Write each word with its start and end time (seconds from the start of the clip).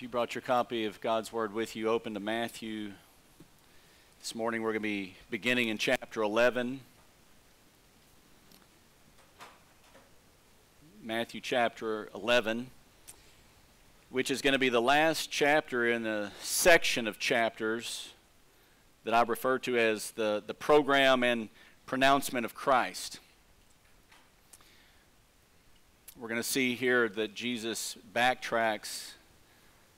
If 0.00 0.02
you 0.02 0.08
brought 0.08 0.34
your 0.34 0.40
copy 0.40 0.86
of 0.86 0.98
God's 1.02 1.30
Word 1.30 1.52
with 1.52 1.76
you, 1.76 1.90
open 1.90 2.14
to 2.14 2.20
Matthew. 2.20 2.92
This 4.18 4.34
morning 4.34 4.62
we're 4.62 4.70
going 4.70 4.80
to 4.80 4.88
be 4.88 5.14
beginning 5.28 5.68
in 5.68 5.76
chapter 5.76 6.22
11. 6.22 6.80
Matthew 11.02 11.42
chapter 11.42 12.08
11, 12.14 12.68
which 14.08 14.30
is 14.30 14.40
going 14.40 14.54
to 14.54 14.58
be 14.58 14.70
the 14.70 14.80
last 14.80 15.30
chapter 15.30 15.86
in 15.86 16.06
a 16.06 16.32
section 16.40 17.06
of 17.06 17.18
chapters 17.18 18.14
that 19.04 19.12
I 19.12 19.20
refer 19.20 19.58
to 19.58 19.76
as 19.76 20.12
the, 20.12 20.42
the 20.46 20.54
program 20.54 21.22
and 21.22 21.50
pronouncement 21.84 22.46
of 22.46 22.54
Christ. 22.54 23.20
We're 26.18 26.28
going 26.28 26.40
to 26.40 26.48
see 26.48 26.74
here 26.74 27.06
that 27.10 27.34
Jesus 27.34 27.98
backtracks 28.14 29.10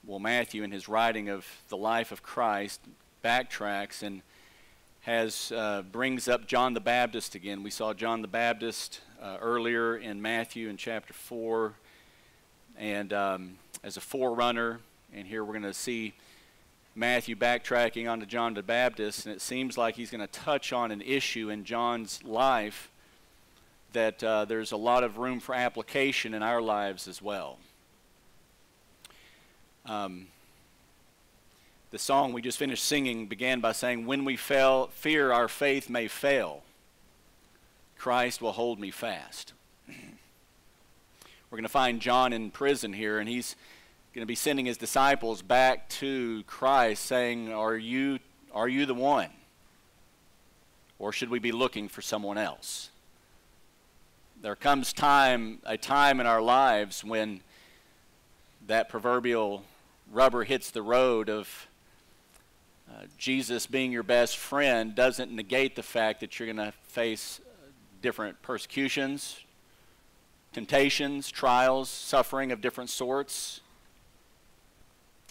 well, 0.05 0.19
Matthew, 0.19 0.65
in 0.65 0.73
his 0.73 0.89
writing 0.89 1.29
of 1.29 1.47
the 1.69 1.77
life 1.77 2.11
of 2.11 2.23
Christ, 2.23 2.81
backtracks 3.25 4.03
and 4.03 4.23
has 5.03 5.53
uh, 5.55 5.83
brings 5.83 6.29
up 6.29 6.47
John 6.47 6.75
the 6.75 6.81
Baptist 6.81 7.35
again. 7.35 7.63
We 7.63 7.71
saw 7.71 7.93
John 7.93 8.21
the 8.21 8.29
Baptist 8.29 9.01
uh, 9.21 9.37
earlier 9.41 9.97
in 9.97 10.21
Matthew 10.21 10.69
in 10.69 10.77
chapter 10.77 11.13
four, 11.13 11.75
and 12.77 13.13
um, 13.13 13.59
as 13.85 13.97
a 13.97 14.01
forerunner. 14.01 14.81
And 15.15 15.27
here 15.27 15.45
we're 15.45 15.53
going 15.53 15.63
to 15.65 15.75
see 15.75 16.15
Matthew 16.95 17.37
backtracking 17.37 18.11
onto 18.11 18.27
John 18.27 18.55
the 18.55 18.63
Baptist, 18.63 19.27
and 19.27 19.35
it 19.35 19.41
seems 19.41 19.79
like 19.79 19.95
he's 19.95 20.11
going 20.11 20.21
to 20.21 20.27
touch 20.27 20.73
on 20.73 20.91
an 20.91 21.01
issue 21.01 21.51
in 21.51 21.65
John's 21.65 22.23
life 22.25 22.91
that 23.93 24.25
uh, 24.25 24.47
there's 24.47 24.73
a 24.73 24.77
lot 24.77 25.05
of 25.05 25.19
room 25.19 25.39
for 25.39 25.55
application 25.55 26.35
in 26.35 26.43
our 26.43 26.61
lives 26.61 27.07
as 27.07 27.23
well. 27.23 27.59
Um, 29.87 30.29
the 31.91 31.99
song 31.99 32.33
we 32.33 32.41
just 32.41 32.59
finished 32.59 32.85
singing 32.85 33.27
began 33.27 33.61
by 33.61 33.73
saying, 33.73 34.07
When 34.07 34.25
we 34.25 34.37
fail, 34.37 34.89
fear 34.93 35.33
our 35.33 35.49
faith 35.49 35.91
may 35.91 36.09
fail, 36.09 36.63
Christ 37.99 38.41
will 38.41 38.53
hold 38.53 38.79
me 38.79 38.91
fast. 38.91 39.53
We're 39.89 41.57
going 41.57 41.65
to 41.65 41.69
find 41.69 42.01
John 42.01 42.33
in 42.33 42.51
prison 42.51 42.93
here, 42.93 43.19
and 43.19 43.29
he's 43.29 43.57
going 44.15 44.23
to 44.23 44.27
be 44.27 44.35
sending 44.35 44.67
his 44.67 44.79
disciples 44.79 45.43
back 45.43 45.89
to 45.91 46.45
Christ, 46.47 47.05
saying, 47.05 47.53
Are 47.53 47.77
you, 47.77 48.21
are 48.55 48.69
you 48.69 48.87
the 48.87 48.95
one? 48.95 49.31
Or 50.99 51.13
should 51.13 51.29
we 51.29 51.41
be 51.41 51.53
looking 51.53 51.89
for 51.89 52.01
someone 52.01 52.39
else? 52.39 52.91
There 54.41 54.57
comes 54.57 54.93
time, 54.93 55.59
a 55.65 55.77
time 55.77 56.21
in 56.21 56.27
our 56.27 56.41
lives 56.41 57.05
when 57.05 57.41
that 58.67 58.89
proverbial 58.89 59.65
rubber 60.13 60.45
hits 60.45 60.71
the 60.71 60.83
road 60.83 61.31
of 61.31 61.67
uh, 62.89 63.05
Jesus 63.17 63.67
being 63.67 63.91
your 63.91 64.03
best 64.03 64.37
friend 64.37 64.95
doesn't 64.95 65.33
negate 65.33 65.75
the 65.75 65.83
fact 65.83 66.21
that 66.21 66.39
you're 66.39 66.53
going 66.53 66.65
to 66.65 66.73
face 66.83 67.41
different 68.03 68.41
persecutions, 68.43 69.41
temptations, 70.53 71.31
trials, 71.31 71.89
suffering 71.89 72.53
of 72.53 72.61
different 72.61 72.91
sorts, 72.91 73.61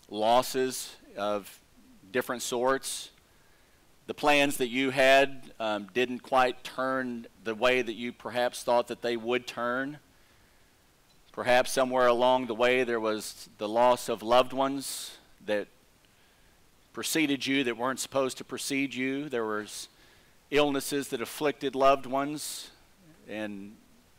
losses 0.10 0.96
of 1.16 1.60
different 2.12 2.42
sorts. 2.42 3.12
The 4.08 4.16
plans 4.16 4.58
that 4.58 4.70
you 4.70 4.90
had 4.90 5.52
um, 5.60 5.90
didn't 5.94 6.20
quite 6.20 6.64
turn 6.64 7.28
the 7.44 7.54
way 7.54 7.84
that 7.84 7.94
you 7.94 8.12
perhaps 8.12 8.64
thought 8.64 8.88
that 8.88 9.04
they 9.04 9.16
would 9.16 9.46
turn. 9.46 10.00
Perhaps 11.32 11.72
somewhere 11.72 12.08
along 12.08 12.48
the 12.48 12.56
way 12.56 12.84
there 12.84 13.00
was 13.00 13.48
the 13.58 13.68
loss 13.68 14.10
of 14.10 14.22
loved 14.22 14.52
ones 14.52 15.18
that 15.46 15.68
preceded 16.94 17.46
you 17.46 17.64
that 17.64 17.78
weren't 17.78 18.00
supposed 18.00 18.38
to 18.38 18.44
precede 18.44 18.94
you. 18.94 19.30
There 19.30 19.46
was 19.46 19.88
illnesses 20.50 21.08
that 21.10 21.22
afflicted 21.22 21.74
loved 21.74 22.06
ones 22.06 22.72
in 23.30 23.74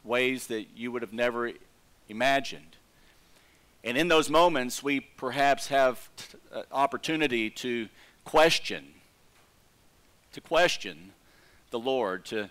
ways 0.05 0.47
that 0.47 0.69
you 0.75 0.91
would 0.91 1.03
have 1.03 1.13
never 1.13 1.53
imagined. 2.09 2.77
And 3.85 3.99
in 3.99 4.09
those 4.09 4.31
moments, 4.31 4.83
we 4.83 5.01
perhaps 5.01 5.67
have 5.69 6.09
uh, 6.53 6.63
opportunity 6.73 7.51
to 7.51 7.89
question, 8.25 8.87
to 10.33 10.41
question 10.41 11.13
the 11.71 11.79
Lord. 11.79 12.25
To 12.27 12.49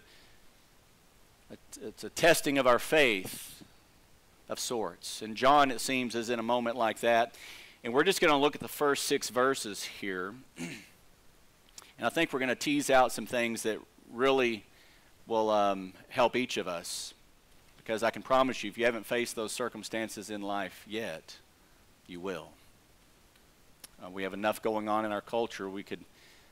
it's 1.81 2.03
a 2.03 2.09
testing 2.09 2.57
of 2.57 2.67
our 2.67 2.79
faith 2.79 3.60
of 4.51 4.59
sorts. 4.59 5.21
And 5.21 5.35
John, 5.35 5.71
it 5.71 5.79
seems, 5.79 6.13
is 6.13 6.29
in 6.29 6.37
a 6.37 6.43
moment 6.43 6.75
like 6.75 6.99
that. 6.99 7.33
And 7.85 7.93
we're 7.93 8.03
just 8.03 8.19
going 8.19 8.31
to 8.31 8.37
look 8.37 8.53
at 8.53 8.61
the 8.61 8.67
first 8.67 9.05
six 9.05 9.29
verses 9.29 9.83
here. 9.83 10.35
and 10.57 10.69
I 12.03 12.09
think 12.09 12.33
we're 12.33 12.39
going 12.39 12.49
to 12.49 12.55
tease 12.55 12.89
out 12.89 13.13
some 13.13 13.25
things 13.25 13.63
that 13.63 13.79
really 14.11 14.65
will 15.25 15.49
um, 15.49 15.93
help 16.09 16.35
each 16.35 16.57
of 16.57 16.67
us. 16.67 17.13
Because 17.77 18.03
I 18.03 18.11
can 18.11 18.21
promise 18.21 18.61
you, 18.61 18.69
if 18.69 18.77
you 18.77 18.83
haven't 18.83 19.05
faced 19.05 19.37
those 19.37 19.53
circumstances 19.53 20.29
in 20.29 20.41
life 20.41 20.85
yet, 20.85 21.37
you 22.05 22.19
will. 22.19 22.49
Uh, 24.03 24.09
we 24.09 24.23
have 24.23 24.33
enough 24.33 24.61
going 24.61 24.89
on 24.89 25.05
in 25.05 25.13
our 25.13 25.21
culture. 25.21 25.69
We 25.69 25.81
could, 25.81 26.01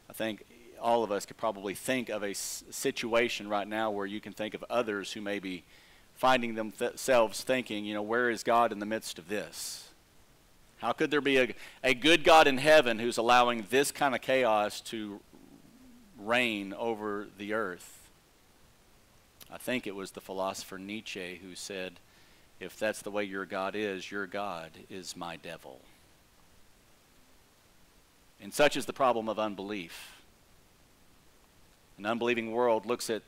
I 0.10 0.14
think, 0.14 0.46
all 0.82 1.04
of 1.04 1.12
us 1.12 1.26
could 1.26 1.38
probably 1.38 1.76
think 1.76 2.08
of 2.08 2.24
a 2.24 2.34
situation 2.34 3.50
right 3.50 3.68
now 3.68 3.92
where 3.92 4.06
you 4.06 4.22
can 4.22 4.32
think 4.32 4.54
of 4.54 4.64
others 4.70 5.12
who 5.12 5.20
may 5.20 5.40
be 5.40 5.64
finding 6.20 6.54
themselves 6.56 7.46
thinking, 7.46 7.86
you 7.86 7.94
know, 7.94 8.02
where 8.02 8.30
is 8.30 8.44
God 8.44 8.74
in 8.74 8.80
the 8.80 8.86
midst 8.86 9.18
of 9.18 9.30
this? 9.30 9.88
How 10.80 10.92
could 10.92 11.12
there 11.12 11.22
be 11.22 11.38
a, 11.38 11.56
a 11.82 11.94
good 11.94 12.26
God 12.26 12.46
in 12.46 12.58
heaven 12.58 13.00
who's 13.00 13.18
allowing 13.18 13.66
this 13.70 13.90
kind 13.90 14.14
of 14.14 14.20
chaos 14.20 14.82
to 14.82 15.22
reign 16.18 16.74
over 16.78 17.28
the 17.38 17.54
earth? 17.54 18.10
I 19.50 19.58
think 19.58 19.88
it 19.88 19.96
was 19.96 20.12
the 20.12 20.20
philosopher 20.20 20.78
Nietzsche 20.78 21.40
who 21.42 21.56
said, 21.56 21.94
if 22.60 22.78
that's 22.78 23.02
the 23.02 23.12
way 23.12 23.24
your 23.24 23.46
God 23.46 23.74
is, 23.74 24.12
your 24.12 24.28
God 24.28 24.72
is 24.90 25.16
my 25.16 25.38
devil. 25.38 25.80
And 28.42 28.54
such 28.54 28.76
is 28.76 28.86
the 28.86 28.94
problem 28.94 29.30
of 29.30 29.40
unbelief. 29.40 30.22
An 31.98 32.06
unbelieving 32.06 32.52
world 32.52 32.86
looks 32.86 33.10
at 33.10 33.22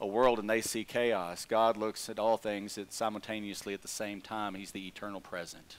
a 0.00 0.06
world 0.06 0.38
and 0.38 0.48
they 0.48 0.60
see 0.60 0.84
chaos. 0.84 1.44
God 1.44 1.76
looks 1.76 2.08
at 2.08 2.18
all 2.18 2.36
things 2.36 2.78
at 2.78 2.92
simultaneously 2.92 3.74
at 3.74 3.82
the 3.82 3.88
same 3.88 4.20
time. 4.20 4.54
He's 4.54 4.70
the 4.70 4.86
eternal 4.86 5.20
present. 5.20 5.76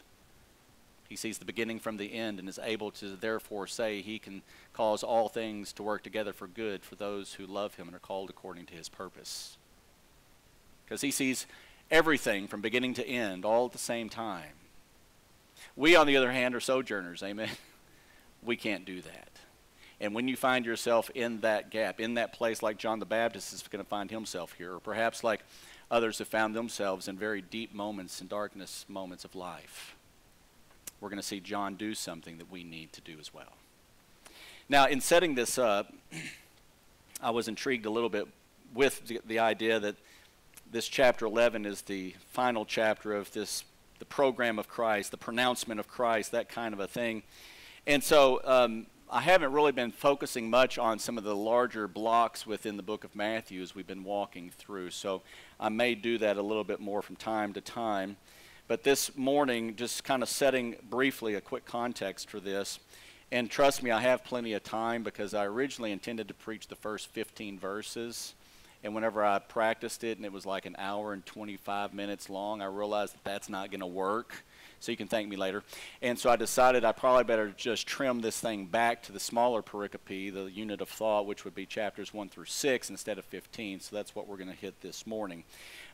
He 1.07 1.16
sees 1.16 1.40
the 1.40 1.46
beginning 1.46 1.80
from 1.80 1.97
the 1.97 2.13
end 2.13 2.38
and 2.38 2.47
is 2.47 2.59
able 2.62 2.91
to 2.91 3.16
therefore 3.16 3.66
say 3.66 4.02
he 4.02 4.19
can 4.19 4.44
cause 4.74 5.02
all 5.02 5.28
things 5.28 5.74
to 5.74 5.84
work 5.84 6.03
together 6.03 6.34
for 6.34 6.47
good 6.47 6.84
for 6.84 6.96
those 6.96 7.34
who 7.34 7.47
love 7.47 7.75
him 7.75 7.88
and 7.88 7.96
are 7.96 8.00
called 8.00 8.29
according 8.29 8.68
to 8.68 8.75
his 8.75 8.90
purpose. 8.90 9.58
Because 10.85 11.02
he 11.02 11.09
sees 11.09 11.47
everything 11.90 12.47
from 12.47 12.62
beginning 12.62 12.94
to 12.96 13.08
end 13.08 13.44
all 13.44 13.66
at 13.66 13.72
the 13.72 13.79
same 13.79 14.08
time. 14.08 14.53
We, 15.75 15.96
on 15.96 16.06
the 16.06 16.18
other 16.18 16.31
hand, 16.31 16.53
are 16.56 16.59
sojourners. 16.59 17.24
Amen. 17.24 17.50
We 18.41 18.56
can't 18.56 18.85
do 18.85 19.02
that. 19.02 19.39
And 20.02 20.14
when 20.14 20.28
you 20.28 20.36
find 20.36 20.66
yourself 20.66 21.10
in 21.14 21.42
that 21.42 21.72
gap, 21.72 22.00
in 22.00 22.14
that 22.14 22.34
place 22.34 22.64
like 22.64 22.78
John 22.78 23.00
the 23.00 23.06
Baptist 23.06 23.54
is 23.54 23.64
going 23.64 23.84
to 23.84 23.90
find 23.90 24.10
himself 24.10 24.54
here, 24.54 24.76
or 24.76 24.80
perhaps 24.80 25.24
like 25.24 25.42
others 25.92 26.20
have 26.20 26.28
found 26.28 26.56
themselves 26.56 27.08
in 27.08 27.18
very 27.18 27.42
deep 27.42 27.74
moments 27.74 28.22
and 28.22 28.30
darkness 28.30 28.86
moments 28.88 29.26
of 29.26 29.36
life, 29.36 29.96
we're 31.02 31.09
going 31.09 31.22
to 31.22 31.28
see 31.28 31.40
John 31.40 31.76
do 31.76 31.94
something 31.94 32.38
that 32.38 32.52
we 32.52 32.64
need 32.64 32.94
to 32.94 33.02
do 33.02 33.18
as 33.20 33.34
well. 33.34 33.54
Now, 34.68 34.88
in 34.88 35.02
setting 35.02 35.36
this 35.36 35.58
up, 35.58 35.94
I 37.22 37.32
was 37.32 37.48
intrigued 37.48 37.86
a 37.86 37.90
little 37.90 38.09
bit 38.09 38.28
with 38.74 39.08
the, 39.08 39.20
the 39.26 39.40
idea 39.40 39.80
that 39.80 39.96
this 40.72 40.88
chapter 40.88 41.26
11 41.26 41.66
is 41.66 41.82
the 41.82 42.16
final 42.32 42.66
chapter 42.66 43.14
of 43.14 43.32
this 43.34 43.64
the 43.98 44.06
program 44.06 44.58
of 44.58 44.70
Christ, 44.70 45.12
the 45.12 45.18
pronouncement 45.18 45.80
of 45.80 45.88
Christ, 45.90 46.32
that 46.32 46.48
kind 46.48 46.74
of 46.74 46.80
a 46.80 46.88
thing. 46.88 47.23
And 47.85 48.02
so 48.02 48.41
um, 48.46 48.85
I 49.11 49.22
haven't 49.22 49.53
really 49.53 49.72
been 49.72 49.91
focusing 49.91 50.52
much 50.52 50.78
on 50.78 51.00
some 51.00 51.17
of 51.17 51.23
the 51.23 51.35
larger 51.35 51.88
blocks 51.88 52.46
within 52.46 52.78
the 52.78 52.84
book 52.84 53.03
of 53.03 53.16
Matthew 53.16 53.59
as 53.59 53.73
we've 53.73 53.88
been 53.88 54.03
walking 54.03 54.52
through. 54.52 54.91
So 54.91 55.23
I 55.59 55.70
may 55.70 55.96
do 55.96 56.20
that 56.20 56.38
a 56.38 56.44
little 56.44 56.64
bit 56.64 56.79
more 56.79 57.02
from 57.02 57.16
time 57.16 57.52
to 57.53 57.61
time. 57.61 58.17
But 58.67 58.84
this 58.84 59.17
morning, 59.17 59.76
just 59.76 60.03
kind 60.03 60.22
of 60.22 60.29
setting 60.29 60.76
briefly 60.91 61.34
a 61.34 61.41
quick 61.41 61.66
context 61.66 62.29
for 62.29 62.40
this. 62.40 62.78
And 63.32 63.50
trust 63.50 63.82
me, 63.82 63.90
I 63.90 64.00
have 64.00 64.23
plenty 64.23 64.53
of 64.53 64.61
time 64.61 65.02
because 65.02 65.34
I 65.34 65.46
originally 65.46 65.91
intended 65.91 66.28
to 66.28 66.35
preach 66.35 66.67
the 66.67 66.76
first 66.76 67.08
15 67.08 67.58
verses. 67.58 68.35
And 68.84 68.94
whenever 68.94 69.26
I 69.26 69.40
practiced 69.40 70.03
it 70.03 70.17
and 70.17 70.26
it 70.26 70.32
was 70.32 70.46
like 70.46 70.67
an 70.67 70.76
hour 70.78 71.14
and 71.14 71.26
25 71.26 71.96
minutes 71.96 72.29
long, 72.29 72.61
I 72.61 72.66
realized 72.66 73.16
that 73.16 73.23
that's 73.23 73.50
not 73.50 73.72
going 73.72 73.79
to 73.79 73.88
work 73.88 74.44
so 74.79 74.91
you 74.91 74.97
can 74.97 75.08
thank 75.08 75.28
me 75.28 75.35
later. 75.35 75.64
And 76.02 76.17
so 76.17 76.29
I 76.29 76.35
decided 76.35 76.84
I 76.84 76.91
probably 76.91 77.23
better 77.23 77.53
just 77.55 77.87
trim 77.87 78.22
this 78.22 78.40
thing 78.40 78.66
back 78.66 79.03
to 79.03 79.11
the 79.11 79.20
smaller 79.20 79.61
pericope, 79.61 80.34
the 80.34 80.52
unit 80.52 80.81
of 80.81 80.90
thought, 80.90 81.26
which 81.26 81.46
would 81.46 81.55
be 81.55 81.66
chapters 81.66 82.14
1 82.14 82.29
through 82.29 82.46
6 82.46 82.90
instead 82.90 83.17
of 83.17 83.26
15. 83.26 83.79
So 83.79 83.96
that's 83.96 84.16
what 84.16 84.28
we're 84.28 84.37
going 84.37 84.49
to 84.49 84.55
hit 84.55 84.81
this 84.81 85.05
morning. 85.05 85.43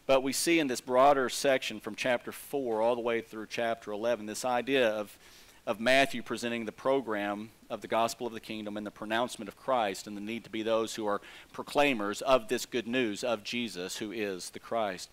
But 0.08 0.22
we 0.22 0.34
see 0.34 0.60
in 0.60 0.68
this 0.68 0.82
broader 0.82 1.30
section 1.30 1.80
from 1.80 1.96
chapter 1.96 2.32
4 2.32 2.82
all 2.82 2.96
the 2.96 3.02
way 3.02 3.22
through 3.22 3.48
chapter 3.48 3.92
11 3.92 4.26
this 4.26 4.46
idea 4.46 4.88
of 4.90 5.18
of 5.66 5.80
Matthew 5.80 6.22
presenting 6.22 6.66
the 6.66 6.72
program 6.72 7.50
of 7.70 7.82
the 7.82 7.88
gospel 7.88 8.28
of 8.28 8.34
the 8.34 8.40
kingdom 8.40 8.78
and 8.78 8.86
the 8.86 8.92
pronouncement 8.92 9.50
of 9.50 9.58
Christ 9.58 10.06
and 10.06 10.16
the 10.16 10.22
need 10.22 10.44
to 10.44 10.50
be 10.50 10.62
those 10.62 10.94
who 10.96 11.08
are 11.08 11.22
proclaimers 11.54 12.22
of 12.22 12.48
this 12.48 12.66
good 12.66 12.88
news 12.88 13.24
of 13.24 13.44
Jesus, 13.44 13.98
who 13.98 14.12
is 14.12 14.52
the 14.52 14.60
Christ. 14.60 15.10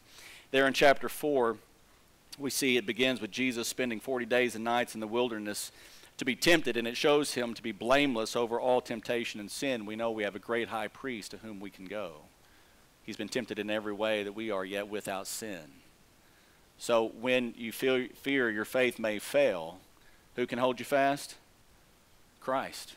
There 0.50 0.66
in 0.66 0.74
chapter 0.74 1.08
4, 1.08 1.56
we 2.38 2.50
see 2.50 2.76
it 2.76 2.86
begins 2.86 3.20
with 3.20 3.30
Jesus 3.30 3.68
spending 3.68 4.00
40 4.00 4.26
days 4.26 4.54
and 4.54 4.64
nights 4.64 4.94
in 4.94 5.00
the 5.00 5.06
wilderness 5.06 5.72
to 6.18 6.24
be 6.24 6.36
tempted, 6.36 6.76
and 6.76 6.86
it 6.86 6.96
shows 6.96 7.34
him 7.34 7.54
to 7.54 7.62
be 7.62 7.72
blameless 7.72 8.36
over 8.36 8.60
all 8.60 8.80
temptation 8.80 9.40
and 9.40 9.50
sin. 9.50 9.86
We 9.86 9.96
know 9.96 10.10
we 10.10 10.22
have 10.24 10.36
a 10.36 10.40
great 10.40 10.68
high 10.68 10.88
priest 10.88 11.32
to 11.32 11.38
whom 11.38 11.60
we 11.60 11.70
can 11.70 11.86
go. 11.86 12.12
He's 13.02 13.16
been 13.16 13.28
tempted 13.28 13.58
in 13.58 13.70
every 13.70 13.92
way 13.92 14.22
that 14.22 14.32
we 14.32 14.50
are, 14.50 14.64
yet 14.64 14.88
without 14.88 15.26
sin. 15.26 15.64
So 16.78 17.12
when 17.20 17.54
you 17.56 17.72
feel, 17.72 18.06
fear 18.14 18.50
your 18.50 18.64
faith 18.64 18.98
may 18.98 19.18
fail, 19.18 19.78
who 20.36 20.46
can 20.46 20.58
hold 20.58 20.78
you 20.78 20.84
fast? 20.84 21.36
Christ. 22.40 22.94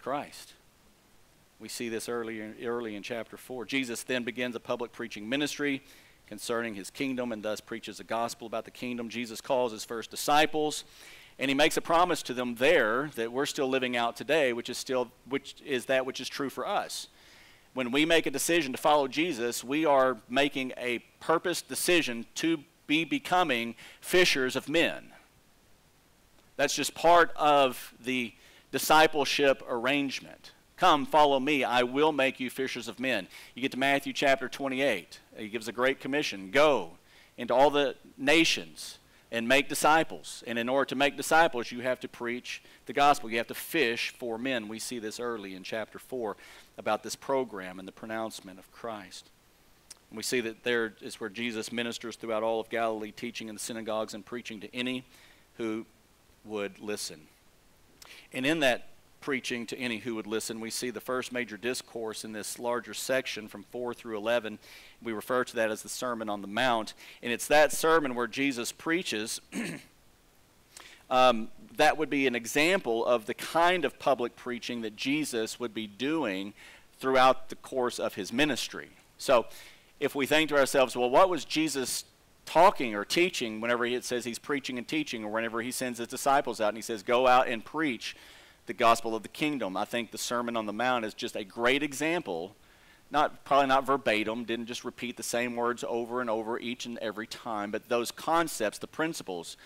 Christ. 0.00 0.52
We 1.58 1.68
see 1.68 1.88
this 1.88 2.08
early, 2.08 2.40
early 2.64 2.96
in 2.96 3.02
chapter 3.02 3.36
4. 3.36 3.64
Jesus 3.64 4.02
then 4.02 4.24
begins 4.24 4.54
a 4.56 4.60
public 4.60 4.92
preaching 4.92 5.28
ministry 5.28 5.82
concerning 6.26 6.74
his 6.74 6.90
kingdom 6.90 7.32
and 7.32 7.42
thus 7.42 7.60
preaches 7.60 7.98
the 7.98 8.04
gospel 8.04 8.46
about 8.46 8.64
the 8.64 8.70
kingdom. 8.70 9.08
Jesus 9.08 9.40
calls 9.40 9.72
his 9.72 9.84
first 9.84 10.10
disciples 10.10 10.84
and 11.38 11.50
he 11.50 11.54
makes 11.54 11.76
a 11.76 11.80
promise 11.80 12.22
to 12.24 12.34
them 12.34 12.54
there 12.54 13.10
that 13.16 13.30
we're 13.30 13.46
still 13.46 13.68
living 13.68 13.96
out 13.96 14.16
today, 14.16 14.52
which 14.52 14.70
is 14.70 14.78
still 14.78 15.10
which 15.28 15.56
is 15.64 15.86
that 15.86 16.06
which 16.06 16.20
is 16.20 16.28
true 16.28 16.48
for 16.48 16.66
us. 16.66 17.08
When 17.74 17.90
we 17.90 18.06
make 18.06 18.24
a 18.24 18.30
decision 18.30 18.72
to 18.72 18.78
follow 18.78 19.06
Jesus, 19.06 19.62
we 19.62 19.84
are 19.84 20.16
making 20.30 20.72
a 20.78 21.00
purpose 21.20 21.60
decision 21.60 22.24
to 22.36 22.60
be 22.86 23.04
becoming 23.04 23.74
fishers 24.00 24.56
of 24.56 24.68
men. 24.68 25.12
That's 26.56 26.74
just 26.74 26.94
part 26.94 27.32
of 27.36 27.92
the 28.02 28.32
discipleship 28.72 29.62
arrangement. 29.68 30.52
Come, 30.76 31.06
follow 31.06 31.40
me. 31.40 31.64
I 31.64 31.84
will 31.84 32.12
make 32.12 32.38
you 32.38 32.50
fishers 32.50 32.86
of 32.86 33.00
men. 33.00 33.28
You 33.54 33.62
get 33.62 33.72
to 33.72 33.78
Matthew 33.78 34.12
chapter 34.12 34.46
28. 34.46 35.20
He 35.38 35.48
gives 35.48 35.68
a 35.68 35.72
great 35.72 36.00
commission 36.00 36.50
Go 36.50 36.90
into 37.38 37.54
all 37.54 37.70
the 37.70 37.96
nations 38.18 38.98
and 39.32 39.48
make 39.48 39.68
disciples. 39.68 40.44
And 40.46 40.58
in 40.58 40.68
order 40.68 40.84
to 40.86 40.94
make 40.94 41.16
disciples, 41.16 41.72
you 41.72 41.80
have 41.80 42.00
to 42.00 42.08
preach 42.08 42.62
the 42.84 42.92
gospel. 42.92 43.30
You 43.30 43.38
have 43.38 43.46
to 43.48 43.54
fish 43.54 44.12
for 44.18 44.36
men. 44.36 44.68
We 44.68 44.78
see 44.78 44.98
this 44.98 45.18
early 45.18 45.54
in 45.54 45.62
chapter 45.62 45.98
4 45.98 46.36
about 46.76 47.02
this 47.02 47.16
program 47.16 47.78
and 47.78 47.88
the 47.88 47.92
pronouncement 47.92 48.58
of 48.58 48.70
Christ. 48.70 49.30
And 50.10 50.16
we 50.16 50.22
see 50.22 50.40
that 50.40 50.62
there 50.62 50.94
is 51.00 51.18
where 51.18 51.30
Jesus 51.30 51.72
ministers 51.72 52.16
throughout 52.16 52.42
all 52.42 52.60
of 52.60 52.68
Galilee, 52.68 53.12
teaching 53.12 53.48
in 53.48 53.54
the 53.54 53.60
synagogues 53.60 54.12
and 54.12 54.24
preaching 54.24 54.60
to 54.60 54.76
any 54.76 55.04
who 55.56 55.86
would 56.44 56.78
listen. 56.78 57.22
And 58.32 58.44
in 58.44 58.60
that 58.60 58.88
preaching 59.20 59.66
to 59.66 59.78
any 59.78 59.98
who 59.98 60.14
would 60.14 60.26
listen, 60.26 60.60
we 60.60 60.70
see 60.70 60.90
the 60.90 61.00
first 61.00 61.32
major 61.32 61.56
discourse 61.56 62.24
in 62.24 62.32
this 62.32 62.58
larger 62.58 62.94
section 62.94 63.48
from 63.48 63.64
4 63.64 63.94
through 63.94 64.16
11. 64.16 64.58
We 65.02 65.12
refer 65.12 65.44
to 65.44 65.56
that 65.56 65.70
as 65.70 65.82
the 65.82 65.88
Sermon 65.88 66.28
on 66.28 66.42
the 66.42 66.48
Mount. 66.48 66.94
And 67.22 67.32
it's 67.32 67.46
that 67.48 67.72
sermon 67.72 68.14
where 68.14 68.26
Jesus 68.26 68.72
preaches. 68.72 69.40
um, 71.10 71.48
that 71.76 71.98
would 71.98 72.10
be 72.10 72.26
an 72.26 72.34
example 72.34 73.04
of 73.04 73.26
the 73.26 73.34
kind 73.34 73.84
of 73.84 73.98
public 73.98 74.36
preaching 74.36 74.82
that 74.82 74.96
Jesus 74.96 75.60
would 75.60 75.74
be 75.74 75.86
doing 75.86 76.54
throughout 76.98 77.48
the 77.48 77.56
course 77.56 77.98
of 77.98 78.14
his 78.14 78.32
ministry. 78.32 78.88
So, 79.18 79.46
if 79.98 80.14
we 80.14 80.26
think 80.26 80.50
to 80.50 80.58
ourselves, 80.58 80.94
well, 80.94 81.08
what 81.08 81.30
was 81.30 81.44
Jesus 81.44 82.04
talking 82.44 82.94
or 82.94 83.04
teaching 83.04 83.60
whenever 83.60 83.84
it 83.84 84.04
says 84.04 84.24
he's 84.24 84.38
preaching 84.38 84.78
and 84.78 84.86
teaching, 84.86 85.24
or 85.24 85.30
whenever 85.30 85.60
he 85.60 85.70
sends 85.70 85.98
his 85.98 86.08
disciples 86.08 86.60
out 86.60 86.68
and 86.68 86.78
he 86.78 86.82
says, 86.82 87.02
go 87.02 87.26
out 87.26 87.48
and 87.48 87.64
preach 87.64 88.16
the 88.66 88.74
gospel 88.74 89.14
of 89.14 89.22
the 89.22 89.28
kingdom. 89.28 89.76
I 89.76 89.84
think 89.84 90.10
the 90.10 90.18
Sermon 90.18 90.56
on 90.56 90.66
the 90.66 90.72
Mount 90.72 91.04
is 91.04 91.14
just 91.14 91.36
a 91.36 91.44
great 91.44 91.82
example. 91.82 92.56
Not 93.10 93.44
probably 93.44 93.68
not 93.68 93.86
verbatim, 93.86 94.44
didn't 94.44 94.66
just 94.66 94.84
repeat 94.84 95.16
the 95.16 95.22
same 95.22 95.54
words 95.54 95.84
over 95.86 96.20
and 96.20 96.28
over 96.28 96.58
each 96.58 96.86
and 96.86 96.98
every 96.98 97.26
time, 97.26 97.70
but 97.70 97.88
those 97.88 98.10
concepts, 98.10 98.78
the 98.78 98.88
principles 98.88 99.56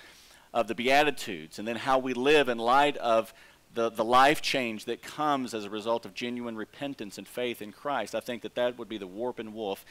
of 0.53 0.69
the 0.69 0.75
Beatitudes, 0.75 1.59
and 1.59 1.67
then 1.67 1.77
how 1.77 1.99
we 1.99 2.13
live 2.13 2.49
in 2.49 2.59
light 2.59 2.97
of 2.99 3.33
the, 3.73 3.89
the 3.89 4.05
life 4.05 4.43
change 4.43 4.85
that 4.87 5.03
comes 5.03 5.55
as 5.55 5.65
a 5.65 5.71
result 5.71 6.05
of 6.05 6.13
genuine 6.13 6.57
repentance 6.57 7.19
and 7.19 7.27
faith 7.27 7.63
in 7.63 7.73
Christ. 7.73 8.15
I 8.15 8.21
think 8.21 8.43
that 8.43 8.57
that 8.57 8.79
would 8.79 8.89
be 8.89 8.99
the 8.99 9.07
warp 9.07 9.39
and 9.39 9.55
woof 9.55 9.85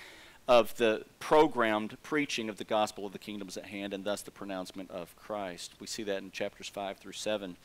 of 0.48 0.76
the 0.78 1.06
programmed 1.20 1.96
preaching 2.02 2.50
of 2.50 2.58
the 2.58 2.64
gospel 2.64 3.06
of 3.06 3.14
the 3.14 3.20
kingdoms 3.20 3.56
at 3.56 3.68
hand 3.68 3.94
and 3.94 4.04
thus 4.04 4.24
the 4.24 4.32
pronouncement 4.32 4.90
of 4.90 5.16
Christ. 5.16 5.76
We 5.80 5.88
see 5.88 6.04
that 6.04 6.24
in 6.24 6.32
chapters 6.32 6.68
5 6.68 6.98
through 6.98 7.14
7. 7.14 7.56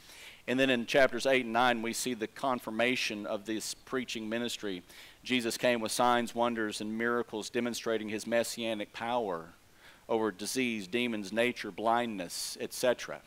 And 0.47 0.61
then 0.61 0.69
in 0.69 0.87
chapters 0.87 1.27
8 1.27 1.45
and 1.45 1.53
9, 1.55 1.83
we 1.83 1.93
see 1.93 2.15
the 2.15 2.27
confirmation 2.27 3.25
of 3.25 3.47
this 3.47 3.75
preaching 3.75 4.29
ministry. 4.29 4.83
Jesus 5.23 5.57
came 5.57 5.81
with 5.81 5.91
signs, 5.91 6.35
wonders, 6.35 6.81
and 6.81 6.99
miracles 6.99 7.49
demonstrating 7.49 8.11
his 8.11 8.27
messianic 8.27 8.93
power 8.93 9.55
over 10.09 10.31
disease, 10.31 10.87
demons, 10.87 11.33
nature, 11.33 11.71
blindness, 11.71 12.59
etc. 12.61 13.21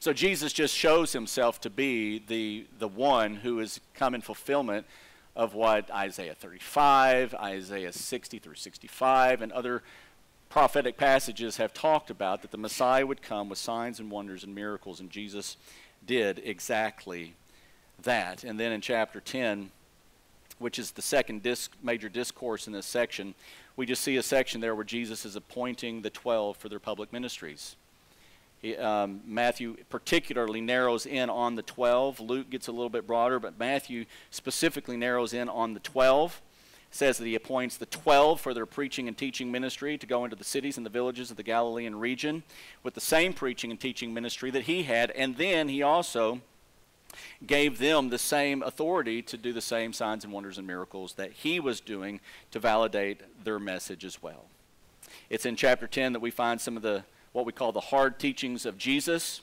So 0.00 0.12
Jesus 0.12 0.52
just 0.52 0.74
shows 0.74 1.12
himself 1.12 1.60
to 1.60 1.70
be 1.70 2.18
the, 2.26 2.66
the 2.78 2.88
one 2.88 3.36
who 3.36 3.58
has 3.58 3.80
come 3.94 4.14
in 4.14 4.20
fulfillment 4.20 4.86
of 5.36 5.54
what 5.54 5.88
Isaiah 5.92 6.34
35, 6.34 7.34
Isaiah 7.34 7.92
60 7.92 8.40
through 8.40 8.56
65, 8.56 9.40
and 9.40 9.52
other 9.52 9.84
prophetic 10.48 10.96
passages 10.96 11.58
have 11.58 11.72
talked 11.72 12.10
about 12.10 12.42
that 12.42 12.50
the 12.50 12.58
Messiah 12.58 13.06
would 13.06 13.22
come 13.22 13.48
with 13.48 13.58
signs 13.58 14.00
and 14.00 14.10
wonders 14.10 14.42
and 14.42 14.52
miracles, 14.52 14.98
and 14.98 15.10
Jesus 15.10 15.56
did 16.06 16.40
exactly 16.44 17.34
that. 18.02 18.44
And 18.44 18.58
then 18.58 18.72
in 18.72 18.80
chapter 18.80 19.20
10, 19.20 19.70
which 20.58 20.78
is 20.78 20.92
the 20.92 21.02
second 21.02 21.42
disc, 21.42 21.72
major 21.82 22.08
discourse 22.08 22.66
in 22.66 22.72
this 22.72 22.86
section, 22.86 23.34
we 23.76 23.86
just 23.86 24.02
see 24.02 24.16
a 24.16 24.22
section 24.22 24.60
there 24.60 24.74
where 24.74 24.84
Jesus 24.84 25.24
is 25.24 25.36
appointing 25.36 26.02
the 26.02 26.10
12 26.10 26.56
for 26.56 26.68
their 26.68 26.80
public 26.80 27.12
ministries. 27.12 27.76
He, 28.60 28.76
um, 28.76 29.20
Matthew 29.24 29.76
particularly 29.88 30.60
narrows 30.60 31.06
in 31.06 31.30
on 31.30 31.54
the 31.54 31.62
12. 31.62 32.18
Luke 32.18 32.50
gets 32.50 32.66
a 32.66 32.72
little 32.72 32.90
bit 32.90 33.06
broader, 33.06 33.38
but 33.38 33.58
Matthew 33.58 34.04
specifically 34.30 34.96
narrows 34.96 35.32
in 35.32 35.48
on 35.48 35.74
the 35.74 35.80
12. 35.80 36.42
Says 36.90 37.18
that 37.18 37.26
he 37.26 37.34
appoints 37.34 37.76
the 37.76 37.86
12 37.86 38.40
for 38.40 38.54
their 38.54 38.66
preaching 38.66 39.08
and 39.08 39.16
teaching 39.16 39.52
ministry 39.52 39.98
to 39.98 40.06
go 40.06 40.24
into 40.24 40.36
the 40.36 40.44
cities 40.44 40.76
and 40.76 40.86
the 40.86 40.90
villages 40.90 41.30
of 41.30 41.36
the 41.36 41.42
Galilean 41.42 41.98
region 41.98 42.42
with 42.82 42.94
the 42.94 43.00
same 43.00 43.32
preaching 43.32 43.70
and 43.70 43.78
teaching 43.78 44.14
ministry 44.14 44.50
that 44.50 44.62
he 44.62 44.84
had. 44.84 45.10
And 45.10 45.36
then 45.36 45.68
he 45.68 45.82
also 45.82 46.40
gave 47.46 47.78
them 47.78 48.08
the 48.08 48.18
same 48.18 48.62
authority 48.62 49.22
to 49.22 49.36
do 49.36 49.52
the 49.52 49.60
same 49.60 49.92
signs 49.92 50.24
and 50.24 50.32
wonders 50.32 50.58
and 50.58 50.66
miracles 50.66 51.14
that 51.14 51.32
he 51.32 51.60
was 51.60 51.80
doing 51.80 52.20
to 52.50 52.58
validate 52.58 53.44
their 53.44 53.58
message 53.58 54.04
as 54.04 54.22
well. 54.22 54.46
It's 55.30 55.46
in 55.46 55.56
chapter 55.56 55.86
10 55.86 56.14
that 56.14 56.20
we 56.20 56.30
find 56.30 56.60
some 56.60 56.76
of 56.76 56.82
the 56.82 57.04
what 57.32 57.46
we 57.46 57.52
call 57.52 57.72
the 57.72 57.80
hard 57.80 58.18
teachings 58.18 58.64
of 58.64 58.78
Jesus, 58.78 59.42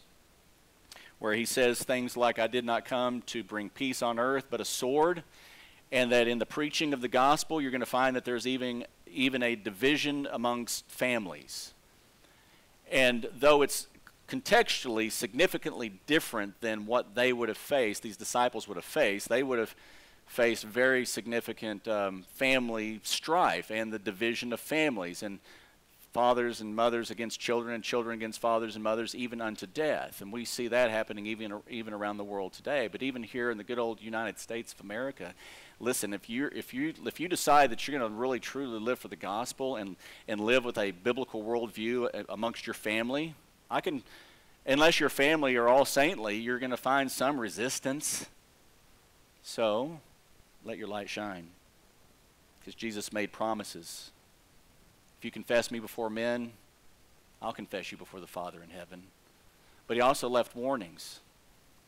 where 1.20 1.34
he 1.34 1.46
says 1.46 1.82
things 1.84 2.18
like, 2.18 2.40
I 2.40 2.48
did 2.48 2.66
not 2.66 2.84
come 2.84 3.22
to 3.28 3.44
bring 3.44 3.70
peace 3.70 4.02
on 4.02 4.20
earth, 4.20 4.48
but 4.50 4.60
a 4.60 4.66
sword. 4.66 5.24
And 5.96 6.12
that 6.12 6.28
in 6.28 6.40
the 6.40 6.46
preaching 6.46 6.92
of 6.92 7.00
the 7.00 7.08
gospel, 7.08 7.62
you're 7.62 7.72
going 7.72 7.80
to 7.80 7.86
find 7.86 8.18
that 8.18 8.26
there's 8.26 8.46
even, 8.46 8.84
even 9.08 9.42
a 9.42 9.56
division 9.56 10.28
amongst 10.30 10.92
families. 10.92 11.74
And 12.92 13.30
though 13.34 13.62
it's 13.62 13.88
contextually 14.28 15.10
significantly 15.10 15.94
different 16.06 16.60
than 16.60 16.86
what 16.86 17.16
they 17.16 17.32
would 17.32 17.48
have 17.48 17.58
faced, 17.58 18.04
these 18.04 18.18
disciples 18.18 18.68
would 18.68 18.76
have 18.76 18.84
faced, 18.84 19.30
they 19.30 19.42
would 19.42 19.58
have 19.58 19.74
faced 20.26 20.66
very 20.66 21.06
significant 21.06 21.88
um, 21.88 22.26
family 22.34 23.00
strife 23.04 23.72
and 23.72 23.94
the 23.94 24.00
division 24.00 24.52
of 24.52 24.60
families. 24.60 25.24
And 25.24 25.40
fathers 26.12 26.60
and 26.60 26.76
mothers 26.76 27.10
against 27.10 27.40
children 27.40 27.74
and 27.74 27.84
children 27.86 28.16
against 28.16 28.40
fathers 28.40 28.76
and 28.76 28.84
mothers 28.84 29.14
even 29.14 29.42
unto 29.42 29.68
death 29.68 30.22
and 30.22 30.32
we 30.32 30.46
see 30.46 30.70
that 30.70 30.90
happening 30.90 31.26
even 31.26 31.60
even 31.70 31.94
around 31.94 32.16
the 32.16 32.24
world 32.24 32.54
today 32.54 32.88
but 32.90 33.04
even 33.04 33.22
here 33.22 33.52
in 33.52 33.58
the 33.58 33.66
good 33.66 33.78
old 33.78 34.02
United 34.02 34.40
States 34.40 34.72
of 34.72 34.80
America 34.80 35.34
listen 35.80 36.14
if 36.14 36.30
you 36.30 36.50
if 36.56 36.74
you 36.74 36.94
if 37.06 37.20
you 37.20 37.28
decide 37.28 37.70
that 37.70 37.88
you're 37.88 37.98
going 37.98 38.12
to 38.12 38.18
really 38.18 38.40
truly 38.40 38.80
live 38.80 39.00
for 39.00 39.08
the 39.08 39.16
gospel 39.16 39.76
and 39.76 39.96
and 40.28 40.40
live 40.40 40.64
with 40.64 40.78
a 40.78 40.92
biblical 40.92 41.44
worldview 41.44 42.08
uh, 42.14 42.24
amongst 42.30 42.66
your 42.66 42.74
family 42.74 43.36
I 43.70 43.82
can 43.82 44.04
unless 44.66 45.00
your 45.00 45.10
family 45.10 45.56
are 45.56 45.68
all 45.68 45.86
saintly 45.86 46.38
you're 46.38 46.60
going 46.60 46.72
to 46.72 46.78
find 46.78 47.12
some 47.12 47.38
resistance 47.38 48.28
so 49.44 50.00
let 50.64 50.78
your 50.78 50.88
light 50.88 51.10
shine 51.10 51.48
because 52.60 52.76
Jesus 52.76 53.12
made 53.12 53.32
promises 53.32 54.12
if 55.18 55.24
you 55.24 55.32
confess 55.32 55.72
me 55.72 55.80
before 55.80 56.10
men, 56.10 56.52
I'll 57.42 57.54
confess 57.54 57.92
you 57.92 57.98
before 57.98 58.20
the 58.20 58.28
Father 58.28 58.62
in 58.64 58.70
heaven. 58.70 59.04
But 59.88 59.98
he 59.98 60.02
also 60.02 60.28
left 60.28 60.56
warnings. 60.56 61.20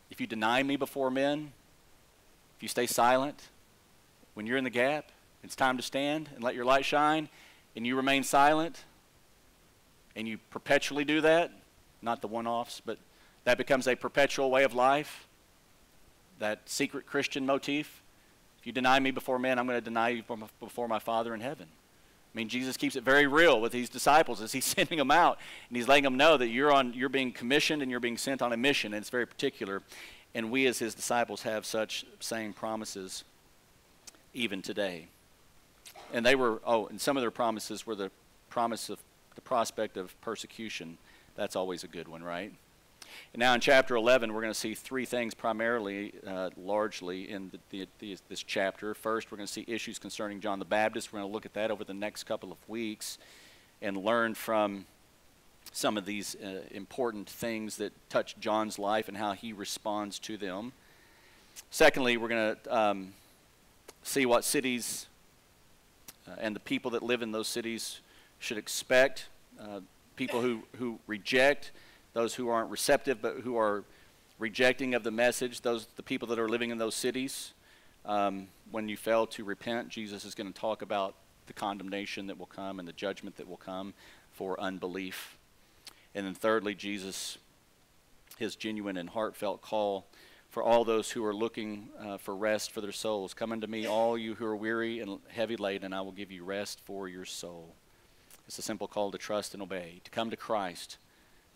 If 0.10 0.22
you 0.22 0.28
deny 0.28 0.64
me 0.64 0.76
before 0.76 1.12
men, 1.12 1.52
if 2.56 2.64
you 2.64 2.70
stay 2.70 2.88
silent, 2.88 3.50
when 4.38 4.46
you're 4.46 4.58
in 4.58 4.64
the 4.64 4.70
gap, 4.70 5.12
it's 5.44 5.56
time 5.56 5.78
to 5.78 5.84
stand 5.84 6.30
and 6.36 6.44
let 6.44 6.54
your 6.54 6.64
light 6.64 6.86
shine, 6.86 7.28
and 7.76 7.88
you 7.88 7.96
remain 7.96 8.22
silent, 8.22 8.84
and 10.16 10.28
you 10.28 10.38
perpetually 10.52 11.04
do 11.04 11.22
that, 11.22 11.52
not 12.04 12.22
the 12.22 12.28
one 12.28 12.46
offs, 12.46 12.80
but 12.80 13.00
that 13.46 13.58
becomes 13.58 13.88
a 13.88 13.96
perpetual 13.96 14.52
way 14.52 14.64
of 14.64 14.76
life, 14.76 15.26
that 16.38 16.70
secret 16.70 17.08
Christian 17.08 17.48
motif. 17.48 18.04
If 18.60 18.68
you 18.68 18.72
deny 18.72 19.00
me 19.00 19.10
before 19.10 19.40
men, 19.40 19.58
I'm 19.58 19.66
going 19.66 19.80
to 19.80 19.84
deny 19.84 20.10
you 20.10 20.24
before 20.60 20.88
my 20.88 21.00
Father 21.00 21.34
in 21.34 21.42
heaven. 21.42 21.66
I 22.32 22.38
mean, 22.38 22.48
Jesus 22.48 22.78
keeps 22.78 22.96
it 22.96 23.04
very 23.04 23.26
real 23.26 23.60
with 23.60 23.72
these 23.72 23.90
disciples 23.90 24.40
as 24.40 24.52
he's 24.52 24.66
sending 24.78 25.00
them 25.00 25.10
out, 25.10 25.40
and 25.68 25.76
he's 25.76 25.88
letting 25.88 26.04
them 26.04 26.16
know 26.16 26.38
that 26.38 26.50
you're 26.50 26.72
on, 26.72 26.94
you're 26.94 27.10
being 27.10 27.32
commissioned 27.32 27.82
and 27.82 27.90
you're 27.90 28.00
being 28.00 28.20
sent 28.20 28.44
on 28.44 28.54
a 28.54 28.58
mission, 28.58 28.94
and 28.94 29.02
it's 29.02 29.10
very 29.10 29.26
particular. 29.26 29.82
And 30.36 30.52
we, 30.52 30.68
as 30.68 30.78
his 30.78 30.94
disciples, 30.94 31.42
have 31.42 31.66
such 31.66 32.06
same 32.20 32.54
promises 32.54 33.24
even 34.38 34.62
today. 34.62 35.08
And 36.14 36.26
they 36.26 36.36
were, 36.36 36.62
oh, 36.66 36.88
and 36.88 37.02
some 37.02 37.18
of 37.18 37.22
their 37.22 37.32
promises 37.32 37.86
were 37.86 37.96
the 37.96 38.12
promise 38.50 38.90
of 38.90 39.00
the 39.36 39.42
prospect 39.42 39.98
of 39.98 40.20
persecution. 40.22 40.98
That's 41.36 41.56
always 41.56 41.84
a 41.84 41.88
good 41.88 42.08
one, 42.08 42.24
right? 42.24 42.54
And 43.34 43.40
now 43.40 43.54
in 43.54 43.62
chapter 43.62 43.96
11, 43.96 44.34
we're 44.34 44.42
going 44.42 44.54
to 44.54 44.60
see 44.60 44.74
three 44.74 45.06
things 45.06 45.34
primarily, 45.34 46.14
uh, 46.26 46.52
largely, 46.56 47.30
in 47.30 47.52
the, 47.72 47.88
the, 48.00 48.18
this 48.30 48.44
chapter. 48.44 48.94
First, 48.94 49.32
we're 49.32 49.38
going 49.38 49.48
to 49.48 49.54
see 49.54 49.66
issues 49.68 50.00
concerning 50.00 50.40
John 50.40 50.60
the 50.60 50.66
Baptist. 50.66 51.12
We're 51.12 51.20
going 51.20 51.30
to 51.30 51.34
look 51.34 51.46
at 51.46 51.54
that 51.54 51.72
over 51.72 51.84
the 51.84 51.94
next 51.94 52.24
couple 52.26 52.52
of 52.52 52.58
weeks 52.68 53.18
and 53.82 53.98
learn 53.98 54.34
from 54.34 54.86
some 55.72 55.98
of 55.98 56.06
these 56.06 56.36
uh, 56.36 56.62
important 56.72 57.30
things 57.30 57.78
that 57.78 57.92
touch 58.10 58.36
John's 58.40 58.80
life 58.80 59.08
and 59.08 59.18
how 59.18 59.34
he 59.34 59.52
responds 59.52 60.20
to 60.20 60.38
them. 60.38 60.74
Secondly, 61.70 62.18
we're 62.18 62.30
going 62.30 62.56
to 62.56 62.78
um, 62.78 63.14
see 64.08 64.26
what 64.26 64.46
cities 64.46 65.08
uh, 66.28 66.36
and 66.40 66.56
the 66.56 66.60
people 66.62 66.92
that 66.92 67.04
live 67.04 67.22
in 67.22 67.32
those 67.32 67.48
cities 67.48 68.00
should 68.40 68.58
expect. 68.58 69.28
Uh, 69.60 69.82
people 70.16 70.42
who, 70.42 70.64
who 70.78 71.00
reject, 71.08 71.72
those 72.14 72.34
who 72.34 72.48
aren't 72.48 72.72
receptive 72.72 73.22
but 73.22 73.38
who 73.38 73.58
are 73.58 73.84
rejecting 74.40 74.94
of 74.94 75.04
the 75.04 75.12
message, 75.12 75.62
those 75.62 75.88
the 75.96 76.04
people 76.04 76.28
that 76.30 76.40
are 76.40 76.48
living 76.48 76.70
in 76.70 76.78
those 76.78 76.96
cities. 76.96 77.54
Um, 78.06 78.48
when 78.72 78.88
you 78.88 78.96
fail 78.96 79.28
to 79.28 79.44
repent, 79.44 79.90
Jesus 79.90 80.24
is 80.24 80.34
going 80.34 80.52
to 80.52 80.58
talk 80.58 80.82
about 80.82 81.16
the 81.48 81.54
condemnation 81.54 82.28
that 82.28 82.38
will 82.38 82.46
come 82.46 82.80
and 82.80 82.88
the 82.88 82.94
judgment 82.94 83.36
that 83.38 83.48
will 83.48 83.58
come 83.58 83.94
for 84.32 84.60
unbelief. 84.60 85.38
And 86.16 86.26
then 86.26 86.34
thirdly, 86.34 86.76
Jesus, 86.76 87.38
his 88.38 88.56
genuine 88.56 88.96
and 88.96 89.10
heartfelt 89.10 89.62
call 89.62 90.08
for 90.50 90.64
all 90.64 90.84
those 90.84 91.12
who 91.12 91.24
are 91.26 91.34
looking 91.34 91.90
uh, 92.00 92.18
for 92.18 92.36
rest 92.36 92.72
for 92.72 92.82
their 92.82 92.92
souls. 92.92 93.34
Come 93.34 93.52
unto 93.52 93.68
me, 93.68 93.86
all 93.86 94.18
you 94.18 94.36
who 94.36 94.46
are 94.46 94.56
weary 94.56 95.00
and 95.00 95.20
heavy 95.30 95.56
laden, 95.56 95.86
and 95.86 95.96
I 95.96 96.02
will 96.02 96.12
give 96.12 96.32
you 96.32 96.44
rest 96.44 96.80
for 96.86 97.08
your 97.08 97.26
soul. 97.26 97.76
It's 98.48 98.58
a 98.58 98.62
simple 98.62 98.88
call 98.88 99.12
to 99.12 99.18
trust 99.18 99.54
and 99.54 99.62
obey, 99.62 100.00
to 100.06 100.12
come 100.12 100.30
to 100.30 100.38
Christ, 100.38 100.98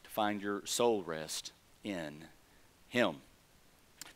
to 0.03 0.09
find 0.09 0.41
your 0.41 0.65
soul 0.65 1.03
rest 1.03 1.53
in 1.83 2.25
Him. 2.89 3.17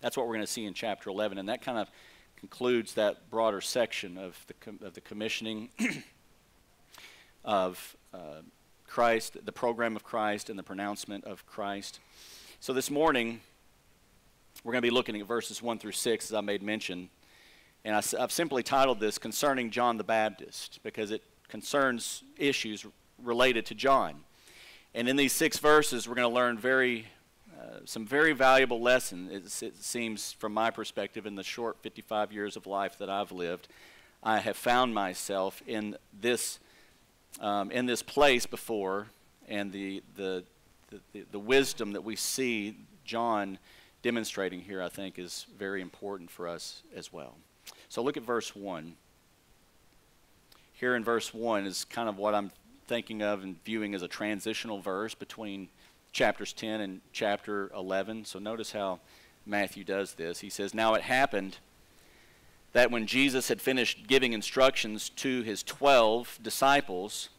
That's 0.01 0.17
what 0.17 0.27
we're 0.27 0.33
going 0.33 0.45
to 0.45 0.51
see 0.51 0.65
in 0.65 0.73
chapter 0.73 1.09
11, 1.09 1.37
and 1.37 1.47
that 1.47 1.61
kind 1.61 1.77
of 1.77 1.89
concludes 2.35 2.93
that 2.95 3.29
broader 3.29 3.61
section 3.61 4.17
of 4.17 4.45
the, 4.47 4.85
of 4.85 4.93
the 4.93 5.01
commissioning 5.01 5.69
of 7.45 7.95
uh, 8.13 8.41
Christ, 8.85 9.37
the 9.45 9.51
program 9.51 9.95
of 9.95 10.03
Christ, 10.03 10.49
and 10.49 10.59
the 10.59 10.63
pronouncement 10.63 11.23
of 11.23 11.45
Christ. 11.45 11.99
So 12.59 12.73
this 12.73 12.91
morning, 12.91 13.41
we're 14.65 14.71
going 14.71 14.81
to 14.81 14.87
be 14.87 14.93
looking 14.93 15.21
at 15.21 15.27
verses 15.27 15.61
1 15.61 15.77
through 15.77 15.91
6, 15.91 16.25
as 16.25 16.33
I 16.33 16.41
made 16.41 16.63
mention. 16.63 17.09
And 17.85 17.95
I, 17.95 18.01
have 18.19 18.31
simply 18.31 18.63
titled 18.63 18.99
this 18.99 19.19
Concerning 19.19 19.69
John 19.69 19.97
the 19.97 20.03
Baptist 20.03 20.79
because 20.81 21.11
it 21.11 21.21
concerns 21.47 22.23
issues 22.35 22.83
related 23.23 23.67
to 23.67 23.75
John. 23.75 24.15
And 24.95 25.07
in 25.07 25.17
these 25.17 25.33
six 25.33 25.59
verses, 25.59 26.09
we're 26.09 26.15
going 26.15 26.27
to 26.27 26.33
learn 26.33 26.57
very, 26.57 27.05
uh, 27.55 27.81
some 27.85 28.07
very 28.07 28.33
valuable 28.33 28.81
lessons, 28.81 29.61
it, 29.61 29.67
it 29.67 29.83
seems, 29.83 30.33
from 30.33 30.51
my 30.51 30.71
perspective, 30.71 31.27
in 31.27 31.35
the 31.35 31.43
short 31.43 31.77
55 31.83 32.33
years 32.33 32.57
of 32.57 32.65
life 32.65 32.97
that 32.97 33.09
I've 33.09 33.31
lived. 33.31 33.67
I 34.23 34.39
have 34.39 34.57
found 34.57 34.95
myself 34.95 35.61
in 35.67 35.95
this, 36.19 36.57
um, 37.39 37.69
in 37.69 37.85
this 37.85 38.01
place 38.01 38.47
before, 38.47 39.09
and 39.47 39.71
the, 39.71 40.01
the, 40.15 40.43
the, 40.89 41.23
the 41.31 41.39
wisdom 41.39 41.91
that 41.91 42.03
we 42.03 42.15
see 42.15 42.77
John 43.03 43.59
demonstrating 44.05 44.61
here, 44.61 44.83
I 44.83 44.89
think, 44.89 45.17
is 45.17 45.47
very 45.57 45.81
important 45.81 46.29
for 46.29 46.47
us 46.47 46.83
as 46.95 47.11
well. 47.11 47.33
So 47.89 48.03
look 48.03 48.17
at 48.17 48.21
verse 48.21 48.55
1. 48.55 48.93
Here 50.73 50.95
in 50.95 51.03
verse 51.03 51.33
1 51.33 51.65
is 51.65 51.85
kind 51.85 52.07
of 52.07 52.19
what 52.19 52.35
I'm 52.35 52.51
thinking 52.85 53.23
of 53.23 53.41
and 53.41 53.55
viewing 53.63 53.95
as 53.95 54.03
a 54.03 54.07
transitional 54.07 54.79
verse 54.79 55.15
between 55.15 55.69
chapters 56.11 56.53
10 56.53 56.81
and 56.81 57.01
chapter 57.13 57.71
11. 57.75 58.25
So 58.25 58.37
notice 58.37 58.73
how 58.73 58.99
Matthew 59.43 59.83
does 59.83 60.13
this. 60.13 60.41
He 60.41 60.51
says, 60.51 60.75
Now 60.75 60.93
it 60.93 61.01
happened 61.01 61.57
that 62.73 62.91
when 62.91 63.07
Jesus 63.07 63.47
had 63.47 63.59
finished 63.59 64.05
giving 64.05 64.33
instructions 64.33 65.09
to 65.15 65.41
his 65.41 65.63
12 65.63 66.37
disciples, 66.43 67.29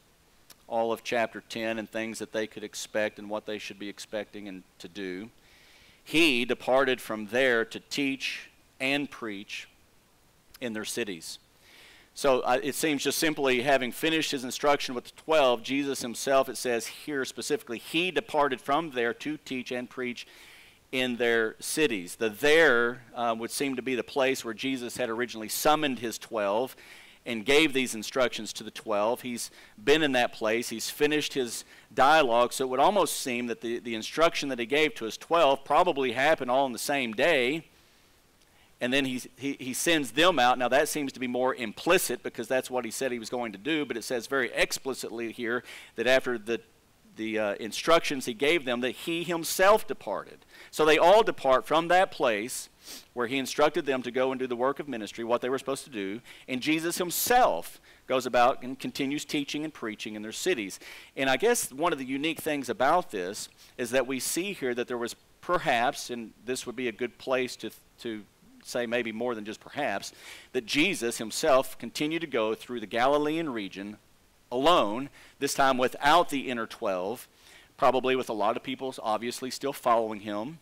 all 0.66 0.90
of 0.90 1.04
chapter 1.04 1.44
10 1.48 1.78
and 1.78 1.88
things 1.88 2.18
that 2.18 2.32
they 2.32 2.48
could 2.48 2.64
expect 2.64 3.20
and 3.20 3.30
what 3.30 3.46
they 3.46 3.58
should 3.58 3.78
be 3.78 3.88
expecting 3.88 4.48
and 4.48 4.64
to 4.80 4.88
do, 4.88 5.30
he 6.06 6.44
departed 6.44 7.00
from 7.00 7.26
there 7.26 7.64
to 7.64 7.80
teach 7.80 8.48
and 8.78 9.10
preach 9.10 9.68
in 10.60 10.72
their 10.72 10.84
cities. 10.84 11.40
So 12.14 12.42
uh, 12.42 12.60
it 12.62 12.76
seems 12.76 13.02
just 13.02 13.18
simply 13.18 13.62
having 13.62 13.90
finished 13.90 14.30
his 14.30 14.44
instruction 14.44 14.94
with 14.94 15.04
the 15.06 15.10
12, 15.16 15.64
Jesus 15.64 16.02
himself, 16.02 16.48
it 16.48 16.56
says 16.56 16.86
here 16.86 17.24
specifically, 17.24 17.78
he 17.78 18.12
departed 18.12 18.60
from 18.60 18.92
there 18.92 19.12
to 19.14 19.36
teach 19.38 19.72
and 19.72 19.90
preach 19.90 20.28
in 20.92 21.16
their 21.16 21.56
cities. 21.58 22.14
The 22.14 22.30
there 22.30 23.02
uh, 23.12 23.34
would 23.36 23.50
seem 23.50 23.74
to 23.74 23.82
be 23.82 23.96
the 23.96 24.04
place 24.04 24.44
where 24.44 24.54
Jesus 24.54 24.98
had 24.98 25.10
originally 25.10 25.48
summoned 25.48 25.98
his 25.98 26.18
12 26.18 26.76
and 27.26 27.44
gave 27.44 27.72
these 27.72 27.94
instructions 27.94 28.52
to 28.54 28.64
the 28.64 28.70
12. 28.70 29.22
He's 29.22 29.50
been 29.82 30.02
in 30.02 30.12
that 30.12 30.32
place, 30.32 30.68
he's 30.68 30.88
finished 30.88 31.34
his 31.34 31.64
dialogue, 31.92 32.52
so 32.52 32.64
it 32.64 32.68
would 32.68 32.80
almost 32.80 33.20
seem 33.20 33.48
that 33.48 33.60
the, 33.60 33.80
the 33.80 33.94
instruction 33.94 34.48
that 34.48 34.58
he 34.58 34.66
gave 34.66 34.94
to 34.94 35.04
his 35.04 35.18
12 35.18 35.64
probably 35.64 36.12
happened 36.12 36.50
all 36.50 36.66
in 36.66 36.72
the 36.72 36.78
same 36.78 37.12
day. 37.12 37.66
And 38.80 38.92
then 38.92 39.06
he, 39.06 39.22
he, 39.36 39.56
he 39.58 39.72
sends 39.72 40.12
them 40.12 40.38
out. 40.38 40.58
Now, 40.58 40.68
that 40.68 40.88
seems 40.88 41.10
to 41.14 41.20
be 41.20 41.26
more 41.26 41.54
implicit 41.54 42.22
because 42.22 42.46
that's 42.46 42.70
what 42.70 42.84
he 42.84 42.90
said 42.90 43.10
he 43.10 43.18
was 43.18 43.30
going 43.30 43.52
to 43.52 43.58
do, 43.58 43.86
but 43.86 43.96
it 43.96 44.04
says 44.04 44.26
very 44.26 44.52
explicitly 44.52 45.32
here 45.32 45.64
that 45.96 46.06
after 46.06 46.36
the 46.36 46.60
the 47.16 47.38
uh, 47.38 47.54
instructions 47.54 48.26
he 48.26 48.34
gave 48.34 48.64
them 48.64 48.80
that 48.80 48.90
he 48.90 49.24
himself 49.24 49.86
departed. 49.86 50.38
So 50.70 50.84
they 50.84 50.98
all 50.98 51.22
depart 51.22 51.66
from 51.66 51.88
that 51.88 52.10
place 52.10 52.68
where 53.14 53.26
he 53.26 53.38
instructed 53.38 53.86
them 53.86 54.02
to 54.02 54.10
go 54.10 54.30
and 54.30 54.38
do 54.38 54.46
the 54.46 54.56
work 54.56 54.78
of 54.78 54.88
ministry, 54.88 55.24
what 55.24 55.40
they 55.40 55.48
were 55.48 55.58
supposed 55.58 55.84
to 55.84 55.90
do, 55.90 56.20
and 56.46 56.60
Jesus 56.60 56.98
himself 56.98 57.80
goes 58.06 58.26
about 58.26 58.62
and 58.62 58.78
continues 58.78 59.24
teaching 59.24 59.64
and 59.64 59.74
preaching 59.74 60.14
in 60.14 60.22
their 60.22 60.32
cities. 60.32 60.78
And 61.16 61.28
I 61.28 61.36
guess 61.36 61.72
one 61.72 61.92
of 61.92 61.98
the 61.98 62.04
unique 62.04 62.40
things 62.40 62.68
about 62.68 63.10
this 63.10 63.48
is 63.76 63.90
that 63.90 64.06
we 64.06 64.20
see 64.20 64.52
here 64.52 64.74
that 64.74 64.86
there 64.86 64.98
was 64.98 65.16
perhaps, 65.40 66.10
and 66.10 66.32
this 66.44 66.66
would 66.66 66.76
be 66.76 66.88
a 66.88 66.92
good 66.92 67.18
place 67.18 67.56
to, 67.56 67.70
to 68.00 68.22
say 68.64 68.86
maybe 68.86 69.12
more 69.12 69.34
than 69.34 69.44
just 69.44 69.60
perhaps, 69.60 70.12
that 70.52 70.66
Jesus 70.66 71.18
himself 71.18 71.78
continued 71.78 72.20
to 72.20 72.26
go 72.26 72.54
through 72.54 72.80
the 72.80 72.86
Galilean 72.86 73.48
region 73.52 73.96
alone, 74.50 75.10
this 75.38 75.54
time 75.54 75.78
without 75.78 76.28
the 76.28 76.48
inner 76.48 76.66
12, 76.66 77.28
probably 77.76 78.16
with 78.16 78.28
a 78.28 78.34
lot 78.34 78.56
of 78.56 78.62
people 78.62 78.94
obviously 79.02 79.50
still 79.50 79.72
following 79.72 80.20
him 80.20 80.58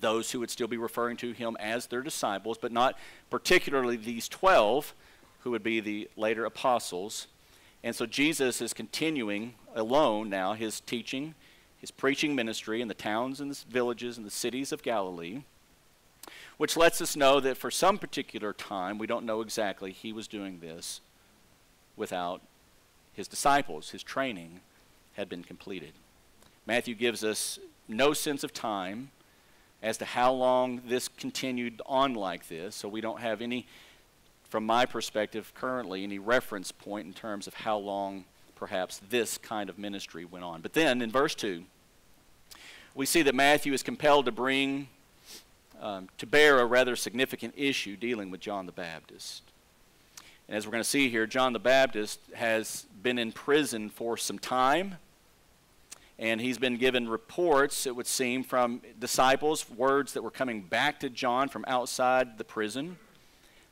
those 0.00 0.30
who 0.30 0.40
would 0.40 0.50
still 0.50 0.68
be 0.68 0.76
referring 0.76 1.16
to 1.18 1.32
him 1.32 1.56
as 1.60 1.86
their 1.86 2.02
disciples, 2.02 2.58
but 2.58 2.72
not 2.72 2.98
particularly 3.28 3.96
these 3.96 4.28
12 4.28 4.94
who 5.40 5.50
would 5.50 5.62
be 5.62 5.80
the 5.80 6.08
later 6.16 6.44
apostles. 6.44 7.26
And 7.82 7.94
so 7.94 8.06
Jesus 8.06 8.60
is 8.60 8.72
continuing 8.72 9.54
alone 9.74 10.28
now 10.28 10.52
his 10.52 10.80
teaching, 10.80 11.34
his 11.78 11.90
preaching 11.90 12.34
ministry 12.34 12.80
in 12.80 12.88
the 12.88 12.94
towns 12.94 13.40
and 13.40 13.50
the 13.50 13.64
villages 13.68 14.16
and 14.16 14.26
the 14.26 14.30
cities 14.30 14.72
of 14.72 14.82
Galilee, 14.82 15.42
which 16.58 16.76
lets 16.76 17.00
us 17.00 17.16
know 17.16 17.40
that 17.40 17.56
for 17.56 17.70
some 17.70 17.98
particular 17.98 18.52
time, 18.52 18.98
we 18.98 19.06
don't 19.06 19.24
know 19.24 19.40
exactly, 19.40 19.92
he 19.92 20.12
was 20.12 20.28
doing 20.28 20.60
this 20.60 21.00
without 21.96 22.42
his 23.20 23.28
disciples. 23.28 23.90
His 23.90 24.02
training 24.02 24.60
had 25.12 25.28
been 25.28 25.44
completed. 25.44 25.92
Matthew 26.66 26.94
gives 26.94 27.22
us 27.22 27.58
no 27.86 28.14
sense 28.14 28.42
of 28.42 28.54
time 28.54 29.10
as 29.82 29.98
to 29.98 30.06
how 30.06 30.32
long 30.32 30.80
this 30.86 31.06
continued 31.06 31.82
on 31.84 32.14
like 32.14 32.48
this. 32.48 32.74
So 32.74 32.88
we 32.88 33.02
don't 33.02 33.20
have 33.20 33.42
any, 33.42 33.66
from 34.48 34.64
my 34.64 34.86
perspective 34.86 35.52
currently, 35.54 36.02
any 36.02 36.18
reference 36.18 36.72
point 36.72 37.06
in 37.06 37.12
terms 37.12 37.46
of 37.46 37.52
how 37.52 37.76
long 37.76 38.24
perhaps 38.54 39.02
this 39.10 39.36
kind 39.36 39.68
of 39.68 39.78
ministry 39.78 40.24
went 40.24 40.44
on. 40.46 40.62
But 40.62 40.72
then 40.72 41.02
in 41.02 41.10
verse 41.10 41.34
2, 41.34 41.62
we 42.94 43.04
see 43.04 43.20
that 43.20 43.34
Matthew 43.34 43.74
is 43.74 43.82
compelled 43.82 44.24
to 44.24 44.32
bring 44.32 44.88
um, 45.78 46.08
to 46.16 46.26
bear 46.26 46.58
a 46.58 46.64
rather 46.64 46.96
significant 46.96 47.52
issue 47.54 47.96
dealing 47.96 48.30
with 48.30 48.40
John 48.40 48.64
the 48.64 48.72
Baptist. 48.72 49.42
And 50.50 50.56
as 50.56 50.66
we're 50.66 50.72
going 50.72 50.82
to 50.82 50.88
see 50.88 51.08
here, 51.08 51.28
John 51.28 51.52
the 51.52 51.60
Baptist 51.60 52.18
has 52.34 52.84
been 53.04 53.20
in 53.20 53.30
prison 53.30 53.88
for 53.88 54.16
some 54.16 54.36
time 54.36 54.96
And 56.20 56.38
he's 56.38 56.58
been 56.58 56.76
given 56.76 57.08
reports, 57.08 57.86
it 57.86 57.96
would 57.96 58.06
seem, 58.06 58.44
from 58.44 58.82
disciples, 58.98 59.70
words 59.70 60.12
that 60.12 60.22
were 60.22 60.30
coming 60.30 60.60
back 60.60 61.00
to 61.00 61.08
John 61.08 61.48
from 61.48 61.64
outside 61.66 62.36
the 62.36 62.44
prison. 62.44 62.98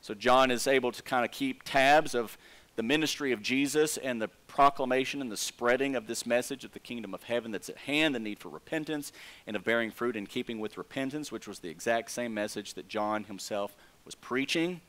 So 0.01 0.15
John 0.15 0.49
is 0.49 0.65
able 0.65 0.91
to 0.91 1.03
kind 1.03 1.23
of 1.23 1.31
keep 1.31 1.61
tabs 1.61 2.15
of 2.15 2.39
the 2.75 2.81
ministry 2.81 3.33
of 3.33 3.43
Jesus 3.43 3.97
and 3.97 4.19
the 4.19 4.29
proclamation 4.47 5.21
and 5.21 5.31
the 5.31 5.37
spreading 5.37 5.95
of 5.95 6.07
this 6.07 6.25
message 6.25 6.65
of 6.65 6.71
the 6.71 6.79
kingdom 6.79 7.13
of 7.13 7.21
heaven 7.21 7.51
that's 7.51 7.69
at 7.69 7.77
hand, 7.77 8.15
the 8.15 8.19
need 8.19 8.39
for 8.39 8.49
repentance, 8.49 9.11
and 9.45 9.55
of 9.55 9.63
bearing 9.63 9.91
fruit 9.91 10.15
in 10.15 10.25
keeping 10.25 10.59
with 10.59 10.75
repentance, 10.75 11.31
which 11.31 11.47
was 11.47 11.59
the 11.59 11.69
exact 11.69 12.09
same 12.09 12.33
message 12.33 12.73
that 12.73 12.87
John 12.87 13.25
himself 13.25 13.75
was 14.05 14.15
preaching. 14.15 14.81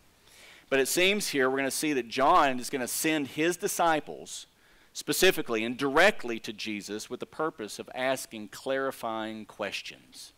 But 0.70 0.78
it 0.78 0.88
seems 0.88 1.28
here 1.28 1.50
we're 1.50 1.58
going 1.58 1.64
to 1.68 1.76
see 1.76 1.92
that 1.92 2.08
John 2.08 2.60
is 2.60 2.70
going 2.70 2.80
to 2.80 2.88
send 2.88 3.26
his 3.26 3.56
disciples 3.56 4.46
specifically 4.92 5.64
and 5.64 5.76
directly 5.76 6.38
to 6.40 6.52
Jesus 6.52 7.10
with 7.10 7.20
the 7.20 7.26
purpose 7.26 7.78
of 7.78 7.90
asking 7.94 8.48
clarifying 8.48 9.46
questions, 9.46 10.32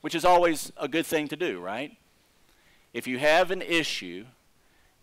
which 0.00 0.16
is 0.16 0.24
always 0.24 0.72
a 0.76 0.88
good 0.88 1.06
thing 1.06 1.28
to 1.28 1.36
do, 1.36 1.60
right? 1.60 1.96
If 2.92 3.06
you 3.06 3.18
have 3.18 3.52
an 3.52 3.62
issue, 3.62 4.26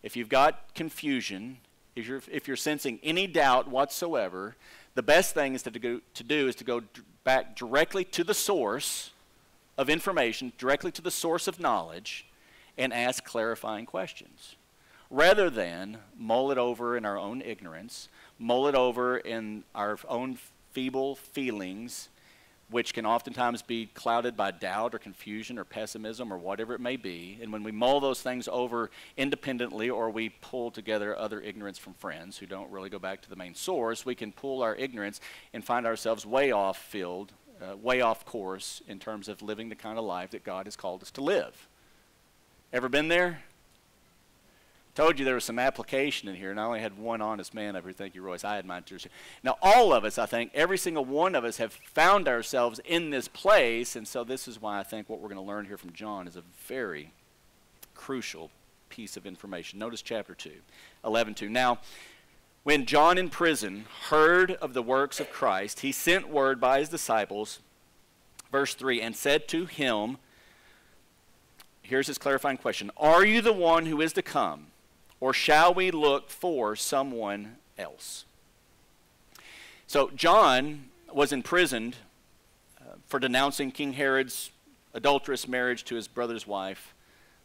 if 0.04 0.18
you've 0.18 0.30
got 0.30 0.76
confusion, 0.76 1.58
if 1.96 2.06
you're, 2.06 2.22
if 2.30 2.48
you're 2.48 2.58
sensing 2.58 3.00
any 3.02 3.28
doubt 3.28 3.70
whatsoever, 3.70 4.56
the 4.94 5.04
best 5.04 5.34
thing 5.34 5.56
is 5.56 5.64
to, 5.64 5.72
go, 5.72 6.02
to 6.14 6.24
do 6.24 6.50
is 6.50 6.56
to 6.58 6.66
go 6.66 6.82
back 7.24 7.56
directly 7.56 8.04
to 8.04 8.26
the 8.26 8.34
source 8.34 9.12
of 9.78 9.90
information, 9.90 10.52
directly 10.58 10.92
to 10.92 11.02
the 11.02 11.12
source 11.12 11.48
of 11.48 11.60
knowledge, 11.60 12.26
and 12.80 12.92
ask 12.92 13.24
clarifying 13.24 13.86
questions. 13.86 14.56
Rather 15.12 15.50
than 15.50 15.98
mull 16.18 16.52
it 16.52 16.58
over 16.58 16.98
in 16.98 17.06
our 17.06 17.18
own 17.18 17.42
ignorance, 17.42 18.10
mull 18.40 18.68
it 18.68 18.76
over 18.76 19.18
in 19.18 19.64
our 19.76 20.00
own 20.08 20.38
feeble 20.72 21.16
feelings 21.16 22.10
which 22.72 22.94
can 22.94 23.06
oftentimes 23.06 23.62
be 23.62 23.88
clouded 23.88 24.38
by 24.38 24.52
doubt 24.52 24.94
or 24.94 25.00
confusion 25.00 25.58
or 25.58 25.64
pessimism 25.64 26.32
or 26.32 26.38
whatever 26.38 26.76
it 26.76 26.80
may 26.80 26.96
be. 26.96 27.40
And 27.42 27.52
when 27.52 27.64
we 27.64 27.72
mull 27.72 28.00
those 28.00 28.22
things 28.22 28.48
over 28.48 28.92
independently 29.18 29.90
or 29.90 30.10
we 30.10 30.30
pull 30.30 30.70
together 30.70 31.18
other 31.18 31.42
ignorance 31.42 31.80
from 31.80 31.94
friends 31.96 32.38
who 32.38 32.46
don't 32.46 32.70
really 32.70 32.90
go 32.90 33.00
back 33.00 33.22
to 33.22 33.30
the 33.30 33.36
main 33.36 33.56
source, 33.56 34.06
we 34.06 34.16
can 34.16 34.32
pull 34.32 34.62
our 34.62 34.76
ignorance 34.76 35.20
and 35.54 35.64
find 35.66 35.88
ourselves 35.88 36.26
way 36.26 36.52
off 36.52 36.78
field, 36.78 37.32
uh, 37.60 37.76
way 37.76 38.02
off 38.02 38.24
course 38.26 38.84
in 38.88 39.00
terms 39.00 39.28
of 39.28 39.42
living 39.42 39.70
the 39.70 39.76
kind 39.76 39.98
of 39.98 40.06
life 40.06 40.32
that 40.32 40.44
God 40.44 40.68
has 40.68 40.76
called 40.76 41.02
us 41.02 41.12
to 41.12 41.22
live. 41.22 41.69
Ever 42.72 42.88
been 42.88 43.08
there? 43.08 43.42
Told 44.94 45.18
you 45.18 45.26
there 45.26 45.36
was 45.36 45.46
some 45.46 45.60
application 45.60 46.28
in 46.28 46.36
here, 46.36 46.52
and 46.52 46.60
I 46.60 46.66
only 46.66 46.82
had 46.82 46.98
one 46.98 47.22
honest 47.22 47.54
man 47.54 47.76
over 47.76 47.88
here. 47.88 47.94
Thank 47.94 48.16
you, 48.16 48.22
Royce. 48.22 48.44
I 48.44 48.58
had 48.58 48.66
mine 48.66 48.84
too. 48.84 48.98
Now, 49.44 49.58
all 49.62 49.94
of 49.94 50.04
us, 50.04 50.18
I 50.18 50.26
think, 50.26 50.52
every 50.54 50.78
single 50.78 51.06
one 51.06 51.36
of 51.36 51.46
us 51.46 51.58
have 51.58 51.72
found 51.72 52.28
ourselves 52.28 52.80
in 52.84 53.10
this 53.10 53.28
place, 53.28 53.96
and 53.96 54.08
so 54.08 54.24
this 54.24 54.48
is 54.48 54.62
why 54.62 54.80
I 54.80 54.84
think 54.84 55.10
what 55.10 55.20
we're 55.20 55.30
going 55.30 55.42
to 55.42 55.48
learn 55.48 55.66
here 55.66 55.78
from 55.78 55.94
John 55.94 56.28
is 56.28 56.36
a 56.36 56.44
very 56.68 57.12
crucial 57.96 58.52
piece 58.90 59.16
of 59.16 59.26
information. 59.26 59.80
Notice 59.80 60.02
chapter 60.02 60.36
2, 60.36 60.52
11 61.06 61.36
2. 61.36 61.50
Now, 61.50 61.80
when 62.64 62.86
John 62.86 63.18
in 63.18 63.30
prison 63.30 63.86
heard 64.10 64.52
of 64.52 64.74
the 64.74 64.84
works 64.84 65.20
of 65.20 65.32
Christ, 65.32 65.80
he 65.80 65.92
sent 65.92 66.30
word 66.30 66.60
by 66.60 66.80
his 66.80 66.90
disciples, 66.90 67.60
verse 68.52 68.74
3, 68.74 69.02
and 69.02 69.16
said 69.16 69.48
to 69.48 69.66
him, 69.66 70.18
Here's 71.90 72.06
his 72.06 72.20
clarifying 72.20 72.58
question 72.58 72.92
Are 72.98 73.26
you 73.26 73.42
the 73.42 73.52
one 73.52 73.88
who 73.88 74.00
is 74.00 74.14
to 74.14 74.22
come? 74.22 74.68
Or 75.20 75.34
shall 75.34 75.74
we 75.74 75.90
look 75.90 76.30
for 76.30 76.76
someone 76.76 77.56
else? 77.78 78.26
So, 79.88 80.12
John 80.16 80.86
was 81.12 81.34
imprisoned 81.34 81.96
uh, 82.80 82.94
for 83.08 83.20
denouncing 83.20 83.72
King 83.72 83.94
Herod's 83.94 84.52
adulterous 84.94 85.48
marriage 85.48 85.84
to 85.86 85.96
his 85.96 86.08
brother's 86.08 86.46
wife, 86.46 86.94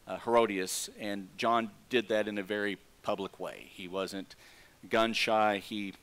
uh, 0.06 0.18
Herodias, 0.18 0.90
and 1.00 1.28
John 1.38 1.70
did 1.88 2.08
that 2.08 2.28
in 2.28 2.36
a 2.36 2.42
very 2.42 2.76
public 3.02 3.40
way. 3.40 3.70
He 3.70 3.88
wasn't 3.88 4.36
gun 4.90 5.14
shy. 5.14 5.56
He, 5.56 5.94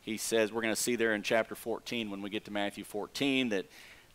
he 0.00 0.16
says, 0.16 0.52
we're 0.52 0.62
going 0.62 0.74
to 0.74 0.80
see 0.80 0.94
there 0.94 1.14
in 1.14 1.22
chapter 1.22 1.56
14 1.56 2.10
when 2.10 2.22
we 2.22 2.30
get 2.30 2.44
to 2.44 2.52
Matthew 2.52 2.84
14 2.84 3.48
that, 3.48 3.66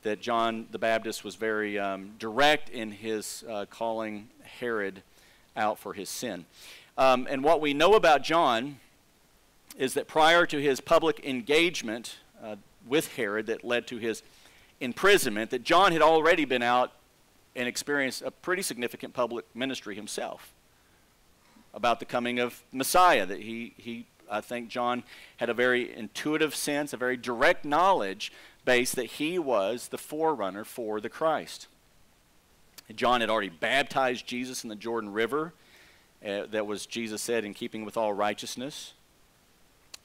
that 0.03 0.21
John 0.21 0.67
the 0.71 0.79
Baptist 0.79 1.23
was 1.23 1.35
very 1.35 1.79
um, 1.79 2.11
direct 2.19 2.69
in 2.69 2.91
his 2.91 3.43
uh, 3.49 3.65
calling 3.69 4.29
Herod 4.59 5.01
out 5.55 5.79
for 5.79 5.93
his 5.93 6.09
sin. 6.09 6.45
Um, 6.97 7.27
and 7.29 7.43
what 7.43 7.61
we 7.61 7.73
know 7.73 7.95
about 7.95 8.23
John 8.23 8.79
is 9.77 9.95
that 9.95 10.07
prior 10.07 10.45
to 10.45 10.57
his 10.57 10.79
public 10.79 11.25
engagement 11.25 12.17
uh, 12.43 12.55
with 12.87 13.15
Herod 13.15 13.47
that 13.47 13.63
led 13.63 13.87
to 13.87 13.97
his 13.97 14.21
imprisonment, 14.79 15.49
that 15.51 15.63
John 15.63 15.91
had 15.91 16.01
already 16.01 16.45
been 16.45 16.61
out 16.61 16.91
and 17.55 17.67
experienced 17.67 18.21
a 18.21 18.31
pretty 18.31 18.61
significant 18.61 19.13
public 19.13 19.45
ministry 19.55 19.95
himself 19.95 20.53
about 21.73 21.99
the 21.99 22.05
coming 22.05 22.39
of 22.39 22.63
Messiah. 22.71 23.25
That 23.25 23.39
he, 23.39 23.73
he 23.77 24.05
I 24.29 24.41
think 24.41 24.69
John 24.69 25.03
had 25.37 25.49
a 25.49 25.53
very 25.53 25.95
intuitive 25.95 26.55
sense, 26.55 26.93
a 26.93 26.97
very 26.97 27.17
direct 27.17 27.65
knowledge 27.65 28.31
base 28.65 28.93
that 28.93 29.05
he 29.05 29.37
was 29.37 29.89
the 29.89 29.97
forerunner 29.97 30.63
for 30.63 31.01
the 31.01 31.09
Christ. 31.09 31.67
John 32.95 33.21
had 33.21 33.29
already 33.29 33.49
baptized 33.49 34.27
Jesus 34.27 34.63
in 34.63 34.69
the 34.69 34.75
Jordan 34.75 35.13
River 35.13 35.53
uh, 36.25 36.43
that 36.51 36.65
was, 36.65 36.85
Jesus 36.85 37.21
said, 37.21 37.45
in 37.45 37.53
keeping 37.53 37.85
with 37.85 37.97
all 37.97 38.13
righteousness. 38.13 38.93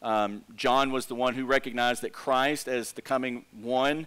Um, 0.00 0.44
John 0.56 0.92
was 0.92 1.06
the 1.06 1.14
one 1.14 1.34
who 1.34 1.44
recognized 1.44 2.02
that 2.02 2.12
Christ, 2.12 2.68
as 2.68 2.92
the 2.92 3.02
coming 3.02 3.44
one, 3.60 4.06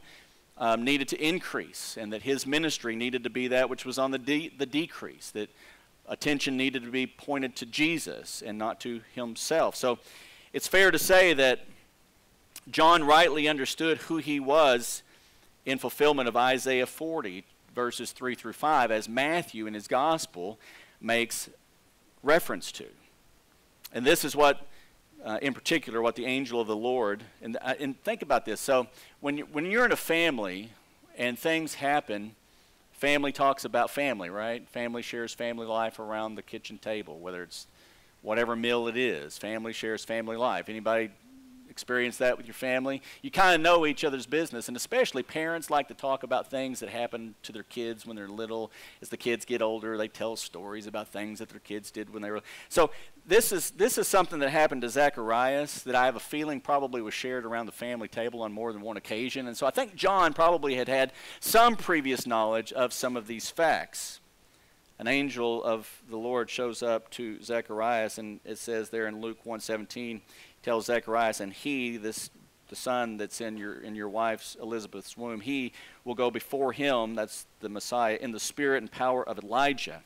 um, 0.57 0.83
needed 0.83 1.07
to 1.09 1.21
increase 1.21 1.97
and 1.99 2.13
that 2.13 2.21
his 2.21 2.45
ministry 2.45 2.95
needed 2.95 3.23
to 3.23 3.29
be 3.29 3.47
that 3.49 3.69
which 3.69 3.85
was 3.85 3.97
on 3.97 4.11
the, 4.11 4.19
de- 4.19 4.51
the 4.57 4.65
decrease, 4.65 5.31
that 5.31 5.49
attention 6.11 6.57
needed 6.57 6.83
to 6.83 6.91
be 6.91 7.07
pointed 7.07 7.55
to 7.55 7.65
Jesus 7.65 8.43
and 8.45 8.57
not 8.57 8.81
to 8.81 9.01
himself. 9.15 9.75
So 9.77 9.97
it's 10.51 10.67
fair 10.67 10.91
to 10.91 10.99
say 10.99 11.33
that 11.33 11.61
John 12.69 13.05
rightly 13.05 13.47
understood 13.47 13.97
who 13.99 14.17
he 14.17 14.39
was 14.39 15.03
in 15.65 15.77
fulfillment 15.77 16.27
of 16.27 16.35
Isaiah 16.35 16.85
40, 16.85 17.45
verses 17.73 18.11
3 18.11 18.35
through 18.35 18.53
5, 18.53 18.91
as 18.91 19.07
Matthew 19.07 19.65
in 19.65 19.73
his 19.73 19.87
gospel 19.87 20.59
makes 20.99 21.49
reference 22.21 22.73
to. 22.73 22.85
And 23.93 24.05
this 24.05 24.25
is 24.25 24.35
what, 24.35 24.67
uh, 25.23 25.39
in 25.41 25.53
particular, 25.53 26.01
what 26.01 26.15
the 26.15 26.25
angel 26.25 26.59
of 26.59 26.67
the 26.67 26.75
Lord, 26.75 27.23
and, 27.41 27.57
uh, 27.61 27.75
and 27.79 27.99
think 28.03 28.21
about 28.21 28.45
this. 28.45 28.59
So, 28.59 28.87
when, 29.21 29.37
you, 29.37 29.47
when 29.51 29.65
you're 29.65 29.85
in 29.85 29.91
a 29.93 29.97
family 29.97 30.71
and 31.17 31.39
things 31.39 31.75
happen, 31.75 32.35
family 33.01 33.31
talks 33.31 33.65
about 33.65 33.89
family, 33.89 34.29
right? 34.29 34.69
Family 34.69 35.01
shares 35.01 35.33
family 35.33 35.65
life 35.65 35.97
around 35.97 36.35
the 36.35 36.43
kitchen 36.43 36.77
table, 36.77 37.19
whether 37.19 37.41
it's 37.41 37.65
whatever 38.21 38.55
meal 38.55 38.87
it 38.87 38.95
is. 38.95 39.39
Family 39.39 39.73
shares 39.73 40.05
family 40.05 40.37
life. 40.37 40.69
Anybody 40.69 41.09
experience 41.71 42.17
that 42.17 42.37
with 42.37 42.45
your 42.45 42.53
family. 42.53 43.01
You 43.23 43.31
kind 43.31 43.55
of 43.55 43.61
know 43.61 43.87
each 43.87 44.03
other's 44.03 44.27
business, 44.27 44.67
and 44.67 44.77
especially 44.77 45.23
parents 45.23 45.71
like 45.71 45.87
to 45.87 45.93
talk 45.95 46.21
about 46.21 46.51
things 46.51 46.81
that 46.81 46.89
happen 46.89 47.33
to 47.43 47.51
their 47.51 47.63
kids 47.63 48.05
when 48.05 48.15
they're 48.15 48.27
little. 48.27 48.71
As 49.01 49.09
the 49.09 49.17
kids 49.17 49.45
get 49.45 49.61
older, 49.61 49.97
they 49.97 50.07
tell 50.07 50.35
stories 50.35 50.85
about 50.85 51.07
things 51.07 51.39
that 51.39 51.49
their 51.49 51.59
kids 51.59 51.89
did 51.89 52.13
when 52.13 52.21
they 52.21 52.29
were. 52.29 52.41
So 52.69 52.91
this 53.25 53.51
is 53.51 53.71
this 53.71 53.97
is 53.97 54.07
something 54.07 54.39
that 54.39 54.49
happened 54.49 54.81
to 54.83 54.89
Zacharias 54.89 55.81
that 55.83 55.95
I 55.95 56.05
have 56.05 56.15
a 56.15 56.19
feeling 56.19 56.61
probably 56.61 57.01
was 57.01 57.13
shared 57.13 57.45
around 57.45 57.65
the 57.65 57.71
family 57.71 58.07
table 58.07 58.43
on 58.43 58.51
more 58.51 58.73
than 58.73 58.81
one 58.81 58.97
occasion, 58.97 59.47
and 59.47 59.57
so 59.57 59.65
I 59.65 59.71
think 59.71 59.95
John 59.95 60.33
probably 60.33 60.75
had 60.75 60.89
had 60.89 61.13
some 61.39 61.75
previous 61.75 62.27
knowledge 62.27 62.71
of 62.73 62.93
some 62.93 63.15
of 63.15 63.25
these 63.25 63.49
facts 63.49 64.19
an 65.01 65.07
angel 65.07 65.63
of 65.63 66.03
the 66.11 66.17
Lord 66.17 66.47
shows 66.47 66.83
up 66.83 67.09
to 67.09 67.41
Zacharias, 67.41 68.19
and 68.19 68.39
it 68.45 68.59
says 68.59 68.91
there 68.91 69.07
in 69.07 69.19
Luke 69.19 69.39
117, 69.45 70.21
tells 70.63 70.85
Zacharias, 70.85 71.39
and 71.39 71.53
he, 71.53 71.97
this 71.97 72.29
the 72.71 72.75
son 72.77 73.17
that's 73.17 73.41
in 73.41 73.57
your 73.57 73.81
in 73.81 73.95
your 73.95 74.07
wife's 74.07 74.55
Elizabeth's 74.59 75.17
womb, 75.17 75.41
he 75.41 75.73
will 76.05 76.15
go 76.15 76.31
before 76.31 76.71
him, 76.71 77.15
that's 77.15 77.45
the 77.59 77.69
Messiah, 77.69 78.17
in 78.19 78.31
the 78.31 78.39
spirit 78.39 78.81
and 78.81 78.89
power 78.89 79.27
of 79.27 79.37
Elijah, 79.37 80.01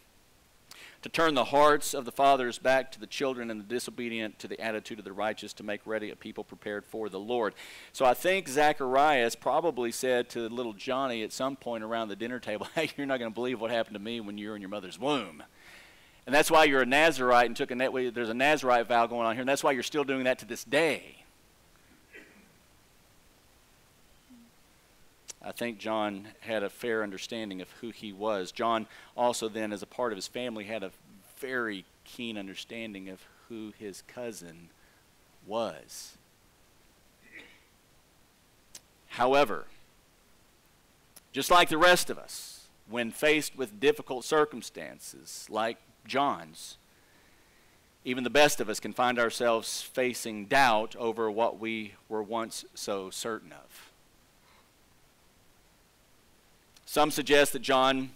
to 1.03 1.07
turn 1.07 1.35
the 1.35 1.45
hearts 1.45 1.93
of 1.93 2.05
the 2.05 2.11
fathers 2.11 2.57
back 2.57 2.91
to 2.91 2.99
the 2.99 3.05
children 3.05 3.51
and 3.51 3.59
the 3.59 3.65
disobedient 3.65 4.39
to 4.39 4.47
the 4.47 4.59
attitude 4.59 4.97
of 4.97 5.05
the 5.05 5.13
righteous, 5.13 5.53
to 5.53 5.63
make 5.63 5.81
ready 5.85 6.09
a 6.09 6.15
people 6.15 6.43
prepared 6.43 6.83
for 6.83 7.07
the 7.07 7.19
Lord. 7.19 7.53
So 7.93 8.03
I 8.03 8.15
think 8.15 8.49
Zacharias 8.49 9.35
probably 9.35 9.91
said 9.91 10.27
to 10.31 10.49
little 10.49 10.73
Johnny 10.73 11.21
at 11.21 11.31
some 11.31 11.55
point 11.55 11.83
around 11.83 12.07
the 12.07 12.15
dinner 12.15 12.39
table, 12.39 12.67
Hey, 12.73 12.89
you're 12.97 13.05
not 13.05 13.19
going 13.19 13.31
to 13.31 13.35
believe 13.35 13.61
what 13.61 13.69
happened 13.69 13.93
to 13.93 14.01
me 14.01 14.19
when 14.21 14.39
you 14.39 14.49
were 14.49 14.55
in 14.55 14.61
your 14.63 14.69
mother's 14.69 14.97
womb. 14.97 15.43
And 16.25 16.33
that's 16.33 16.49
why 16.49 16.63
you're 16.63 16.81
a 16.81 16.85
Nazarite 16.85 17.45
and 17.45 17.55
took 17.55 17.71
a 17.71 17.75
there's 17.75 18.29
a 18.29 18.33
Nazarite 18.33 18.87
vow 18.87 19.05
going 19.05 19.27
on 19.27 19.35
here, 19.35 19.41
and 19.41 19.49
that's 19.49 19.63
why 19.63 19.71
you're 19.71 19.83
still 19.83 20.03
doing 20.03 20.23
that 20.23 20.39
to 20.39 20.45
this 20.45 20.63
day. 20.63 21.17
I 25.43 25.51
think 25.51 25.77
John 25.77 26.29
had 26.39 26.63
a 26.63 26.69
fair 26.69 27.03
understanding 27.03 27.61
of 27.61 27.69
who 27.79 27.91
he 27.91 28.11
was. 28.11 28.51
John 28.51 28.87
also 29.15 29.47
then, 29.47 29.71
as 29.71 29.83
a 29.83 29.85
part 29.87 30.11
of 30.11 30.15
his 30.15 30.27
family, 30.27 30.63
had 30.63 30.81
a 30.81 30.91
very 31.37 31.85
keen 32.03 32.35
understanding 32.35 33.09
of 33.09 33.21
who 33.47 33.71
his 33.77 34.01
cousin 34.07 34.69
was. 35.45 36.17
However, 39.09 39.65
just 41.31 41.51
like 41.51 41.69
the 41.69 41.77
rest 41.77 42.09
of 42.09 42.17
us, 42.17 42.67
when 42.89 43.11
faced 43.11 43.55
with 43.55 43.79
difficult 43.79 44.25
circumstances 44.25 45.45
like 45.49 45.77
John's, 46.07 46.77
even 48.03 48.23
the 48.23 48.29
best 48.29 48.61
of 48.61 48.69
us 48.69 48.79
can 48.79 48.93
find 48.93 49.17
ourselves 49.17 49.81
facing 49.81 50.45
doubt 50.45 50.95
over 50.97 51.29
what 51.29 51.59
we 51.59 51.93
were 52.07 52.23
once 52.23 52.65
so 52.75 53.09
certain 53.09 53.51
of. 53.51 53.91
Some 56.85 57.11
suggest 57.11 57.53
that 57.53 57.61
John 57.61 58.11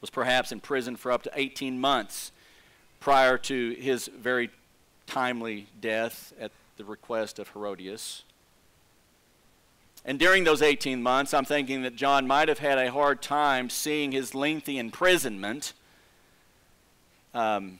was 0.00 0.10
perhaps 0.10 0.52
in 0.52 0.60
prison 0.60 0.96
for 0.96 1.10
up 1.10 1.22
to 1.22 1.30
18 1.34 1.80
months 1.80 2.30
prior 3.00 3.38
to 3.38 3.70
his 3.72 4.08
very 4.08 4.50
timely 5.06 5.66
death 5.80 6.32
at 6.38 6.52
the 6.76 6.84
request 6.84 7.38
of 7.38 7.48
Herodias. 7.48 8.22
And 10.04 10.18
during 10.18 10.44
those 10.44 10.62
18 10.62 11.02
months, 11.02 11.34
I'm 11.34 11.44
thinking 11.44 11.82
that 11.82 11.96
John 11.96 12.26
might 12.26 12.48
have 12.48 12.58
had 12.58 12.78
a 12.78 12.90
hard 12.90 13.20
time 13.20 13.68
seeing 13.68 14.12
his 14.12 14.34
lengthy 14.34 14.78
imprisonment. 14.78 15.74
Um, 17.32 17.78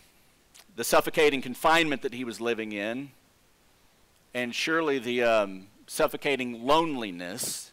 the 0.76 0.84
suffocating 0.84 1.42
confinement 1.42 2.02
that 2.02 2.14
he 2.14 2.24
was 2.24 2.40
living 2.40 2.72
in, 2.72 3.10
and 4.32 4.54
surely 4.54 4.98
the 4.98 5.22
um, 5.22 5.66
suffocating 5.86 6.64
loneliness 6.64 7.72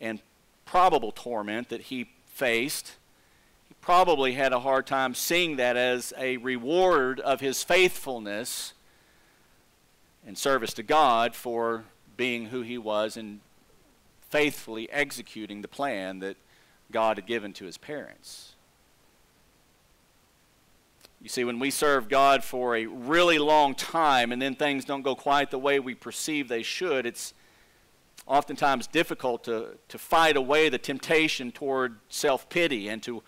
and 0.00 0.20
probable 0.64 1.12
torment 1.12 1.68
that 1.70 1.82
he 1.82 2.10
faced. 2.26 2.96
He 3.68 3.74
probably 3.80 4.34
had 4.34 4.52
a 4.52 4.60
hard 4.60 4.86
time 4.86 5.14
seeing 5.14 5.56
that 5.56 5.76
as 5.76 6.12
a 6.18 6.36
reward 6.36 7.18
of 7.20 7.40
his 7.40 7.64
faithfulness 7.64 8.74
and 10.26 10.36
service 10.36 10.74
to 10.74 10.82
God 10.82 11.34
for 11.34 11.84
being 12.16 12.46
who 12.46 12.62
he 12.62 12.78
was 12.78 13.16
and 13.16 13.40
faithfully 14.28 14.90
executing 14.90 15.62
the 15.62 15.68
plan 15.68 16.20
that 16.20 16.36
God 16.92 17.16
had 17.16 17.26
given 17.26 17.52
to 17.54 17.64
his 17.64 17.78
parents. 17.78 18.49
You 21.22 21.28
see, 21.28 21.44
when 21.44 21.58
we 21.58 21.70
serve 21.70 22.08
God 22.08 22.42
for 22.42 22.76
a 22.76 22.86
really 22.86 23.38
long 23.38 23.74
time 23.74 24.32
and 24.32 24.40
then 24.40 24.54
things 24.54 24.84
don't 24.86 25.02
go 25.02 25.14
quite 25.14 25.50
the 25.50 25.58
way 25.58 25.78
we 25.78 25.94
perceive 25.94 26.48
they 26.48 26.62
should, 26.62 27.04
it's 27.04 27.34
oftentimes 28.26 28.86
difficult 28.86 29.44
to, 29.44 29.76
to 29.88 29.98
fight 29.98 30.36
away 30.36 30.68
the 30.70 30.78
temptation 30.78 31.52
toward 31.52 31.98
self 32.08 32.48
pity 32.48 32.88
and 32.88 33.02
to 33.02 33.22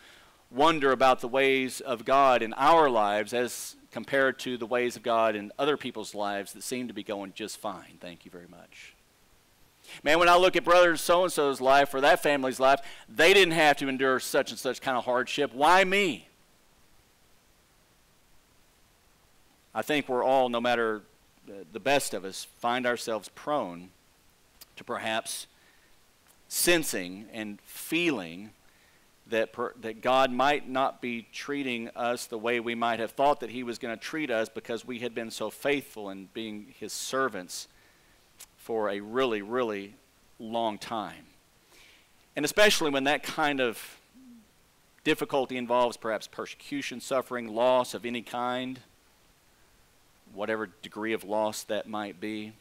wonder 0.50 0.90
about 0.92 1.20
the 1.20 1.28
ways 1.28 1.81
of 1.81 2.05
God 2.05 2.42
in 2.42 2.55
our 2.55 2.88
lives 2.88 3.35
as 3.35 3.76
compared 3.90 4.38
to 4.38 4.57
the 4.57 4.66
ways 4.66 4.96
of 4.96 5.02
God 5.02 5.37
in 5.37 5.52
other 5.59 5.76
people's 5.76 6.14
lives 6.14 6.55
that 6.55 6.62
seem 6.62 6.88
to 6.88 6.94
be 6.94 7.02
going 7.02 7.33
just 7.35 7.59
fine. 7.59 7.98
Thank 8.00 8.24
you 8.24 8.31
very 8.31 8.48
much. 8.48 8.94
Man, 10.02 10.18
when 10.18 10.28
I 10.28 10.37
look 10.37 10.57
at 10.57 10.64
brother 10.64 10.96
so 10.96 11.24
and 11.24 11.33
so's 11.33 11.61
life 11.61 11.92
or 11.92 12.00
that 12.00 12.22
family's 12.22 12.61
life, 12.61 12.81
they 13.09 13.35
didn't 13.35 13.52
have 13.52 13.76
to 13.78 13.88
endure 13.88 14.18
such 14.20 14.50
and 14.50 14.59
such 14.59 14.81
kind 14.81 14.96
of 14.96 15.05
hardship. 15.05 15.52
Why 15.52 15.85
me? 15.85 16.28
I 19.74 19.82
think 19.82 20.08
we're 20.08 20.22
all, 20.22 20.48
no 20.48 20.61
matter 20.61 21.02
the 21.72 21.80
best 21.80 22.14
of 22.14 22.24
us, 22.24 22.46
find 22.58 22.87
ourselves 22.87 23.28
prone 23.35 23.90
to 24.76 24.85
perhaps 24.85 25.46
sensing 26.48 27.26
and 27.32 27.61
feeling 27.62 28.50
that, 29.28 29.52
per, 29.52 29.72
that 29.80 30.02
God 30.02 30.30
might 30.30 30.68
not 30.68 31.00
be 31.00 31.26
treating 31.32 31.88
us 31.96 32.26
the 32.26 32.37
way 32.38 32.61
we 32.61 32.74
might 32.74 33.00
have 33.00 33.12
thought 33.12 33.40
that 33.40 33.50
He 33.50 33.62
was 33.62 33.78
going 33.78 33.96
to 33.96 34.00
treat 34.00 34.30
us 34.30 34.48
because 34.48 34.85
we 34.85 34.98
had 34.98 35.14
been 35.14 35.30
so 35.30 35.48
faithful 35.48 36.11
in 36.11 36.28
being 36.35 36.74
His 36.78 36.92
servants 36.92 37.68
for 38.58 38.90
a 38.90 39.00
really, 39.00 39.40
really 39.42 39.94
long 40.38 40.78
time. 40.78 41.24
And 42.37 42.44
especially 42.44 42.90
when 42.90 43.04
that 43.04 43.22
kind 43.22 43.61
of 43.61 43.98
difficulty 45.04 45.56
involves 45.56 45.96
perhaps 45.96 46.26
persecution, 46.26 47.00
suffering, 47.00 47.48
loss 47.48 47.94
of 47.94 48.04
any 48.04 48.22
kind 48.22 48.80
whatever 50.35 50.68
degree 50.83 51.12
of 51.12 51.25
loss 51.25 51.64
that 51.64 51.88
might 51.88 52.21
be, 52.21 52.53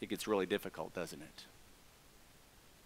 it 0.00 0.08
gets 0.08 0.26
really 0.26 0.46
difficult, 0.46 0.94
doesn't 0.94 1.22
it? 1.22 1.44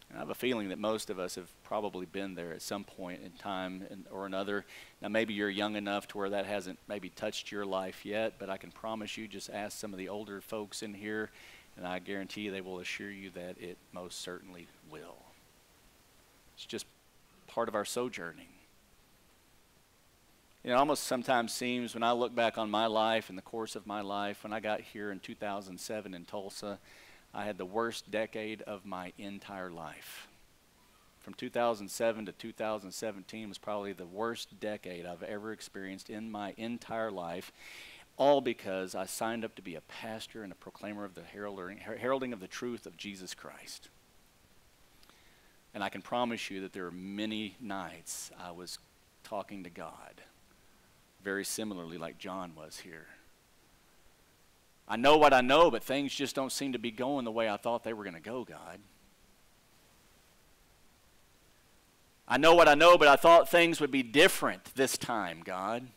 And 0.08 0.18
I 0.18 0.20
have 0.20 0.30
a 0.30 0.34
feeling 0.34 0.68
that 0.68 0.78
most 0.78 1.10
of 1.10 1.18
us 1.18 1.34
have 1.34 1.50
probably 1.64 2.06
been 2.06 2.34
there 2.34 2.52
at 2.52 2.62
some 2.62 2.84
point 2.84 3.22
in 3.24 3.32
time 3.32 3.84
or 4.10 4.26
another. 4.26 4.64
Now, 5.02 5.08
maybe 5.08 5.34
you're 5.34 5.50
young 5.50 5.74
enough 5.74 6.06
to 6.08 6.18
where 6.18 6.30
that 6.30 6.46
hasn't 6.46 6.78
maybe 6.88 7.08
touched 7.08 7.50
your 7.50 7.66
life 7.66 8.06
yet, 8.06 8.34
but 8.38 8.48
I 8.48 8.56
can 8.56 8.70
promise 8.70 9.16
you, 9.16 9.26
just 9.26 9.50
ask 9.50 9.78
some 9.78 9.92
of 9.92 9.98
the 9.98 10.08
older 10.08 10.40
folks 10.40 10.82
in 10.82 10.94
here, 10.94 11.30
and 11.76 11.86
I 11.86 11.98
guarantee 11.98 12.48
they 12.50 12.60
will 12.60 12.78
assure 12.78 13.10
you 13.10 13.30
that 13.30 13.56
it 13.60 13.78
most 13.92 14.20
certainly 14.20 14.68
will. 14.90 15.16
It's 16.56 16.66
just 16.66 16.86
part 17.48 17.68
of 17.68 17.74
our 17.74 17.84
sojourning. 17.84 18.46
It 20.66 20.72
almost 20.72 21.04
sometimes 21.04 21.52
seems 21.52 21.94
when 21.94 22.02
I 22.02 22.10
look 22.10 22.34
back 22.34 22.58
on 22.58 22.72
my 22.72 22.86
life 22.86 23.28
and 23.28 23.38
the 23.38 23.42
course 23.42 23.76
of 23.76 23.86
my 23.86 24.00
life, 24.00 24.42
when 24.42 24.52
I 24.52 24.58
got 24.58 24.80
here 24.80 25.12
in 25.12 25.20
2007 25.20 26.12
in 26.12 26.24
Tulsa, 26.24 26.80
I 27.32 27.44
had 27.44 27.56
the 27.56 27.64
worst 27.64 28.10
decade 28.10 28.62
of 28.62 28.84
my 28.84 29.12
entire 29.16 29.70
life. 29.70 30.26
From 31.20 31.34
2007 31.34 32.26
to 32.26 32.32
2017 32.32 33.48
was 33.48 33.58
probably 33.58 33.92
the 33.92 34.06
worst 34.06 34.58
decade 34.58 35.06
I've 35.06 35.22
ever 35.22 35.52
experienced 35.52 36.10
in 36.10 36.32
my 36.32 36.52
entire 36.56 37.12
life, 37.12 37.52
all 38.16 38.40
because 38.40 38.96
I 38.96 39.06
signed 39.06 39.44
up 39.44 39.54
to 39.54 39.62
be 39.62 39.76
a 39.76 39.82
pastor 39.82 40.42
and 40.42 40.50
a 40.50 40.56
proclaimer 40.56 41.04
of 41.04 41.14
the 41.14 41.22
heralding, 41.22 41.78
heralding 41.78 42.32
of 42.32 42.40
the 42.40 42.48
truth 42.48 42.86
of 42.86 42.96
Jesus 42.96 43.34
Christ. 43.34 43.88
And 45.72 45.84
I 45.84 45.90
can 45.90 46.02
promise 46.02 46.50
you 46.50 46.60
that 46.62 46.72
there 46.72 46.86
are 46.86 46.90
many 46.90 47.54
nights 47.60 48.32
I 48.36 48.50
was 48.50 48.80
talking 49.22 49.62
to 49.62 49.70
God 49.70 50.22
very 51.26 51.44
similarly 51.44 51.98
like 51.98 52.18
John 52.18 52.52
was 52.54 52.78
here. 52.78 53.08
I 54.86 54.94
know 54.94 55.16
what 55.16 55.34
I 55.34 55.40
know, 55.40 55.72
but 55.72 55.82
things 55.82 56.14
just 56.14 56.36
don't 56.36 56.52
seem 56.52 56.72
to 56.72 56.78
be 56.78 56.92
going 56.92 57.24
the 57.24 57.32
way 57.32 57.50
I 57.50 57.56
thought 57.56 57.82
they 57.82 57.92
were 57.92 58.04
going 58.04 58.14
to 58.14 58.20
go, 58.20 58.44
God. 58.44 58.78
I 62.28 62.36
know 62.38 62.54
what 62.54 62.68
I 62.68 62.74
know, 62.74 62.96
but 62.96 63.08
I 63.08 63.16
thought 63.16 63.48
things 63.48 63.80
would 63.80 63.90
be 63.90 64.04
different 64.04 64.66
this 64.76 64.96
time, 64.96 65.40
God. 65.44 65.88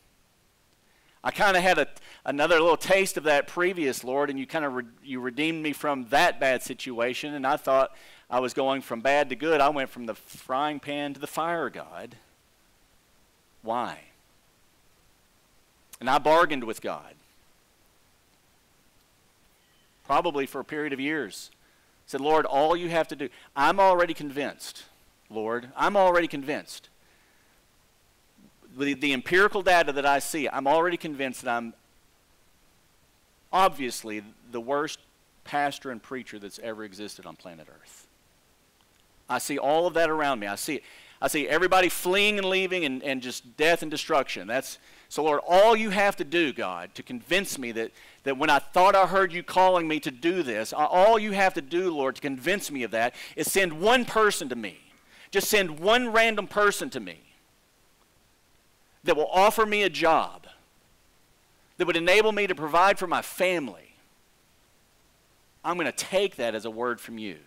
I 1.22 1.30
kind 1.30 1.56
of 1.56 1.62
had 1.62 1.78
a, 1.78 1.86
another 2.24 2.58
little 2.58 2.76
taste 2.76 3.16
of 3.16 3.22
that 3.22 3.46
previous, 3.46 4.02
Lord, 4.02 4.30
and 4.30 4.38
you 4.38 4.48
kind 4.48 4.64
of 4.64 4.74
re- 4.74 4.84
you 5.04 5.20
redeemed 5.20 5.62
me 5.62 5.72
from 5.72 6.06
that 6.06 6.40
bad 6.40 6.64
situation, 6.64 7.34
and 7.34 7.46
I 7.46 7.56
thought 7.56 7.94
I 8.28 8.40
was 8.40 8.52
going 8.52 8.82
from 8.82 9.00
bad 9.00 9.28
to 9.28 9.36
good. 9.36 9.60
I 9.60 9.68
went 9.68 9.90
from 9.90 10.06
the 10.06 10.14
frying 10.16 10.80
pan 10.80 11.14
to 11.14 11.20
the 11.20 11.28
fire, 11.28 11.70
God. 11.70 12.16
Why? 13.62 14.09
And 16.00 16.08
I 16.08 16.18
bargained 16.18 16.64
with 16.64 16.80
God. 16.80 17.14
Probably 20.04 20.46
for 20.46 20.60
a 20.60 20.64
period 20.64 20.92
of 20.92 21.00
years. 21.00 21.50
said, 22.06 22.20
Lord, 22.20 22.46
all 22.46 22.76
you 22.76 22.88
have 22.88 23.06
to 23.08 23.16
do, 23.16 23.28
I'm 23.54 23.78
already 23.78 24.14
convinced, 24.14 24.84
Lord, 25.28 25.68
I'm 25.76 25.96
already 25.96 26.26
convinced. 26.26 26.88
The, 28.76 28.94
the 28.94 29.12
empirical 29.12 29.62
data 29.62 29.92
that 29.92 30.06
I 30.06 30.20
see, 30.20 30.48
I'm 30.48 30.66
already 30.66 30.96
convinced 30.96 31.42
that 31.42 31.50
I'm 31.50 31.74
obviously 33.52 34.22
the 34.50 34.60
worst 34.60 35.00
pastor 35.44 35.90
and 35.90 36.02
preacher 36.02 36.38
that's 36.38 36.58
ever 36.60 36.84
existed 36.84 37.26
on 37.26 37.36
planet 37.36 37.68
Earth. 37.68 38.06
I 39.28 39.38
see 39.38 39.58
all 39.58 39.86
of 39.86 39.94
that 39.94 40.10
around 40.10 40.40
me. 40.40 40.46
I 40.46 40.56
see 40.56 40.80
I 41.22 41.28
see 41.28 41.46
everybody 41.46 41.88
fleeing 41.88 42.38
and 42.38 42.48
leaving 42.48 42.84
and, 42.84 43.02
and 43.02 43.20
just 43.20 43.56
death 43.56 43.82
and 43.82 43.90
destruction. 43.90 44.46
That's 44.46 44.78
so, 45.10 45.24
Lord, 45.24 45.40
all 45.44 45.74
you 45.74 45.90
have 45.90 46.14
to 46.18 46.24
do, 46.24 46.52
God, 46.52 46.94
to 46.94 47.02
convince 47.02 47.58
me 47.58 47.72
that, 47.72 47.90
that 48.22 48.38
when 48.38 48.48
I 48.48 48.60
thought 48.60 48.94
I 48.94 49.06
heard 49.06 49.32
you 49.32 49.42
calling 49.42 49.88
me 49.88 49.98
to 49.98 50.10
do 50.12 50.44
this, 50.44 50.72
all 50.72 51.18
you 51.18 51.32
have 51.32 51.52
to 51.54 51.60
do, 51.60 51.92
Lord, 51.92 52.14
to 52.14 52.22
convince 52.22 52.70
me 52.70 52.84
of 52.84 52.92
that 52.92 53.16
is 53.34 53.50
send 53.50 53.80
one 53.80 54.04
person 54.04 54.48
to 54.50 54.54
me. 54.54 54.78
Just 55.32 55.48
send 55.48 55.80
one 55.80 56.12
random 56.12 56.46
person 56.46 56.90
to 56.90 57.00
me 57.00 57.18
that 59.02 59.16
will 59.16 59.28
offer 59.32 59.66
me 59.66 59.82
a 59.82 59.90
job, 59.90 60.46
that 61.78 61.88
would 61.88 61.96
enable 61.96 62.30
me 62.30 62.46
to 62.46 62.54
provide 62.54 62.96
for 62.96 63.08
my 63.08 63.20
family. 63.20 63.96
I'm 65.64 65.74
going 65.74 65.86
to 65.86 65.92
take 65.92 66.36
that 66.36 66.54
as 66.54 66.66
a 66.66 66.70
word 66.70 67.00
from 67.00 67.18
you. 67.18 67.38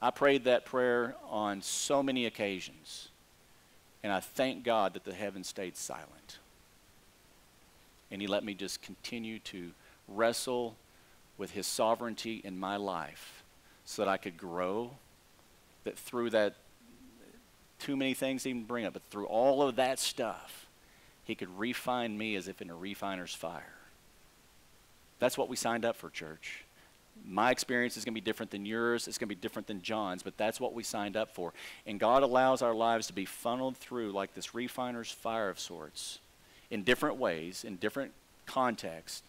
I 0.00 0.12
prayed 0.12 0.44
that 0.44 0.66
prayer 0.66 1.16
on 1.28 1.62
so 1.62 2.00
many 2.00 2.26
occasions. 2.26 3.08
And 4.02 4.12
I 4.12 4.20
thank 4.20 4.64
God 4.64 4.94
that 4.94 5.04
the 5.04 5.14
heavens 5.14 5.48
stayed 5.48 5.76
silent. 5.76 6.38
And 8.10 8.20
He 8.20 8.26
let 8.26 8.44
me 8.44 8.54
just 8.54 8.82
continue 8.82 9.38
to 9.40 9.70
wrestle 10.08 10.76
with 11.38 11.52
His 11.52 11.66
sovereignty 11.66 12.40
in 12.44 12.58
my 12.58 12.76
life 12.76 13.42
so 13.84 14.02
that 14.02 14.08
I 14.08 14.16
could 14.16 14.36
grow. 14.36 14.92
That 15.84 15.98
through 15.98 16.30
that, 16.30 16.54
too 17.78 17.96
many 17.96 18.14
things 18.14 18.46
even 18.46 18.64
bring 18.64 18.84
up, 18.84 18.92
but 18.92 19.02
through 19.10 19.26
all 19.26 19.62
of 19.62 19.76
that 19.76 19.98
stuff, 19.98 20.66
He 21.24 21.34
could 21.34 21.58
refine 21.58 22.18
me 22.18 22.34
as 22.36 22.48
if 22.48 22.60
in 22.60 22.70
a 22.70 22.74
refiner's 22.74 23.34
fire. 23.34 23.74
That's 25.18 25.38
what 25.38 25.48
we 25.48 25.56
signed 25.56 25.84
up 25.84 25.96
for, 25.96 26.10
church. 26.10 26.64
My 27.24 27.50
experience 27.50 27.96
is 27.96 28.04
going 28.04 28.14
to 28.14 28.20
be 28.20 28.24
different 28.24 28.50
than 28.50 28.66
yours. 28.66 29.06
It's 29.08 29.18
going 29.18 29.28
to 29.28 29.34
be 29.34 29.40
different 29.40 29.68
than 29.68 29.82
John's, 29.82 30.22
but 30.22 30.36
that's 30.36 30.60
what 30.60 30.74
we 30.74 30.82
signed 30.82 31.16
up 31.16 31.34
for. 31.34 31.52
And 31.86 32.00
God 32.00 32.22
allows 32.22 32.62
our 32.62 32.74
lives 32.74 33.06
to 33.06 33.12
be 33.12 33.24
funneled 33.24 33.76
through 33.76 34.12
like 34.12 34.34
this 34.34 34.54
refiner's 34.54 35.10
fire 35.10 35.48
of 35.48 35.58
sorts 35.58 36.18
in 36.70 36.82
different 36.82 37.16
ways, 37.16 37.64
in 37.64 37.76
different 37.76 38.12
contexts, 38.46 39.22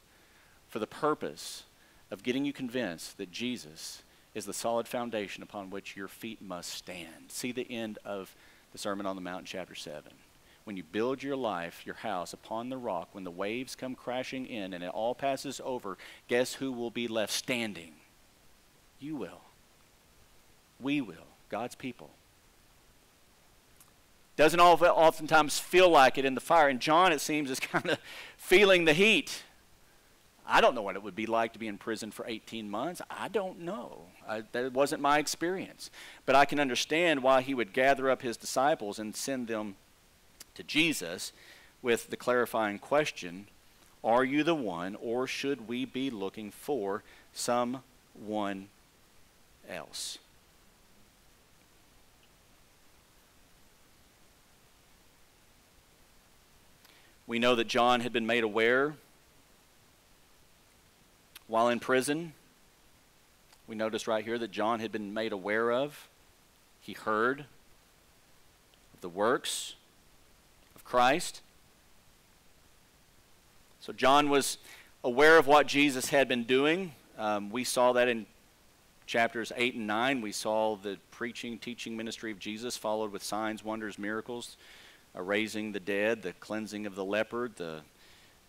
for 0.68 0.80
the 0.80 0.88
purpose 0.88 1.64
of 2.10 2.24
getting 2.24 2.46
you 2.46 2.54
convinced 2.54 3.18
that 3.18 3.32
Jesus 3.32 4.04
is 4.34 4.46
the 4.46 4.54
solid 4.54 4.88
foundation 4.88 5.44
upon 5.44 5.70
which 5.70 5.96
your 5.96 6.08
feet 6.08 6.42
must 6.42 6.72
stand. 6.72 7.30
See 7.30 7.52
the 7.52 7.70
end 7.72 8.00
of 8.04 8.36
the 8.72 8.78
Sermon 8.78 9.06
on 9.06 9.16
the 9.16 9.22
Mount, 9.22 9.46
chapter 9.46 9.76
7 9.76 10.04
when 10.64 10.78
you 10.78 10.84
build 10.84 11.22
your 11.22 11.36
life, 11.36 11.86
your 11.86 11.96
house, 11.96 12.34
upon 12.34 12.70
the 12.70 12.78
rock, 12.78 13.10
when 13.12 13.24
the 13.24 13.32
waves 13.32 13.76
come 13.76 13.96
crashing 13.96 14.46
in 14.46 14.74
and 14.74 14.84
it 14.84 14.90
all 14.90 15.14
passes 15.14 15.62
over, 15.64 15.98
guess 16.28 16.56
who 16.56 16.72
will 16.72 16.92
be 16.92 17.08
left 17.08 17.34
standing? 17.34 17.94
You 19.00 19.16
will. 19.16 19.42
We 20.80 21.02
will. 21.02 21.28
God's 21.50 21.76
people. 21.76 22.12
Doesn't 24.36 24.60
oftentimes 24.60 25.60
feel 25.60 25.90
like 25.90 26.18
it 26.18 26.26
in 26.26 26.34
the 26.34 26.42
fire. 26.42 26.68
And 26.68 26.80
John, 26.80 27.12
it 27.12 27.22
seems, 27.22 27.52
is 27.52 27.60
kind 27.60 27.90
of 27.90 28.00
feeling 28.38 28.86
the 28.86 28.94
heat. 28.94 29.44
I 30.46 30.60
don't 30.60 30.76
know 30.76 30.82
what 30.82 30.96
it 30.96 31.04
would 31.04 31.16
be 31.16 31.26
like 31.26 31.54
to 31.54 31.60
be 31.60 31.68
in 31.68 31.78
prison 31.78 32.12
for 32.12 32.26
18 32.28 32.70
months. 32.70 33.02
I 33.10 33.28
don't 33.28 33.60
know. 33.60 34.04
I, 34.28 34.44
that 34.52 34.74
wasn't 34.74 35.02
my 35.02 35.20
experience. 35.20 35.90
But 36.26 36.36
I 36.36 36.46
can 36.46 36.60
understand 36.60 37.24
why 37.24 37.42
he 37.42 37.54
would 37.54 37.74
gather 37.74 38.10
up 38.10 38.22
his 38.22 38.36
disciples 38.36 39.00
and 39.00 39.16
send 39.16 39.48
them 39.48 39.76
to 40.56 40.64
Jesus 40.64 41.32
with 41.82 42.10
the 42.10 42.18
clarifying 42.18 42.80
question 42.80 43.48
Are 44.04 44.24
you 44.24 44.44
the 44.44 44.56
one, 44.56 44.96
or 45.02 45.28
should 45.28 45.68
we 45.68 45.86
be 45.86 46.10
looking 46.10 46.52
for 46.52 47.04
someone 47.34 48.68
else? 49.70 50.18
We 57.26 57.40
know 57.40 57.56
that 57.56 57.68
John 57.68 58.02
had 58.02 58.12
been 58.12 58.26
made 58.26 58.44
aware 58.44 58.96
while 61.48 61.70
in 61.70 61.80
prison. 61.80 62.34
We 63.68 63.76
notice 63.76 64.08
right 64.08 64.26
here 64.26 64.38
that 64.38 64.52
John 64.52 64.82
had 64.82 64.92
been 64.92 65.14
made 65.14 65.32
aware 65.32 65.72
of. 65.72 66.10
He 66.82 66.94
heard 66.94 67.46
of 68.94 69.02
the 69.02 69.10
works 69.10 69.76
Christ. 70.94 71.42
So 73.80 73.92
John 73.92 74.30
was 74.30 74.60
aware 75.04 75.40
of 75.40 75.48
what 75.48 75.66
Jesus 75.66 76.10
had 76.10 76.28
been 76.28 76.44
doing. 76.44 76.92
Um, 77.18 77.50
we 77.50 77.64
saw 77.64 77.94
that 77.94 78.08
in 78.08 78.28
chapters 79.08 79.52
8 79.56 79.74
and 79.74 79.88
9. 79.88 80.22
We 80.22 80.32
saw 80.32 80.76
the 80.76 81.00
preaching, 81.10 81.58
teaching 81.58 81.98
ministry 81.98 82.32
of 82.32 82.38
Jesus 82.38 82.78
followed 82.78 83.12
with 83.12 83.24
signs, 83.24 83.66
wonders, 83.66 83.98
miracles, 83.98 84.56
uh, 85.16 85.24
raising 85.24 85.72
the 85.72 85.80
dead, 85.80 86.22
the 86.22 86.34
cleansing 86.34 86.86
of 86.86 86.94
the 86.94 87.04
leopard, 87.04 87.56
the, 87.56 87.82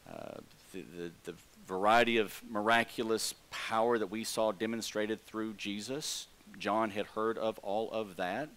uh, 0.06 0.34
the, 0.74 0.84
the, 0.98 1.10
the 1.24 1.34
variety 1.66 2.18
of 2.18 2.42
miraculous 2.50 3.32
power 3.50 3.96
that 3.96 4.10
we 4.10 4.22
saw 4.22 4.52
demonstrated 4.52 5.24
through 5.24 5.54
Jesus. 5.54 6.26
John 6.58 6.90
had 6.90 7.06
heard 7.06 7.38
of 7.38 7.58
all 7.60 7.90
of 7.90 8.16
that. 8.16 8.50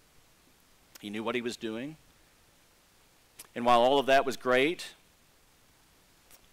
He 1.00 1.10
knew 1.10 1.24
what 1.24 1.36
he 1.36 1.42
was 1.42 1.56
doing. 1.56 1.96
And 3.56 3.66
while 3.66 3.82
all 3.82 4.00
of 4.00 4.06
that 4.06 4.26
was 4.26 4.38
great, 4.38 4.88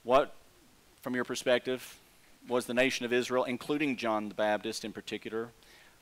what, 0.03 0.35
from 1.03 1.15
your 1.15 1.25
perspective, 1.25 1.99
was 2.49 2.67
the 2.67 2.75
nation 2.75 3.07
of 3.07 3.13
Israel, 3.13 3.45
including 3.45 3.97
John 3.97 4.29
the 4.29 4.35
Baptist 4.35 4.85
in 4.85 4.93
particular, 4.93 5.49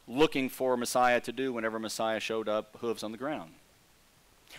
looking 0.08 0.48
for 0.48 0.76
Messiah 0.76 1.20
to 1.20 1.32
do 1.32 1.52
whenever 1.52 1.78
Messiah 1.78 2.20
showed 2.20 2.48
up, 2.48 2.76
hooves 2.80 3.02
on 3.02 3.12
the 3.12 3.18
ground? 3.18 3.52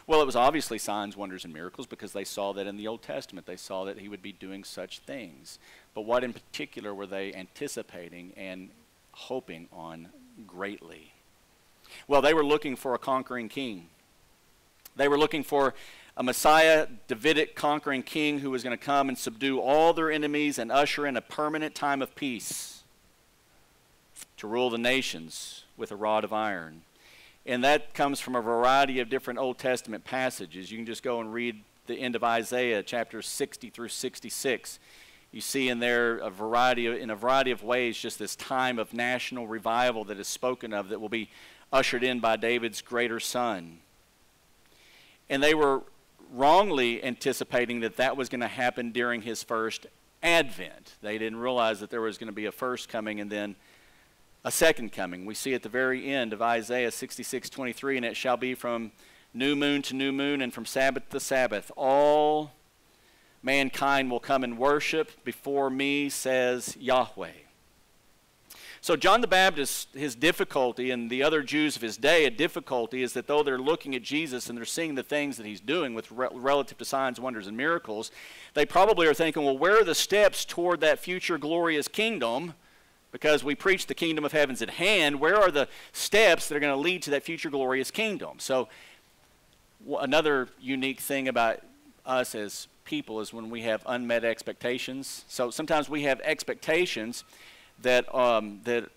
Well, 0.07 0.21
it 0.21 0.25
was 0.25 0.35
obviously 0.35 0.79
signs, 0.79 1.15
wonders, 1.15 1.45
and 1.45 1.53
miracles 1.53 1.87
because 1.87 2.13
they 2.13 2.23
saw 2.23 2.51
that 2.53 2.67
in 2.67 2.77
the 2.77 2.87
Old 2.87 3.03
Testament. 3.03 3.45
They 3.45 3.57
saw 3.57 3.83
that 3.85 3.99
he 3.99 4.09
would 4.09 4.21
be 4.21 4.31
doing 4.31 4.63
such 4.63 4.99
things. 4.99 5.59
But 5.93 6.01
what 6.01 6.23
in 6.23 6.33
particular 6.33 6.93
were 6.93 7.05
they 7.05 7.33
anticipating 7.33 8.33
and 8.35 8.69
hoping 9.11 9.67
on 9.71 10.09
greatly? 10.47 11.13
Well, 12.07 12.21
they 12.21 12.33
were 12.33 12.45
looking 12.45 12.75
for 12.75 12.95
a 12.95 12.97
conquering 12.97 13.49
king. 13.49 13.87
They 14.95 15.07
were 15.07 15.17
looking 15.17 15.43
for 15.43 15.73
a 16.15 16.23
Messiah, 16.23 16.87
Davidic 17.07 17.55
conquering 17.55 18.03
king 18.03 18.39
who 18.39 18.51
was 18.51 18.63
going 18.63 18.77
to 18.77 18.83
come 18.83 19.09
and 19.09 19.17
subdue 19.17 19.59
all 19.59 19.93
their 19.93 20.11
enemies 20.11 20.59
and 20.59 20.71
usher 20.71 21.07
in 21.07 21.17
a 21.17 21.21
permanent 21.21 21.73
time 21.73 22.01
of 22.01 22.13
peace 22.15 22.83
to 24.37 24.47
rule 24.47 24.69
the 24.69 24.77
nations 24.77 25.63
with 25.75 25.91
a 25.91 25.95
rod 25.95 26.23
of 26.23 26.31
iron. 26.31 26.81
And 27.45 27.63
that 27.63 27.93
comes 27.93 28.19
from 28.19 28.35
a 28.35 28.41
variety 28.41 28.99
of 28.99 29.09
different 29.09 29.39
Old 29.39 29.57
Testament 29.57 30.05
passages. 30.05 30.71
You 30.71 30.77
can 30.77 30.85
just 30.85 31.03
go 31.03 31.19
and 31.19 31.33
read 31.33 31.61
the 31.87 31.95
end 31.95 32.15
of 32.15 32.23
Isaiah, 32.23 32.83
chapters 32.83 33.27
60 33.27 33.69
through 33.69 33.89
66. 33.89 34.79
You 35.31 35.41
see 35.41 35.67
in 35.67 35.79
there 35.79 36.17
a 36.17 36.29
variety 36.29 36.85
of, 36.85 36.95
in 36.95 37.09
a 37.09 37.15
variety 37.15 37.51
of 37.51 37.63
ways 37.63 37.97
just 37.97 38.19
this 38.19 38.35
time 38.35 38.77
of 38.77 38.93
national 38.93 39.47
revival 39.47 40.05
that 40.05 40.19
is 40.19 40.27
spoken 40.27 40.73
of 40.73 40.89
that 40.89 41.01
will 41.01 41.09
be 41.09 41.29
ushered 41.71 42.03
in 42.03 42.19
by 42.19 42.35
David's 42.35 42.81
greater 42.81 43.19
son. 43.19 43.79
And 45.29 45.41
they 45.41 45.55
were 45.55 45.81
wrongly 46.33 47.03
anticipating 47.03 47.81
that 47.81 47.97
that 47.97 48.17
was 48.17 48.27
going 48.27 48.41
to 48.41 48.47
happen 48.47 48.91
during 48.91 49.21
his 49.21 49.43
first 49.43 49.85
advent. 50.21 50.95
They 51.01 51.17
didn't 51.17 51.39
realize 51.39 51.79
that 51.79 51.89
there 51.89 52.01
was 52.01 52.17
going 52.17 52.27
to 52.27 52.33
be 52.33 52.45
a 52.45 52.51
first 52.51 52.89
coming 52.89 53.19
and 53.19 53.31
then 53.31 53.55
a 54.43 54.51
second 54.51 54.91
coming. 54.91 55.25
We 55.25 55.35
see 55.35 55.53
at 55.53 55.63
the 55.63 55.69
very 55.69 56.11
end 56.11 56.33
of 56.33 56.41
Isaiah 56.41 56.91
66 56.91 57.49
23, 57.49 57.97
and 57.97 58.05
it 58.05 58.17
shall 58.17 58.37
be 58.37 58.55
from 58.55 58.91
new 59.33 59.55
moon 59.55 59.81
to 59.83 59.95
new 59.95 60.11
moon 60.11 60.41
and 60.41 60.53
from 60.53 60.65
Sabbath 60.65 61.09
to 61.09 61.19
Sabbath. 61.19 61.71
All 61.77 62.51
mankind 63.41 64.09
will 64.09 64.19
come 64.19 64.43
and 64.43 64.57
worship 64.57 65.23
before 65.23 65.69
me, 65.69 66.09
says 66.09 66.75
Yahweh. 66.79 67.42
So, 68.83 68.97
John 68.97 69.21
the 69.21 69.27
Baptist, 69.27 69.87
his 69.93 70.13
difficulty, 70.13 70.91
and 70.91 71.09
the 71.09 71.23
other 71.23 71.41
Jews 71.41 71.77
of 71.77 71.81
his 71.81 71.95
day, 71.95 72.25
a 72.25 72.29
difficulty 72.29 73.01
is 73.01 73.13
that 73.13 73.27
though 73.27 73.41
they're 73.41 73.57
looking 73.57 73.95
at 73.95 74.01
Jesus 74.01 74.49
and 74.49 74.57
they're 74.57 74.65
seeing 74.65 74.95
the 74.95 75.03
things 75.03 75.37
that 75.37 75.45
he's 75.45 75.61
doing 75.61 75.93
with 75.93 76.11
re- 76.11 76.27
relative 76.33 76.77
to 76.79 76.83
signs, 76.83 77.17
wonders, 77.17 77.47
and 77.47 77.55
miracles, 77.55 78.11
they 78.55 78.65
probably 78.65 79.07
are 79.07 79.13
thinking, 79.13 79.45
well, 79.45 79.57
where 79.57 79.79
are 79.79 79.85
the 79.85 79.95
steps 79.95 80.43
toward 80.43 80.81
that 80.81 80.99
future 80.99 81.37
glorious 81.37 81.87
kingdom? 81.87 82.55
Because 83.13 83.41
we 83.41 83.55
preach 83.55 83.87
the 83.87 83.93
kingdom 83.93 84.25
of 84.25 84.33
heaven's 84.33 84.61
at 84.61 84.71
hand. 84.71 85.17
Where 85.17 85.37
are 85.37 85.49
the 85.49 85.69
steps 85.93 86.49
that 86.49 86.57
are 86.57 86.59
going 86.59 86.75
to 86.75 86.77
lead 86.77 87.03
to 87.03 87.11
that 87.11 87.23
future 87.23 87.49
glorious 87.49 87.89
kingdom? 87.89 88.39
So, 88.39 88.67
another 89.97 90.49
unique 90.59 90.99
thing 90.99 91.29
about 91.29 91.61
us 92.05 92.35
as 92.35 92.67
people 92.83 93.21
is 93.21 93.31
when 93.31 93.49
we 93.49 93.61
have 93.61 93.81
unmet 93.85 94.25
expectations. 94.25 95.23
So, 95.29 95.51
sometimes 95.51 95.87
we 95.87 96.03
have 96.03 96.19
expectations 96.19 97.23
that, 97.81 98.13
um, 98.13 98.61
that 98.63 98.89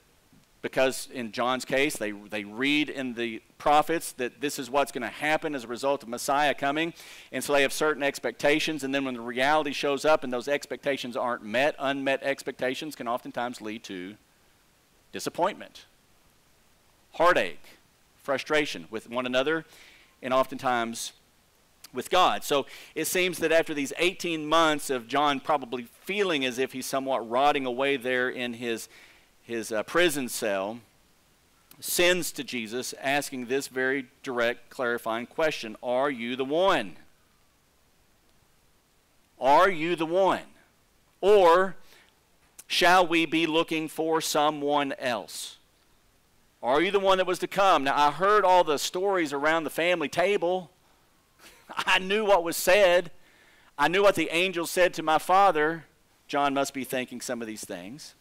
because 0.63 1.09
in 1.13 1.33
John's 1.33 1.65
case, 1.65 1.97
they, 1.97 2.11
they 2.11 2.45
read 2.45 2.91
in 2.91 3.15
the 3.15 3.41
prophets 3.57 4.13
that 4.13 4.41
this 4.41 4.59
is 4.59 4.69
what's 4.69 4.91
going 4.91 5.03
to 5.03 5.09
happen 5.09 5.55
as 5.55 5.65
a 5.65 5.69
result 5.69 6.03
of 6.03 6.09
Messiah 6.09 6.55
coming. 6.55 6.93
And 7.31 7.43
so 7.43 7.53
they 7.53 7.63
have 7.63 7.73
certain 7.73 8.03
expectations. 8.03 8.83
And 8.83 8.95
then 8.95 9.05
when 9.05 9.15
the 9.15 9.21
reality 9.21 9.73
shows 9.73 10.05
up 10.05 10.25
and 10.25 10.33
those 10.33 10.49
expectations 10.49 11.17
aren't 11.17 11.45
met, 11.45 11.77
unmet 11.79 12.23
expectations 12.23 12.97
can 12.97 13.07
oftentimes 13.07 13.61
lead 13.61 13.85
to 13.85 14.17
disappointment, 15.13 15.87
heartache, 17.13 17.63
frustration 18.17 18.87
with 18.91 19.09
one 19.09 19.25
another, 19.25 19.65
and 20.21 20.35
oftentimes 20.35 21.13
with 21.97 22.11
God. 22.11 22.45
So 22.45 22.67
it 22.95 23.07
seems 23.07 23.39
that 23.39 23.51
after 23.51 23.75
these 23.75 23.93
18 23.99 24.47
months 24.47 24.91
of 24.91 25.09
John 25.09 25.41
probably 25.41 25.89
feeling 26.05 26.45
as 26.45 26.59
if 26.59 26.73
he's 26.73 26.87
somewhat 26.87 27.29
rotting 27.29 27.67
away 27.67 27.97
there 27.97 28.29
in 28.29 28.55
his, 28.55 28.89
his 29.43 29.73
uh, 29.73 29.83
prison 29.83 30.29
cell, 30.29 30.79
sends 31.81 32.33
to 32.33 32.45
Jesus 32.45 32.95
asking 33.01 33.47
this 33.47 33.69
very 33.69 34.07
direct, 34.23 34.71
clarifying 34.71 35.27
question 35.27 35.77
Are 35.83 36.11
you 36.11 36.37
the 36.37 36.45
one? 36.45 36.97
Are 39.41 39.69
you 39.69 39.97
the 39.97 40.07
one? 40.07 40.41
Or 41.21 41.77
shall 42.67 43.07
we 43.07 43.27
be 43.27 43.47
looking 43.47 43.89
for 43.89 44.21
someone 44.21 44.93
else? 44.99 45.57
Are 46.63 46.81
you 46.81 46.91
the 46.91 47.01
one 47.01 47.19
that 47.19 47.27
was 47.27 47.39
to 47.41 47.47
come? 47.47 47.85
Now, 47.85 47.95
I 47.97 48.11
heard 48.11 48.45
all 48.45 48.65
the 48.65 48.79
stories 48.79 49.33
around 49.33 49.65
the 49.65 49.71
family 49.71 50.09
table. 50.09 50.71
I 51.87 51.99
knew 51.99 52.25
what 52.25 52.45
was 52.45 52.57
said. 52.57 53.11
I 53.79 53.89
knew 53.89 54.03
what 54.03 54.15
the 54.15 54.29
angel 54.31 54.67
said 54.67 54.95
to 54.95 55.03
my 55.03 55.19
father. 55.19 55.85
John 56.29 56.55
must 56.55 56.75
be 56.75 56.85
thinking 56.85 57.21
some 57.21 57.41
of 57.41 57.47
these 57.47 57.65
things. 57.65 58.15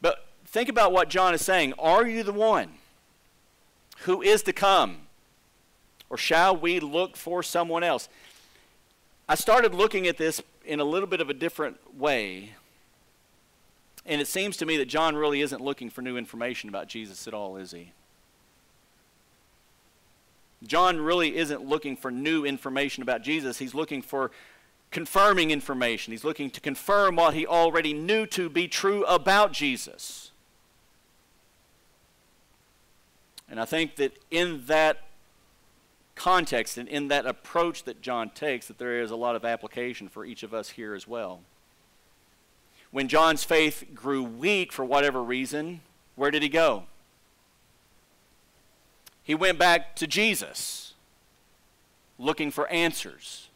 But 0.00 0.26
think 0.46 0.68
about 0.68 0.92
what 0.92 1.08
John 1.08 1.34
is 1.34 1.42
saying. 1.42 1.74
Are 1.78 2.06
you 2.06 2.22
the 2.22 2.32
one 2.32 2.74
who 4.00 4.22
is 4.22 4.42
to 4.44 4.52
come? 4.52 4.98
Or 6.10 6.16
shall 6.16 6.56
we 6.56 6.80
look 6.80 7.16
for 7.16 7.42
someone 7.42 7.82
else? 7.82 8.08
I 9.28 9.34
started 9.34 9.74
looking 9.74 10.06
at 10.06 10.16
this 10.16 10.42
in 10.64 10.80
a 10.80 10.84
little 10.84 11.08
bit 11.08 11.20
of 11.20 11.28
a 11.30 11.34
different 11.34 11.98
way 11.98 12.52
And 14.06 14.20
it 14.20 14.26
seems 14.26 14.56
to 14.58 14.66
me 14.66 14.76
that 14.76 14.86
John 14.86 15.16
really 15.16 15.40
isn't 15.40 15.62
looking 15.62 15.88
for 15.88 16.02
new 16.02 16.16
information 16.16 16.68
about 16.68 16.88
Jesus 16.88 17.26
at 17.26 17.34
all, 17.34 17.56
is 17.56 17.72
he? 17.72 17.92
John 20.66 21.00
really 21.00 21.36
isn't 21.36 21.64
looking 21.64 21.96
for 21.96 22.10
new 22.10 22.44
information 22.44 23.02
about 23.02 23.22
Jesus. 23.22 23.58
He's 23.58 23.74
looking 23.74 24.02
for 24.02 24.30
confirming 24.90 25.50
information. 25.50 26.12
He's 26.12 26.24
looking 26.24 26.50
to 26.50 26.60
confirm 26.60 27.16
what 27.16 27.34
he 27.34 27.46
already 27.46 27.92
knew 27.92 28.26
to 28.26 28.48
be 28.48 28.68
true 28.68 29.04
about 29.04 29.52
Jesus. 29.52 30.30
And 33.48 33.60
I 33.60 33.64
think 33.64 33.96
that 33.96 34.18
in 34.30 34.64
that 34.66 35.02
context 36.14 36.78
and 36.78 36.88
in 36.88 37.08
that 37.08 37.26
approach 37.26 37.84
that 37.84 38.00
John 38.00 38.30
takes, 38.30 38.68
that 38.68 38.78
there 38.78 39.02
is 39.02 39.10
a 39.10 39.16
lot 39.16 39.36
of 39.36 39.44
application 39.44 40.08
for 40.08 40.24
each 40.24 40.42
of 40.42 40.54
us 40.54 40.70
here 40.70 40.94
as 40.94 41.06
well. 41.06 41.40
When 42.90 43.08
John's 43.08 43.42
faith 43.42 43.84
grew 43.92 44.22
weak 44.22 44.72
for 44.72 44.84
whatever 44.84 45.22
reason, 45.22 45.80
where 46.14 46.30
did 46.30 46.42
he 46.42 46.48
go? 46.48 46.84
He 49.24 49.34
went 49.34 49.58
back 49.58 49.96
to 49.96 50.06
Jesus, 50.06 50.92
looking 52.18 52.50
for 52.50 52.68
answers 52.68 53.48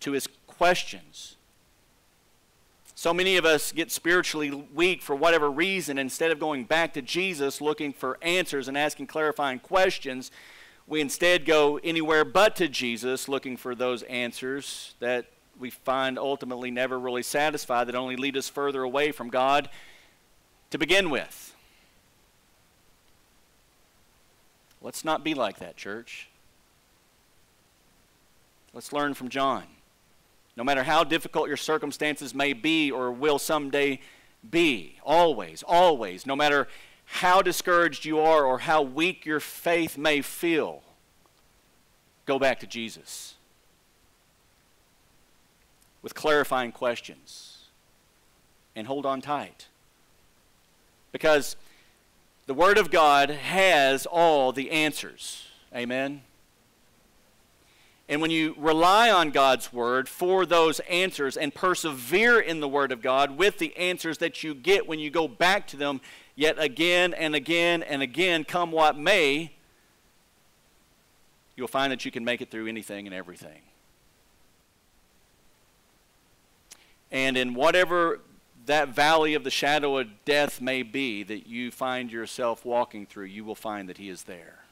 to 0.00 0.12
his 0.12 0.28
questions. 0.46 1.36
So 2.94 3.12
many 3.12 3.36
of 3.36 3.44
us 3.44 3.72
get 3.72 3.90
spiritually 3.90 4.50
weak 4.72 5.02
for 5.02 5.16
whatever 5.16 5.50
reason. 5.50 5.98
Instead 5.98 6.30
of 6.30 6.38
going 6.38 6.64
back 6.64 6.94
to 6.94 7.02
Jesus 7.02 7.60
looking 7.60 7.92
for 7.92 8.16
answers 8.22 8.68
and 8.68 8.78
asking 8.78 9.08
clarifying 9.08 9.58
questions, 9.58 10.30
we 10.86 11.00
instead 11.00 11.44
go 11.44 11.80
anywhere 11.82 12.24
but 12.24 12.54
to 12.56 12.68
Jesus 12.68 13.28
looking 13.28 13.56
for 13.56 13.74
those 13.74 14.02
answers 14.04 14.94
that 15.00 15.26
we 15.58 15.70
find 15.70 16.18
ultimately 16.18 16.70
never 16.70 16.98
really 16.98 17.22
satisfy, 17.22 17.84
that 17.84 17.94
only 17.94 18.16
lead 18.16 18.36
us 18.36 18.48
further 18.48 18.82
away 18.82 19.10
from 19.10 19.28
God 19.28 19.68
to 20.70 20.78
begin 20.78 21.10
with. 21.10 21.53
Let's 24.84 25.02
not 25.02 25.24
be 25.24 25.32
like 25.32 25.60
that, 25.60 25.78
church. 25.78 26.28
Let's 28.74 28.92
learn 28.92 29.14
from 29.14 29.30
John. 29.30 29.64
No 30.58 30.62
matter 30.62 30.82
how 30.82 31.04
difficult 31.04 31.48
your 31.48 31.56
circumstances 31.56 32.34
may 32.34 32.52
be 32.52 32.90
or 32.90 33.10
will 33.10 33.38
someday 33.38 34.00
be, 34.48 34.98
always, 35.02 35.64
always, 35.66 36.26
no 36.26 36.36
matter 36.36 36.68
how 37.06 37.40
discouraged 37.40 38.04
you 38.04 38.20
are 38.20 38.44
or 38.44 38.58
how 38.58 38.82
weak 38.82 39.24
your 39.24 39.40
faith 39.40 39.96
may 39.96 40.20
feel, 40.20 40.82
go 42.26 42.38
back 42.38 42.60
to 42.60 42.66
Jesus 42.66 43.36
with 46.02 46.14
clarifying 46.14 46.72
questions 46.72 47.68
and 48.76 48.86
hold 48.86 49.06
on 49.06 49.22
tight. 49.22 49.68
Because 51.10 51.56
the 52.46 52.54
Word 52.54 52.78
of 52.78 52.90
God 52.90 53.30
has 53.30 54.06
all 54.06 54.52
the 54.52 54.70
answers. 54.70 55.46
Amen. 55.74 56.22
And 58.08 58.20
when 58.20 58.30
you 58.30 58.54
rely 58.58 59.10
on 59.10 59.30
God's 59.30 59.72
Word 59.72 60.08
for 60.08 60.44
those 60.44 60.80
answers 60.80 61.38
and 61.38 61.54
persevere 61.54 62.38
in 62.38 62.60
the 62.60 62.68
Word 62.68 62.92
of 62.92 63.00
God 63.00 63.38
with 63.38 63.58
the 63.58 63.74
answers 63.76 64.18
that 64.18 64.42
you 64.42 64.54
get 64.54 64.86
when 64.86 64.98
you 64.98 65.10
go 65.10 65.26
back 65.26 65.66
to 65.68 65.76
them 65.78 66.02
yet 66.36 66.58
again 66.58 67.14
and 67.14 67.34
again 67.34 67.82
and 67.82 68.02
again, 68.02 68.44
come 68.44 68.72
what 68.72 68.98
may, 68.98 69.52
you'll 71.56 71.66
find 71.66 71.90
that 71.92 72.04
you 72.04 72.10
can 72.10 72.24
make 72.24 72.42
it 72.42 72.50
through 72.50 72.66
anything 72.66 73.06
and 73.06 73.14
everything. 73.14 73.62
And 77.10 77.38
in 77.38 77.54
whatever 77.54 78.20
that 78.66 78.88
valley 78.88 79.34
of 79.34 79.44
the 79.44 79.50
shadow 79.50 79.98
of 79.98 80.24
death 80.24 80.60
may 80.60 80.82
be 80.82 81.22
that 81.22 81.46
you 81.46 81.70
find 81.70 82.10
yourself 82.10 82.64
walking 82.64 83.06
through, 83.06 83.26
you 83.26 83.44
will 83.44 83.54
find 83.54 83.88
that 83.88 83.98
He 83.98 84.08
is 84.08 84.24
there. 84.24 84.64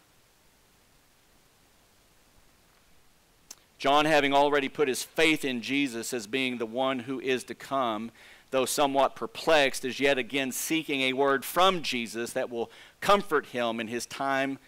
John, 3.83 4.05
having 4.05 4.33
already 4.33 4.69
put 4.69 4.87
his 4.87 5.03
faith 5.03 5.45
in 5.45 5.61
Jesus 5.61 6.15
as 6.15 6.29
being 6.29 6.59
the 6.59 6.67
one 6.67 7.01
who 7.01 7.19
is 7.19 7.43
to 7.43 7.55
come, 7.57 8.13
though 8.53 8.65
somewhat 8.65 9.17
perplexed, 9.17 9.85
is 9.85 9.99
yet 9.99 10.19
again 10.19 10.53
seeking 10.53 11.01
a 11.01 11.15
word 11.15 11.45
from 11.45 11.83
Jesus 11.83 12.33
that 12.35 12.49
will 12.49 12.71
comfort 13.01 13.47
him 13.47 13.81
in 13.81 13.89
his 13.89 14.07
time 14.07 14.61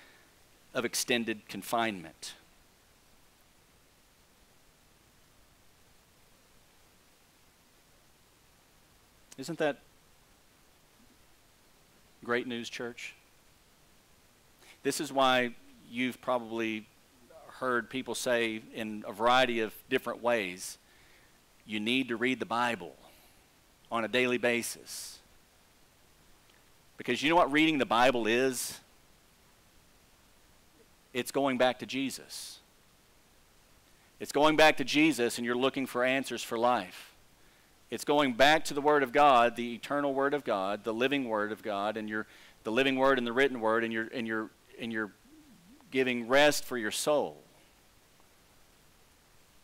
of 0.74 0.84
extended 0.84 1.46
confinement. 1.48 2.34
Isn't 9.36 9.58
that 9.58 9.78
great 12.24 12.46
news, 12.46 12.70
church? 12.70 13.14
This 14.82 15.00
is 15.00 15.12
why 15.12 15.54
you've 15.90 16.20
probably 16.20 16.86
heard 17.48 17.88
people 17.88 18.14
say 18.14 18.62
in 18.74 19.04
a 19.06 19.12
variety 19.12 19.60
of 19.60 19.72
different 19.88 20.22
ways 20.22 20.78
you 21.66 21.80
need 21.80 22.08
to 22.08 22.16
read 22.16 22.38
the 22.38 22.46
Bible 22.46 22.94
on 23.90 24.04
a 24.04 24.08
daily 24.08 24.38
basis. 24.38 25.18
Because 26.96 27.22
you 27.22 27.30
know 27.30 27.36
what 27.36 27.50
reading 27.50 27.78
the 27.78 27.86
Bible 27.86 28.26
is? 28.26 28.80
It's 31.12 31.30
going 31.30 31.58
back 31.58 31.78
to 31.78 31.86
Jesus. 31.86 32.58
It's 34.20 34.32
going 34.32 34.56
back 34.56 34.76
to 34.76 34.84
Jesus, 34.84 35.38
and 35.38 35.44
you're 35.44 35.56
looking 35.56 35.86
for 35.86 36.04
answers 36.04 36.42
for 36.42 36.58
life. 36.58 37.13
It's 37.90 38.04
going 38.04 38.34
back 38.34 38.64
to 38.66 38.74
the 38.74 38.80
Word 38.80 39.02
of 39.02 39.12
God, 39.12 39.56
the 39.56 39.74
eternal 39.74 40.14
Word 40.14 40.34
of 40.34 40.44
God, 40.44 40.84
the 40.84 40.94
living 40.94 41.28
Word 41.28 41.52
of 41.52 41.62
God, 41.62 41.96
and 41.96 42.08
you're 42.08 42.26
the 42.64 42.72
living 42.72 42.96
Word 42.96 43.18
and 43.18 43.26
the 43.26 43.32
written 43.32 43.60
Word, 43.60 43.84
and 43.84 43.92
you're 43.92 44.08
and 44.08 44.26
you're 44.26 44.50
and 44.80 44.92
you're 44.92 45.12
giving 45.90 46.26
rest 46.26 46.64
for 46.64 46.76
your 46.76 46.90
soul. 46.90 47.40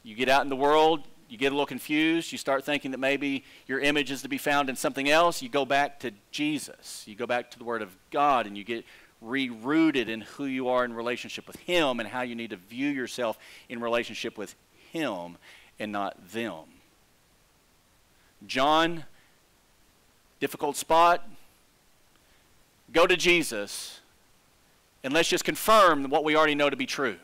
You 0.02 0.14
get 0.14 0.28
out 0.28 0.42
in 0.42 0.48
the 0.48 0.56
world, 0.56 1.02
you 1.28 1.36
get 1.36 1.48
a 1.48 1.54
little 1.54 1.66
confused, 1.66 2.32
you 2.32 2.38
start 2.38 2.64
thinking 2.64 2.90
that 2.92 2.98
maybe 2.98 3.44
your 3.66 3.80
image 3.80 4.10
is 4.10 4.22
to 4.22 4.28
be 4.28 4.38
found 4.38 4.68
in 4.68 4.76
something 4.76 5.08
else, 5.08 5.42
you 5.42 5.48
go 5.48 5.64
back 5.64 6.00
to 6.00 6.12
Jesus. 6.30 7.04
You 7.06 7.14
go 7.14 7.26
back 7.26 7.50
to 7.52 7.58
the 7.58 7.64
Word 7.64 7.82
of 7.82 7.96
God 8.10 8.46
and 8.46 8.56
you 8.56 8.64
get 8.64 8.84
rerouted 9.22 10.08
in 10.08 10.22
who 10.22 10.46
you 10.46 10.68
are 10.68 10.84
in 10.84 10.92
relationship 10.92 11.46
with 11.46 11.56
Him 11.56 12.00
and 12.00 12.08
how 12.08 12.22
you 12.22 12.34
need 12.34 12.50
to 12.50 12.56
view 12.56 12.88
yourself 12.88 13.38
in 13.68 13.80
relationship 13.80 14.38
with 14.38 14.54
Him 14.92 15.36
and 15.78 15.92
not 15.92 16.32
them. 16.32 16.64
John, 18.46 19.04
difficult 20.40 20.76
spot. 20.76 21.28
Go 22.92 23.06
to 23.06 23.16
Jesus 23.16 24.00
and 25.02 25.14
let's 25.14 25.28
just 25.28 25.44
confirm 25.44 26.10
what 26.10 26.24
we 26.24 26.36
already 26.36 26.54
know 26.54 26.70
to 26.70 26.76
be 26.76 26.86
true. 26.86 27.16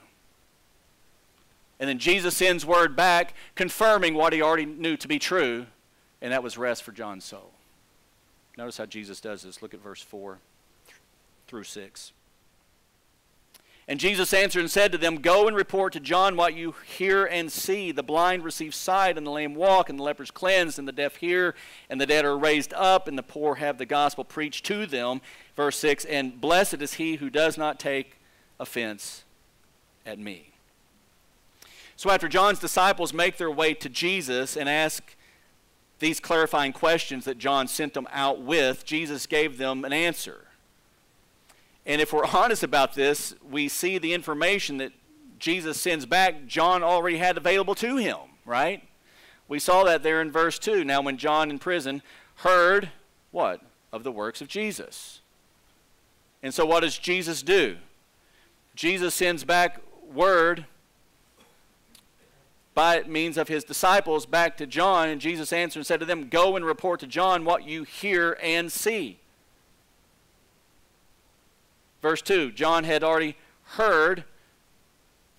And 1.78 1.88
then 1.88 1.98
Jesus 1.98 2.36
sends 2.36 2.64
word 2.64 2.96
back 2.96 3.34
confirming 3.54 4.14
what 4.14 4.32
he 4.32 4.40
already 4.40 4.64
knew 4.64 4.96
to 4.96 5.08
be 5.08 5.18
true, 5.18 5.66
and 6.22 6.32
that 6.32 6.42
was 6.42 6.56
rest 6.56 6.82
for 6.82 6.92
John's 6.92 7.24
soul. 7.24 7.52
Notice 8.56 8.78
how 8.78 8.86
Jesus 8.86 9.20
does 9.20 9.42
this. 9.42 9.60
Look 9.60 9.74
at 9.74 9.80
verse 9.80 10.00
4 10.00 10.38
through 11.46 11.64
6. 11.64 12.12
And 13.88 14.00
Jesus 14.00 14.34
answered 14.34 14.60
and 14.60 14.70
said 14.70 14.90
to 14.92 14.98
them, 14.98 15.16
Go 15.16 15.46
and 15.46 15.56
report 15.56 15.92
to 15.92 16.00
John 16.00 16.36
what 16.36 16.54
you 16.54 16.74
hear 16.86 17.24
and 17.24 17.50
see. 17.52 17.92
The 17.92 18.02
blind 18.02 18.42
receive 18.42 18.74
sight, 18.74 19.16
and 19.16 19.24
the 19.24 19.30
lame 19.30 19.54
walk, 19.54 19.88
and 19.88 19.98
the 19.98 20.02
lepers 20.02 20.32
cleansed, 20.32 20.78
and 20.78 20.88
the 20.88 20.92
deaf 20.92 21.16
hear, 21.16 21.54
and 21.88 22.00
the 22.00 22.06
dead 22.06 22.24
are 22.24 22.36
raised 22.36 22.74
up, 22.74 23.06
and 23.06 23.16
the 23.16 23.22
poor 23.22 23.56
have 23.56 23.78
the 23.78 23.86
gospel 23.86 24.24
preached 24.24 24.66
to 24.66 24.86
them. 24.86 25.20
Verse 25.54 25.76
6 25.78 26.04
And 26.06 26.40
blessed 26.40 26.82
is 26.82 26.94
he 26.94 27.16
who 27.16 27.30
does 27.30 27.56
not 27.56 27.78
take 27.78 28.18
offense 28.58 29.22
at 30.04 30.18
me. 30.18 30.50
So 31.94 32.10
after 32.10 32.28
John's 32.28 32.58
disciples 32.58 33.12
make 33.12 33.36
their 33.36 33.50
way 33.50 33.72
to 33.74 33.88
Jesus 33.88 34.56
and 34.56 34.68
ask 34.68 35.14
these 36.00 36.18
clarifying 36.18 36.72
questions 36.72 37.24
that 37.24 37.38
John 37.38 37.68
sent 37.68 37.94
them 37.94 38.08
out 38.12 38.42
with, 38.42 38.84
Jesus 38.84 39.26
gave 39.26 39.58
them 39.58 39.84
an 39.84 39.92
answer. 39.92 40.45
And 41.86 42.00
if 42.00 42.12
we're 42.12 42.26
honest 42.26 42.64
about 42.64 42.94
this, 42.94 43.34
we 43.48 43.68
see 43.68 43.96
the 43.96 44.12
information 44.12 44.78
that 44.78 44.92
Jesus 45.38 45.80
sends 45.80 46.04
back, 46.04 46.46
John 46.46 46.82
already 46.82 47.18
had 47.18 47.36
available 47.36 47.76
to 47.76 47.96
him, 47.96 48.16
right? 48.44 48.82
We 49.48 49.60
saw 49.60 49.84
that 49.84 50.02
there 50.02 50.20
in 50.20 50.32
verse 50.32 50.58
2. 50.58 50.84
Now, 50.84 51.00
when 51.00 51.16
John 51.16 51.48
in 51.48 51.60
prison 51.60 52.02
heard 52.36 52.90
what? 53.30 53.60
Of 53.92 54.02
the 54.02 54.10
works 54.10 54.40
of 54.40 54.48
Jesus. 54.48 55.20
And 56.42 56.52
so, 56.52 56.66
what 56.66 56.80
does 56.80 56.98
Jesus 56.98 57.42
do? 57.42 57.76
Jesus 58.74 59.14
sends 59.14 59.44
back 59.44 59.80
word 60.12 60.66
by 62.74 63.02
means 63.04 63.38
of 63.38 63.48
his 63.48 63.64
disciples 63.64 64.26
back 64.26 64.56
to 64.58 64.66
John, 64.66 65.08
and 65.08 65.20
Jesus 65.20 65.52
answered 65.52 65.80
and 65.80 65.86
said 65.86 66.00
to 66.00 66.06
them, 66.06 66.28
Go 66.28 66.56
and 66.56 66.64
report 66.64 67.00
to 67.00 67.06
John 67.06 67.44
what 67.44 67.64
you 67.64 67.84
hear 67.84 68.36
and 68.42 68.70
see. 68.70 69.18
Verse 72.06 72.22
2 72.22 72.52
John 72.52 72.84
had 72.84 73.02
already 73.02 73.34
heard 73.70 74.22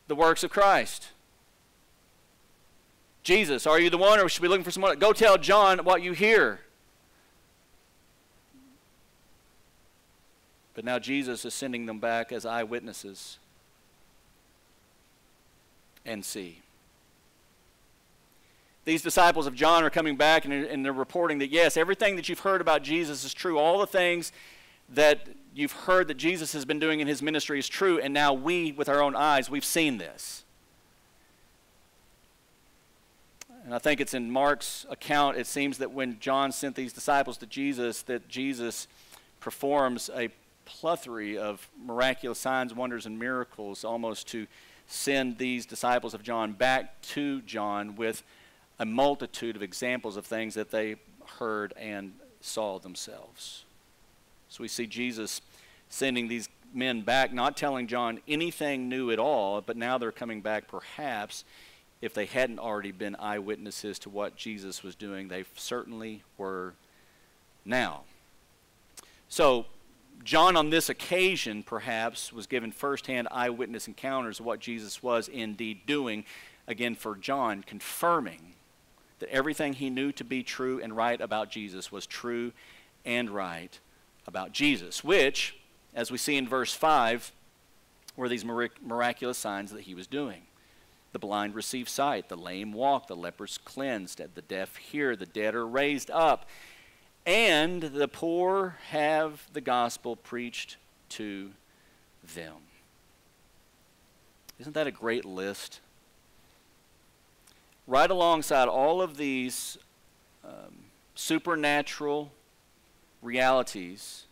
the 0.09 0.15
works 0.15 0.43
of 0.43 0.51
Christ. 0.51 1.11
Jesus, 3.23 3.65
are 3.65 3.79
you 3.79 3.89
the 3.89 3.97
one, 3.97 4.19
or 4.19 4.27
should 4.27 4.41
we 4.41 4.49
be 4.49 4.49
looking 4.49 4.65
for 4.65 4.71
someone? 4.71 4.99
Go 4.99 5.13
tell 5.13 5.37
John 5.37 5.79
what 5.85 6.01
you 6.01 6.11
hear. 6.11 6.59
But 10.73 10.83
now 10.83 10.99
Jesus 10.99 11.45
is 11.45 11.53
sending 11.53 11.85
them 11.85 11.99
back 11.99 12.33
as 12.33 12.45
eyewitnesses 12.45 13.39
and 16.05 16.25
see. 16.25 16.63
These 18.83 19.03
disciples 19.03 19.47
of 19.47 19.55
John 19.55 19.85
are 19.85 19.89
coming 19.89 20.17
back 20.17 20.43
and, 20.43 20.53
and 20.53 20.83
they're 20.83 20.91
reporting 20.91 21.37
that, 21.37 21.49
yes, 21.49 21.77
everything 21.77 22.17
that 22.17 22.27
you've 22.27 22.39
heard 22.39 22.59
about 22.59 22.83
Jesus 22.83 23.23
is 23.23 23.33
true. 23.33 23.57
All 23.57 23.79
the 23.79 23.87
things 23.87 24.33
that 24.89 25.27
you've 25.53 25.71
heard 25.71 26.07
that 26.07 26.17
Jesus 26.17 26.53
has 26.53 26.65
been 26.65 26.79
doing 26.79 26.99
in 26.99 27.07
his 27.07 27.21
ministry 27.21 27.59
is 27.59 27.67
true, 27.67 27.99
and 27.99 28.13
now 28.13 28.33
we, 28.33 28.71
with 28.71 28.87
our 28.87 29.01
own 29.01 29.15
eyes, 29.15 29.49
we've 29.49 29.65
seen 29.65 29.97
this. 29.97 30.43
And 33.65 33.75
I 33.75 33.79
think 33.79 33.99
it's 33.99 34.13
in 34.13 34.31
Mark's 34.31 34.85
account, 34.89 35.37
it 35.37 35.45
seems 35.45 35.79
that 35.79 35.91
when 35.91 36.19
John 36.19 36.53
sent 36.53 36.75
these 36.75 36.93
disciples 36.93 37.37
to 37.39 37.45
Jesus, 37.45 38.01
that 38.03 38.29
Jesus 38.29 38.87
performs 39.41 40.09
a 40.15 40.29
plethora 40.63 41.37
of 41.37 41.67
miraculous 41.83 42.39
signs, 42.39 42.73
wonders, 42.73 43.05
and 43.05 43.19
miracles 43.19 43.83
almost 43.83 44.27
to 44.29 44.47
send 44.87 45.37
these 45.37 45.65
disciples 45.65 46.13
of 46.13 46.23
John 46.23 46.53
back 46.53 47.01
to 47.01 47.41
John 47.41 47.95
with 47.95 48.23
a 48.79 48.85
multitude 48.85 49.55
of 49.55 49.63
examples 49.63 50.15
of 50.15 50.25
things 50.25 50.53
that 50.53 50.71
they 50.71 50.95
heard 51.39 51.73
and 51.77 52.13
saw 52.39 52.79
themselves. 52.79 53.65
So 54.49 54.61
we 54.61 54.67
see 54.67 54.87
Jesus 54.87 55.41
sending 55.89 56.27
these 56.27 56.49
men 56.73 57.01
back, 57.01 57.33
not 57.33 57.57
telling 57.57 57.87
John 57.87 58.19
anything 58.27 58.89
new 58.89 59.11
at 59.11 59.19
all, 59.19 59.61
but 59.61 59.77
now 59.77 59.97
they're 59.97 60.11
coming 60.11 60.41
back 60.41 60.67
perhaps 60.67 61.43
if 62.01 62.13
they 62.13 62.25
hadn't 62.25 62.59
already 62.59 62.91
been 62.91 63.15
eyewitnesses 63.15 63.97
to 63.99 64.09
what 64.09 64.35
Jesus 64.35 64.83
was 64.83 64.95
doing. 64.95 65.27
They 65.27 65.45
certainly 65.55 66.23
were 66.37 66.73
now. 67.65 68.03
So, 69.29 69.65
John, 70.23 70.55
on 70.55 70.69
this 70.69 70.89
occasion, 70.89 71.63
perhaps, 71.63 72.31
was 72.31 72.47
given 72.47 72.71
firsthand 72.71 73.27
eyewitness 73.31 73.87
encounters 73.87 74.39
of 74.39 74.45
what 74.45 74.59
Jesus 74.59 75.01
was 75.01 75.27
indeed 75.27 75.81
doing. 75.85 76.25
Again, 76.67 76.95
for 76.95 77.15
John, 77.15 77.63
confirming 77.63 78.53
that 79.19 79.29
everything 79.29 79.73
he 79.73 79.89
knew 79.89 80.11
to 80.13 80.23
be 80.23 80.43
true 80.43 80.79
and 80.81 80.95
right 80.95 81.19
about 81.19 81.49
Jesus 81.49 81.91
was 81.91 82.05
true 82.05 82.51
and 83.05 83.29
right 83.29 83.79
about 84.27 84.51
Jesus, 84.51 85.03
which, 85.03 85.55
as 85.93 86.11
we 86.11 86.17
see 86.17 86.37
in 86.37 86.47
verse 86.47 86.73
5, 86.73 87.31
were 88.15 88.27
these 88.27 88.43
miraculous 88.45 89.37
signs 89.37 89.71
that 89.71 89.81
he 89.81 89.95
was 89.95 90.07
doing. 90.07 90.43
The 91.13 91.19
blind 91.19 91.55
receive 91.55 91.87
sight, 91.87 92.29
the 92.29 92.35
lame 92.35 92.73
walk, 92.73 93.07
the 93.07 93.15
lepers 93.15 93.57
cleansed, 93.63 94.21
the 94.35 94.41
deaf 94.41 94.75
hear, 94.75 95.15
the 95.15 95.25
dead 95.25 95.55
are 95.55 95.65
raised 95.65 96.11
up, 96.11 96.47
and 97.25 97.81
the 97.81 98.07
poor 98.07 98.77
have 98.89 99.47
the 99.53 99.61
gospel 99.61 100.15
preached 100.15 100.77
to 101.09 101.51
them. 102.35 102.55
Isn't 104.59 104.73
that 104.73 104.87
a 104.87 104.91
great 104.91 105.23
list? 105.23 105.79
Right 107.85 108.09
alongside 108.09 108.67
all 108.67 109.01
of 109.01 109.17
these 109.17 109.77
um, 110.43 110.75
supernatural 111.15 112.31
realities, 113.21 114.25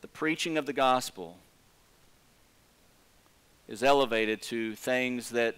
the 0.00 0.08
preaching 0.08 0.58
of 0.58 0.66
the 0.66 0.72
gospel 0.72 1.38
is 3.68 3.82
elevated 3.82 4.42
to 4.42 4.74
things 4.74 5.30
that 5.30 5.56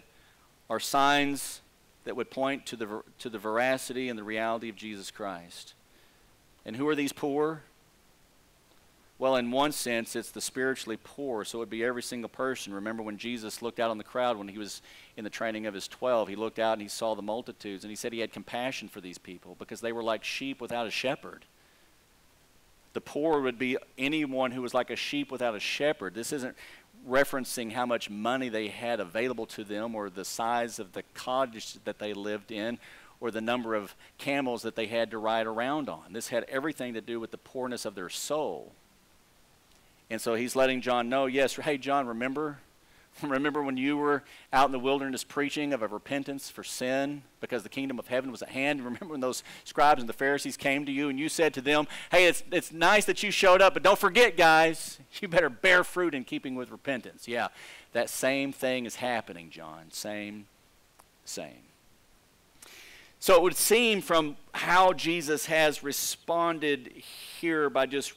are 0.71 0.81
signs 0.81 1.61
that 2.05 2.17
would 2.17 2.31
point 2.31 2.67
to 2.67 2.77
the, 2.77 3.03
to 3.19 3.29
the 3.29 3.39
veracity 3.39 4.09
and 4.09 4.19
the 4.19 4.25
reality 4.25 4.69
of 4.69 4.77
Jesus 4.77 5.11
Christ. 5.11 5.75
And 6.65 6.77
who 6.77 6.87
are 6.89 6.95
these 6.95 7.13
poor? 7.13 7.63
Well, 9.19 9.37
in 9.37 9.51
one 9.51 9.73
sense, 9.73 10.15
it's 10.15 10.31
the 10.31 10.41
spiritually 10.41 10.99
poor, 11.03 11.45
so 11.45 11.59
it 11.59 11.61
would 11.61 11.71
be 11.71 11.83
every 11.83 12.03
single 12.03 12.29
person. 12.29 12.75
Remember 12.75 13.03
when 13.03 13.17
Jesus 13.17 13.63
looked 13.63 13.81
out 13.81 13.91
on 13.91 13.99
the 13.99 14.05
crowd 14.05 14.37
when 14.37 14.49
he 14.49 14.59
was 14.59 14.83
in 15.17 15.25
the 15.25 15.31
training 15.31 15.67
of 15.67 15.73
his 15.73 15.89
12, 15.89 16.29
he 16.29 16.37
looked 16.37 16.59
out 16.59 16.75
and 16.75 16.83
he 16.83 16.89
saw 16.89 17.15
the 17.15 17.23
multitudes, 17.23 17.83
and 17.83 17.91
he 17.91 17.97
said 17.97 18.13
he 18.13 18.21
had 18.21 18.31
compassion 18.31 18.89
for 18.89 19.01
these 19.01 19.17
people 19.17 19.57
because 19.59 19.81
they 19.81 19.93
were 19.93 20.03
like 20.03 20.23
sheep 20.23 20.61
without 20.61 20.87
a 20.87 20.91
shepherd. 20.91 21.47
The 22.97 23.03
poor 23.03 23.43
would 23.43 23.59
be 23.59 23.77
anyone 23.99 24.53
who 24.53 24.63
was 24.63 24.73
like 24.73 24.89
a 24.89 24.97
sheep 24.97 25.31
without 25.31 25.55
a 25.55 25.61
shepherd. 25.61 26.15
This 26.15 26.33
isn't 26.33 26.57
referencing 27.07 27.71
how 27.71 27.85
much 27.85 28.09
money 28.09 28.49
they 28.49 28.69
had 28.69 29.01
available 29.01 29.45
to 29.49 29.65
them 29.65 29.95
or 29.95 30.09
the 30.09 30.25
size 30.25 30.79
of 30.79 30.95
the 30.95 31.03
cottage 31.13 31.75
that 31.85 31.99
they 31.99 32.15
lived 32.15 32.51
in 32.51 32.79
or 33.21 33.31
the 33.31 33.43
number 33.43 33.75
of 33.75 33.95
camels 34.17 34.63
that 34.63 34.77
they 34.77 34.87
had 34.87 35.11
to 35.11 35.19
ride 35.19 35.47
around 35.47 35.91
on. 35.91 36.15
This 36.15 36.29
had 36.29 36.45
everything 36.45 36.95
to 36.95 37.03
do 37.03 37.21
with 37.21 37.33
the 37.33 37.37
poorness 37.37 37.85
of 37.85 37.95
their 37.95 38.09
soul. 38.09 38.73
And 40.09 40.19
so 40.19 40.35
he's 40.35 40.57
letting 40.57 40.81
John 40.81 41.11
know, 41.11 41.27
yes, 41.27 41.55
hey, 41.55 41.77
John, 41.77 42.07
remember 42.07 42.61
Remember 43.23 43.63
when 43.63 43.77
you 43.77 43.97
were 43.97 44.23
out 44.53 44.67
in 44.67 44.73
the 44.73 44.79
wilderness 44.79 45.25
preaching 45.25 45.73
of 45.73 45.83
a 45.83 45.89
repentance 45.89 46.51
for 46.51 46.63
sin 46.63 47.23
because 47.41 47.63
the 47.63 47.69
kingdom 47.69 47.99
of 47.99 48.09
heaven 48.09 48.31
was 48.31 48.43
at 48.43 48.51
hand? 48.51 48.85
Remember 48.85 49.07
when 49.07 49.21
those 49.21 49.43
scribes 49.65 50.03
and 50.03 50.09
the 50.09 50.15
Pharisees 50.15 50.57
came 50.57 50.85
to 50.87 50.93
you 50.93 51.09
and 51.09 51.19
you 51.19 51.29
said 51.29 51.55
to 51.55 51.61
them, 51.61 51.87
Hey, 52.11 52.27
it's, 52.27 52.45
it's 52.53 52.73
nice 52.73 53.05
that 53.07 53.23
you 53.23 53.31
showed 53.31 53.63
up, 53.63 53.75
but 53.75 53.83
don't 53.83 53.99
forget, 53.99 54.37
guys, 54.37 54.99
you 55.21 55.29
better 55.29 55.49
bear 55.49 55.85
fruit 55.85 56.15
in 56.15 56.25
keeping 56.25 56.55
with 56.55 56.71
repentance. 56.71 57.27
Yeah, 57.27 57.49
that 57.93 58.11
same 58.11 58.53
thing 58.53 58.87
is 58.87 58.97
happening, 58.97 59.51
John. 59.51 59.91
Same, 59.91 60.47
same. 61.25 61.67
So 63.19 63.35
it 63.35 63.43
would 63.43 63.57
seem 63.57 64.03
from 64.03 64.37
how 64.53 64.93
Jesus 64.93 65.47
has 65.47 65.83
responded 65.83 66.93
here 67.41 67.71
by 67.71 67.87
just 67.87 68.13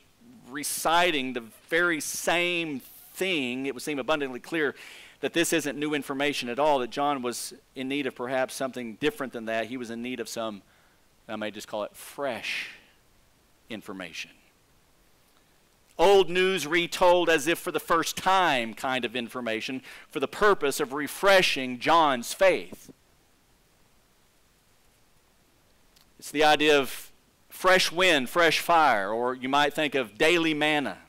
reciting 0.50 1.34
the 1.34 1.44
very 1.70 2.02
same 2.02 2.82
thing, 3.20 3.66
it 3.66 3.74
would 3.76 3.84
seem 3.84 4.00
abundantly 4.00 4.40
clear 4.40 4.74
that 5.20 5.34
this 5.34 5.54
isn't 5.54 5.78
new 5.78 5.94
information 5.94 6.50
at 6.50 6.58
all, 6.58 6.80
that 6.80 6.90
John 6.90 7.22
was 7.22 7.54
in 7.76 7.88
need 7.90 8.08
of 8.08 8.16
perhaps 8.16 8.56
something 8.56 8.96
different 8.96 9.34
than 9.34 9.46
that. 9.46 9.68
He 9.68 9.78
was 9.78 9.90
in 9.90 10.02
need 10.02 10.20
of 10.20 10.30
some, 10.30 10.62
I 11.28 11.36
may 11.36 11.52
just 11.52 11.68
call 11.68 11.84
it 11.84 11.96
fresh 11.96 12.70
information. 13.70 14.32
Old 15.98 16.30
news 16.30 16.66
retold 16.66 17.30
as 17.30 17.46
if 17.46 17.60
for 17.60 17.74
the 17.74 17.80
first 17.80 18.16
time 18.16 18.74
kind 18.74 19.04
of 19.04 19.18
information 19.18 19.82
for 20.10 20.22
the 20.22 20.30
purpose 20.30 20.80
of 20.80 20.94
refreshing 20.94 21.78
John's 21.78 22.34
faith. 22.34 22.90
It's 26.18 26.32
the 26.32 26.46
idea 26.46 26.80
of 26.80 27.12
fresh 27.50 27.92
wind, 27.92 28.30
fresh 28.30 28.60
fire, 28.60 29.10
or 29.10 29.36
you 29.36 29.50
might 29.50 29.74
think 29.74 29.94
of 29.94 30.18
daily 30.18 30.54
manna. 30.54 31.00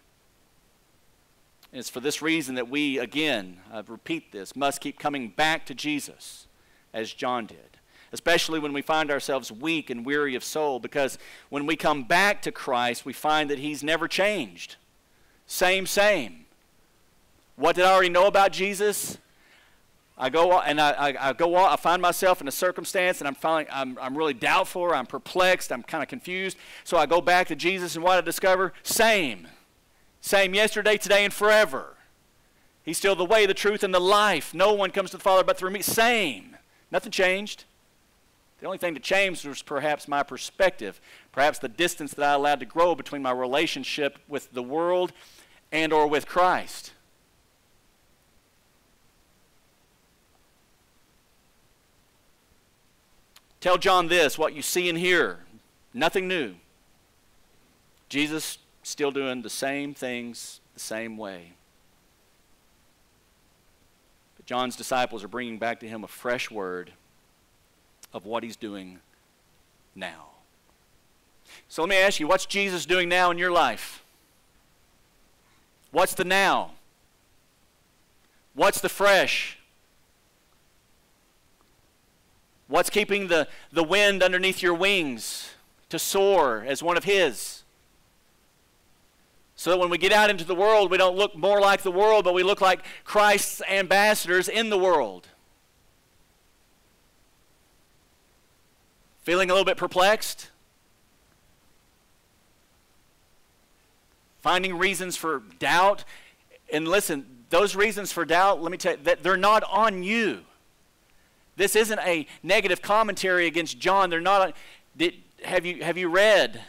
And 1.73 1.79
it's 1.79 1.91
for 1.91 2.01
this 2.01 2.21
reason 2.21 2.57
that 2.57 2.69
we, 2.69 2.99
again, 2.99 3.59
I 3.73 3.83
repeat 3.87 4.33
this, 4.33 4.57
must 4.57 4.81
keep 4.81 4.99
coming 4.99 5.29
back 5.29 5.67
to 5.67 5.75
Jesus 5.75 6.49
as 6.93 7.13
John 7.13 7.47
did, 7.47 7.79
especially 8.13 8.59
when 8.59 8.73
we 8.73 8.83
find 8.83 9.11
ourselves 9.11 9.53
weak 9.53 9.89
and 9.89 10.05
weary 10.05 10.35
of 10.35 10.43
soul, 10.43 10.81
because 10.81 11.17
when 11.49 11.67
we 11.67 11.77
come 11.77 12.03
back 12.03 12.43
to 12.43 12.51
Christ, 12.53 13.05
we 13.05 13.13
find 13.13 13.49
that 13.51 13.61
He's 13.61 13.85
never 13.85 14.09
changed. 14.09 14.77
Same, 15.47 15.87
same. 15.87 16.47
What 17.55 17.77
did 17.77 17.85
I 17.85 17.93
already 17.93 18.09
know 18.09 18.27
about 18.27 18.53
Jesus? 18.53 19.19
I 20.17 20.29
go 20.29 20.61
and 20.61 20.81
I, 20.81 20.91
I, 20.91 21.29
I 21.31 21.33
go 21.33 21.57
I 21.57 21.77
find 21.77 22.03
myself 22.03 22.43
in 22.43 22.49
a 22.49 22.53
circumstance 22.53 23.21
and 23.21 23.29
I'm 23.29 23.35
feeling 23.35 23.67
I'm, 23.73 23.97
I'm 23.99 24.17
really 24.17 24.35
doubtful 24.35 24.93
I'm 24.93 25.07
perplexed, 25.07 25.73
I'm 25.73 25.83
kind 25.83 26.03
of 26.03 26.09
confused. 26.09 26.59
So 26.85 26.99
I 26.99 27.07
go 27.07 27.23
back 27.23 27.49
to 27.49 27.57
Jesus 27.57 27.95
and 27.95 28.05
what 28.05 28.19
I 28.19 28.21
discover? 28.21 28.75
Same. 28.83 29.49
Same 30.21 30.55
yesterday, 30.55 30.97
today, 30.97 31.25
and 31.25 31.33
forever. 31.33 31.97
He's 32.83 32.99
still 32.99 33.17
the 33.17 33.25
way, 33.25 33.47
the 33.47 33.55
truth, 33.55 33.83
and 33.83 33.95
the 33.95 34.01
life. 34.01 34.53
No 34.55 34.73
one 34.73 34.91
comes 34.91 35.11
to 35.11 35.17
the 35.17 35.23
Father 35.23 35.45
but 35.45 35.57
through 35.57 35.71
me. 35.71 35.83
Same. 35.83 36.57
Nothing 36.91 37.13
changed. 37.13 37.65
The 38.61 38.67
only 38.67 38.79
thing 38.79 38.95
that 38.95 39.03
changed 39.03 39.47
was 39.47 39.63
perhaps 39.63 40.07
my 40.07 40.23
perspective, 40.23 41.01
perhaps 41.33 41.59
the 41.59 41.69
distance 41.69 42.13
that 42.15 42.29
I 42.29 42.35
allowed 42.35 42.61
to 42.61 42.67
grow 42.67 42.95
between 42.95 43.23
my 43.23 43.31
relationship 43.31 44.19
with 44.29 44.53
the 44.53 44.63
world 44.63 45.13
and 45.73 45.93
or 45.93 46.07
with 46.07 46.27
Christ. 46.27 46.93
Tell 53.61 53.79
John 53.79 54.09
this, 54.09 54.39
what 54.39 54.55
you 54.55 54.63
see 54.63 54.89
and 54.89 54.99
hear, 54.99 55.39
nothing 55.93 56.27
new. 56.27 56.55
Jesus 58.09 58.59
still 58.83 59.11
doing 59.11 59.43
the 59.43 59.51
same 59.51 59.95
things 59.95 60.61
the 60.75 60.81
same 60.81 61.17
way. 61.17 61.53
But 64.37 64.47
John's 64.47 64.77
disciples 64.77 65.23
are 65.23 65.29
bringing 65.29 65.59
back 65.59 65.81
to 65.81 65.89
him 65.89 66.05
a 66.05 66.09
fresh 66.09 66.51
word 66.51 66.93
of 68.13 68.27
what 68.27 68.43
he's 68.43 68.57
doing 68.57 69.01
now. 69.95 70.27
So 71.69 71.83
let 71.83 71.89
me 71.89 71.97
ask 71.97 72.21
you, 72.21 72.27
what's 72.27 72.47
Jesus 72.47 72.87
doing 72.87 73.09
now 73.09 73.31
in 73.31 73.39
your 73.39 73.51
life? 73.51 74.03
What's 75.91 76.15
the 76.15 76.25
now? 76.25 76.73
What's 78.55 78.81
the 78.81 78.89
fresh? 78.89 79.59
What's 82.69 82.91
keeping 82.91 83.29
the, 83.29 83.49
the 83.73 83.83
wind 83.83 84.23
underneath 84.23 84.63
your 84.63 84.75
wings 84.75 85.51
to 85.89 85.99
soar 85.99 86.65
as 86.67 86.83
one 86.83 86.97
of 86.97 87.05
His? 87.05 87.60
So 89.61 89.69
that 89.69 89.79
when 89.79 89.91
we 89.91 89.99
get 89.99 90.11
out 90.11 90.31
into 90.31 90.47
the 90.47 90.55
world, 90.55 90.91
we 90.91 90.97
don't 90.97 91.19
look 91.19 91.37
more 91.37 91.61
like 91.61 91.83
the 91.83 91.93
world, 91.93 92.25
but 92.25 92.33
we 92.33 92.43
look 92.43 92.63
like 92.63 92.81
Christ's 93.05 93.61
ambassadors 93.69 94.49
in 94.49 94.71
the 94.71 94.79
world. 94.79 95.29
Feeling 99.23 99.51
a 99.51 99.53
little 99.53 99.67
bit 99.67 99.77
perplexed? 99.77 100.49
Finding 104.41 104.79
reasons 104.79 105.19
for 105.19 105.43
doubt? 105.59 106.07
And 106.73 106.89
listen, 106.89 107.27
those 107.51 107.77
reasons 107.77 108.13
for 108.13 108.25
doubt, 108.25 108.63
let 108.63 108.73
me 108.73 108.79
tell 108.79 108.93
you, 108.93 109.03
that 109.03 109.23
they're 109.23 109.37
not 109.37 109.63
on 109.65 110.03
you. 110.03 110.41
This 111.57 111.77
isn't 111.77 112.01
a 112.01 112.27
negative 112.43 112.81
commentary 112.81 113.47
against 113.47 113.79
John. 113.79 114.09
They're 114.09 114.23
not. 114.23 114.57
Did, 114.97 115.17
have 115.45 115.67
you 115.67 115.85
have 115.85 115.99
you 115.99 116.09
read 116.09 116.63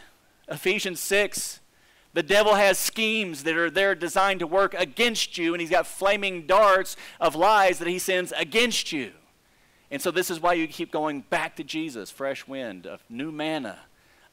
Ephesians 0.46 1.00
six? 1.00 1.61
The 2.14 2.22
devil 2.22 2.54
has 2.54 2.78
schemes 2.78 3.44
that 3.44 3.56
are 3.56 3.70
there 3.70 3.94
designed 3.94 4.40
to 4.40 4.46
work 4.46 4.74
against 4.74 5.38
you, 5.38 5.54
and 5.54 5.60
he's 5.60 5.70
got 5.70 5.86
flaming 5.86 6.46
darts 6.46 6.96
of 7.20 7.34
lies 7.34 7.78
that 7.78 7.88
he 7.88 7.98
sends 7.98 8.32
against 8.32 8.92
you. 8.92 9.12
And 9.90 10.00
so 10.00 10.10
this 10.10 10.30
is 10.30 10.40
why 10.40 10.54
you 10.54 10.66
keep 10.68 10.90
going 10.90 11.22
back 11.30 11.56
to 11.56 11.64
Jesus, 11.64 12.10
fresh 12.10 12.46
wind, 12.46 12.86
a 12.86 12.98
new 13.08 13.32
manna, 13.32 13.78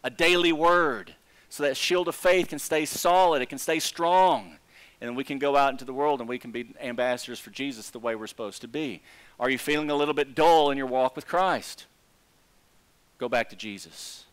a 0.04 0.10
daily 0.10 0.52
word, 0.52 1.16
so 1.50 1.64
that 1.64 1.78
shield 1.78 2.08
of 2.08 2.16
faith 2.16 2.50
can 2.50 2.60
stay 2.60 2.86
solid, 2.86 3.42
it 3.42 3.50
can 3.50 3.58
stay 3.58 3.80
strong 3.80 4.60
and 5.02 5.16
we 5.16 5.24
can 5.24 5.40
go 5.40 5.56
out 5.56 5.72
into 5.72 5.86
the 5.86 5.94
world 5.94 6.20
and 6.20 6.28
we 6.28 6.38
can 6.38 6.52
be 6.52 6.74
ambassadors 6.82 7.40
for 7.40 7.52
Jesus 7.52 7.90
the 7.90 8.00
way 8.00 8.16
we're 8.16 8.28
supposed 8.28 8.62
to 8.62 8.68
be. 8.68 9.02
Are 9.40 9.50
you 9.50 9.58
feeling 9.58 9.90
a 9.90 9.96
little 9.96 10.14
bit 10.14 10.36
dull 10.36 10.72
in 10.72 10.78
your 10.78 10.88
walk 10.88 11.16
with 11.16 11.26
Christ? 11.26 11.86
Go 13.18 13.30
back 13.30 13.50
to 13.50 13.56
Jesus. 13.56 14.26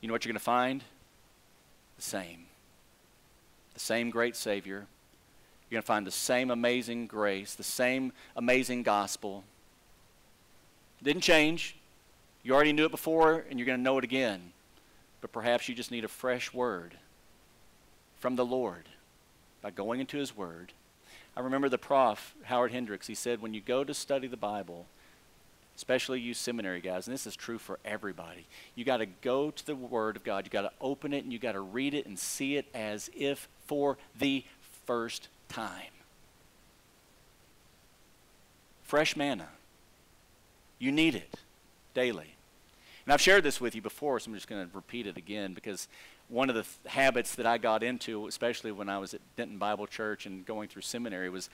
You 0.00 0.08
know 0.08 0.12
what 0.12 0.24
you're 0.24 0.32
going 0.32 0.40
to 0.40 0.44
find? 0.44 0.82
The 1.98 2.02
same. 2.02 2.46
The 3.74 3.80
same 3.80 4.08
great 4.08 4.34
Savior. 4.34 4.86
You're 5.68 5.76
going 5.76 5.82
to 5.82 5.86
find 5.86 6.06
the 6.06 6.10
same 6.10 6.50
amazing 6.50 7.06
grace, 7.06 7.54
the 7.54 7.62
same 7.62 8.12
amazing 8.34 8.84
gospel. 8.84 9.44
Didn't 11.02 11.22
change. 11.22 11.76
You 12.42 12.54
already 12.54 12.72
knew 12.72 12.86
it 12.86 12.90
before, 12.90 13.44
and 13.50 13.58
you're 13.58 13.66
going 13.66 13.78
to 13.78 13.82
know 13.82 13.98
it 13.98 14.04
again. 14.04 14.52
But 15.20 15.32
perhaps 15.32 15.68
you 15.68 15.74
just 15.74 15.90
need 15.90 16.04
a 16.04 16.08
fresh 16.08 16.54
word 16.54 16.94
from 18.18 18.36
the 18.36 18.46
Lord 18.46 18.88
by 19.60 19.70
going 19.70 20.00
into 20.00 20.16
his 20.16 20.36
word. 20.36 20.72
I 21.36 21.40
remember 21.40 21.68
the 21.68 21.78
prof, 21.78 22.34
Howard 22.44 22.72
Hendricks, 22.72 23.06
he 23.06 23.14
said, 23.14 23.42
when 23.42 23.54
you 23.54 23.60
go 23.60 23.84
to 23.84 23.92
study 23.92 24.26
the 24.26 24.36
Bible, 24.36 24.86
especially 25.78 26.18
you 26.20 26.34
seminary 26.34 26.80
guys, 26.80 27.06
and 27.06 27.14
this 27.14 27.24
is 27.24 27.36
true 27.36 27.56
for 27.56 27.78
everybody, 27.84 28.46
you 28.74 28.84
got 28.84 28.96
to 28.96 29.06
go 29.06 29.52
to 29.52 29.64
the 29.64 29.76
Word 29.76 30.16
of 30.16 30.24
God. 30.24 30.44
You 30.44 30.50
got 30.50 30.62
to 30.62 30.72
open 30.80 31.12
it 31.12 31.22
and 31.22 31.32
you 31.32 31.38
got 31.38 31.52
to 31.52 31.60
read 31.60 31.94
it 31.94 32.04
and 32.04 32.18
see 32.18 32.56
it 32.56 32.66
as 32.74 33.08
if 33.16 33.48
for 33.66 33.96
the 34.18 34.44
first 34.86 35.28
time. 35.48 35.92
Fresh 38.82 39.16
manna. 39.16 39.50
You 40.80 40.90
need 40.90 41.14
it 41.14 41.32
daily. 41.94 42.34
And 43.06 43.12
I've 43.12 43.20
shared 43.20 43.44
this 43.44 43.60
with 43.60 43.76
you 43.76 43.80
before, 43.80 44.18
so 44.18 44.30
I'm 44.30 44.34
just 44.34 44.48
going 44.48 44.68
to 44.68 44.76
repeat 44.76 45.06
it 45.06 45.16
again 45.16 45.54
because 45.54 45.86
one 46.28 46.48
of 46.48 46.56
the 46.56 46.62
th- 46.62 46.74
habits 46.86 47.36
that 47.36 47.46
I 47.46 47.56
got 47.56 47.84
into, 47.84 48.26
especially 48.26 48.72
when 48.72 48.88
I 48.88 48.98
was 48.98 49.14
at 49.14 49.20
Denton 49.36 49.58
Bible 49.58 49.86
Church 49.86 50.26
and 50.26 50.44
going 50.44 50.68
through 50.68 50.82
seminary, 50.82 51.30
was 51.30 51.48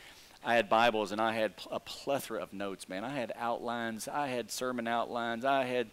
I 0.47 0.57
had 0.57 0.69
Bibles 0.69 1.11
and 1.11 1.21
I 1.21 1.33
had 1.33 1.55
a 1.71 1.81
plethora 1.81 2.43
of 2.43 2.53
notes, 2.53 2.87
man. 2.87 3.03
I 3.03 3.15
had 3.15 3.33
outlines, 3.35 4.07
I 4.07 4.29
had 4.29 4.51
sermon 4.51 4.87
outlines, 4.87 5.43
I 5.45 5.65
had 5.65 5.89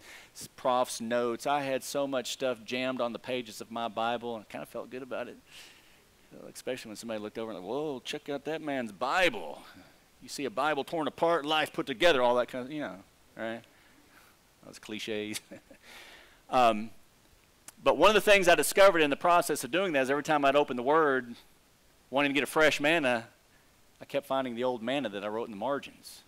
prof's 0.58 1.00
notes, 1.00 1.48
I 1.48 1.62
had 1.62 1.84
so 1.84 2.06
much 2.06 2.34
stuff 2.34 2.58
jammed 2.66 3.00
on 3.00 3.14
the 3.14 3.20
pages 3.20 3.62
of 3.62 3.72
my 3.72 3.88
Bible, 3.88 4.36
and 4.36 4.46
I 4.48 4.52
kind 4.52 4.62
of 4.62 4.68
felt 4.68 4.90
good 4.90 5.04
about 5.04 5.30
it. 5.30 5.38
Especially 6.54 6.90
when 6.90 6.98
somebody 6.98 7.22
looked 7.22 7.38
over 7.38 7.52
and 7.52 7.60
like, 7.60 7.68
whoa, 7.68 8.02
check 8.04 8.28
out 8.28 8.44
that 8.46 8.62
man's 8.62 8.92
Bible. 8.92 9.62
You 10.22 10.28
see 10.28 10.44
a 10.44 10.50
Bible 10.50 10.84
torn 10.84 11.08
apart, 11.08 11.46
life 11.46 11.72
put 11.72 11.86
together, 11.86 12.22
all 12.22 12.36
that 12.36 12.50
kind 12.50 12.66
of, 12.66 12.72
you 12.72 12.82
know, 12.82 12.96
right? 13.38 13.62
Those 14.66 14.80
cliches. 14.80 15.40
um, 16.50 16.90
but 17.84 17.98
one 17.98 18.10
of 18.10 18.16
the 18.16 18.22
things 18.22 18.50
I 18.50 18.56
discovered 18.56 19.02
in 19.02 19.10
the 19.10 19.16
process 19.16 19.64
of 19.64 19.72
doing 19.72 19.94
that 19.94 20.04
is 20.04 20.10
every 20.10 20.24
time 20.24 20.44
I'd 20.44 20.58
open 20.58 20.76
the 20.76 20.84
Word, 20.84 21.36
wanting 22.10 22.32
to 22.32 22.34
get 22.34 22.44
a 22.44 22.48
fresh 22.48 22.82
manna, 22.82 23.28
I 24.02 24.06
kept 24.06 24.26
finding 24.26 24.56
the 24.56 24.64
old 24.64 24.82
manna 24.82 25.10
that 25.10 25.24
I 25.24 25.28
wrote 25.28 25.46
in 25.46 25.52
the 25.52 25.58
margins. 25.58 26.24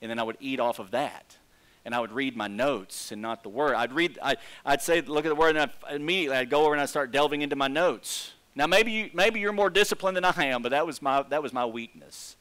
And 0.00 0.10
then 0.10 0.18
I 0.18 0.22
would 0.22 0.38
eat 0.40 0.58
off 0.58 0.78
of 0.78 0.90
that. 0.92 1.36
And 1.84 1.94
I 1.94 2.00
would 2.00 2.12
read 2.12 2.36
my 2.36 2.48
notes 2.48 3.12
and 3.12 3.20
not 3.20 3.42
the 3.42 3.48
Word. 3.50 3.74
I'd 3.74 3.92
read, 3.92 4.18
I, 4.22 4.36
I'd 4.64 4.82
say, 4.82 5.00
look 5.02 5.26
at 5.26 5.28
the 5.28 5.34
Word, 5.34 5.56
and 5.56 5.58
I'd, 5.58 5.94
immediately 5.94 6.38
I'd 6.38 6.50
go 6.50 6.64
over 6.64 6.72
and 6.72 6.80
I'd 6.80 6.88
start 6.88 7.12
delving 7.12 7.42
into 7.42 7.56
my 7.56 7.68
notes. 7.68 8.32
Now, 8.54 8.66
maybe, 8.66 8.90
you, 8.90 9.10
maybe 9.12 9.40
you're 9.40 9.52
more 9.52 9.70
disciplined 9.70 10.16
than 10.16 10.24
I 10.24 10.46
am, 10.46 10.62
but 10.62 10.70
that 10.70 10.86
was 10.86 11.00
my, 11.00 11.22
that 11.28 11.42
was 11.42 11.52
my 11.52 11.66
weakness. 11.66 12.36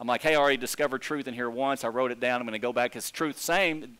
I'm 0.00 0.06
like, 0.06 0.22
hey, 0.22 0.34
I 0.34 0.38
already 0.38 0.56
discovered 0.56 1.02
truth 1.02 1.26
in 1.26 1.34
here 1.34 1.50
once. 1.50 1.82
I 1.82 1.88
wrote 1.88 2.12
it 2.12 2.20
down. 2.20 2.40
I'm 2.40 2.46
going 2.46 2.52
to 2.52 2.58
go 2.58 2.72
back. 2.72 2.94
It's 2.94 3.10
truth, 3.10 3.38
same, 3.38 3.98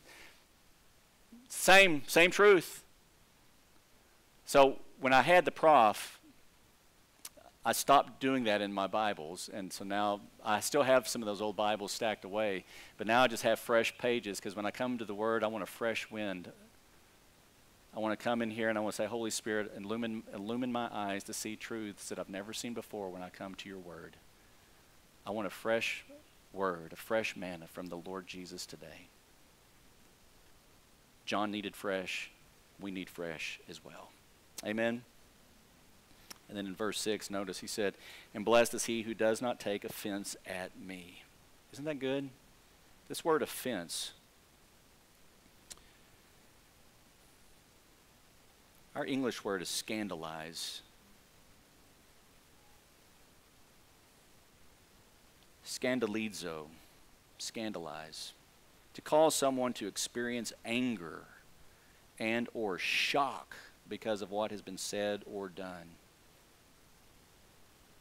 same, 1.49 2.03
same 2.07 2.31
truth. 2.31 2.85
So 4.47 4.79
when 5.01 5.13
I 5.13 5.23
had 5.23 5.45
the 5.45 5.51
prof, 5.51 6.18
I 7.69 7.73
stopped 7.73 8.19
doing 8.19 8.45
that 8.45 8.63
in 8.63 8.73
my 8.73 8.87
Bibles, 8.87 9.51
and 9.53 9.71
so 9.71 9.85
now 9.85 10.23
I 10.43 10.61
still 10.61 10.85
have 10.85 11.07
some 11.07 11.21
of 11.21 11.27
those 11.27 11.43
old 11.43 11.55
Bibles 11.55 11.93
stacked 11.93 12.25
away, 12.25 12.65
but 12.97 13.07
now 13.07 13.25
I 13.25 13.27
just 13.27 13.43
have 13.43 13.59
fresh 13.59 13.99
pages 13.99 14.41
because 14.41 14.57
when 14.57 14.65
I 14.65 14.71
come 14.71 14.97
to 14.97 15.05
the 15.05 15.15
Word, 15.15 15.45
I 15.45 15.49
want 15.49 15.63
a 15.63 15.67
fresh 15.67 16.11
wind. 16.11 16.51
I 17.95 17.99
want 17.99 18.19
to 18.19 18.25
come 18.25 18.41
in 18.41 18.51
here 18.51 18.71
and 18.71 18.79
I 18.79 18.81
want 18.81 18.95
to 18.95 19.03
say, 19.03 19.05
Holy 19.05 19.31
Spirit, 19.31 19.71
illumine, 19.77 20.23
illumine 20.33 20.73
my 20.73 20.89
eyes 20.91 21.25
to 21.25 21.35
see 21.35 21.57
truths 21.57 22.09
that 22.09 22.19
I've 22.19 22.31
never 22.31 22.55
seen 22.55 22.73
before 22.73 23.11
when 23.11 23.21
I 23.21 23.29
come 23.29 23.55
to 23.57 23.69
your 23.69 23.81
Word. 23.81 24.17
I 25.27 25.31
want 25.33 25.47
a 25.47 25.51
fresh 25.51 26.07
word, 26.55 26.95
a 26.95 26.97
fresh 26.97 27.37
manna 27.37 27.67
from 27.67 27.89
the 27.89 27.97
Lord 27.97 28.27
Jesus 28.27 28.65
today. 28.65 29.09
John 31.27 31.51
needed 31.51 31.77
fresh. 31.77 32.31
We 32.81 32.93
need 32.93 33.11
fresh 33.11 33.61
as 33.69 33.85
well. 33.85 34.09
Amen. 34.65 35.03
And 36.49 36.57
then 36.57 36.67
in 36.67 36.75
verse 36.75 37.01
6, 37.01 37.31
notice 37.31 37.61
he 37.61 37.67
said, 37.67 37.95
And 38.35 38.45
blessed 38.45 38.75
is 38.75 38.87
he 38.87 39.03
who 39.03 39.15
does 39.15 39.43
not 39.43 39.61
take 39.61 39.85
offense 39.85 40.37
at 40.47 40.71
me. 40.81 41.23
Isn't 41.73 41.85
that 41.85 41.99
good? 41.99 42.31
This 43.09 43.25
word 43.25 43.43
offense. 43.43 44.13
Our 48.95 49.05
English 49.05 49.45
word 49.45 49.63
is 49.63 49.69
scandalize. 49.69 50.83
scandalizo, 55.69 56.67
scandalize. 57.39 58.33
To 58.95 59.01
cause 59.03 59.35
someone 59.35 59.73
to 59.75 59.87
experience 59.87 60.53
anger 60.65 61.23
and 62.19 62.49
or 62.53 62.79
shock 62.79 63.55
because 63.89 64.23
of 64.23 64.31
what 64.31 64.51
has 64.51 64.63
been 64.63 64.79
said 64.79 65.23
or 65.31 65.49
done. 65.49 65.98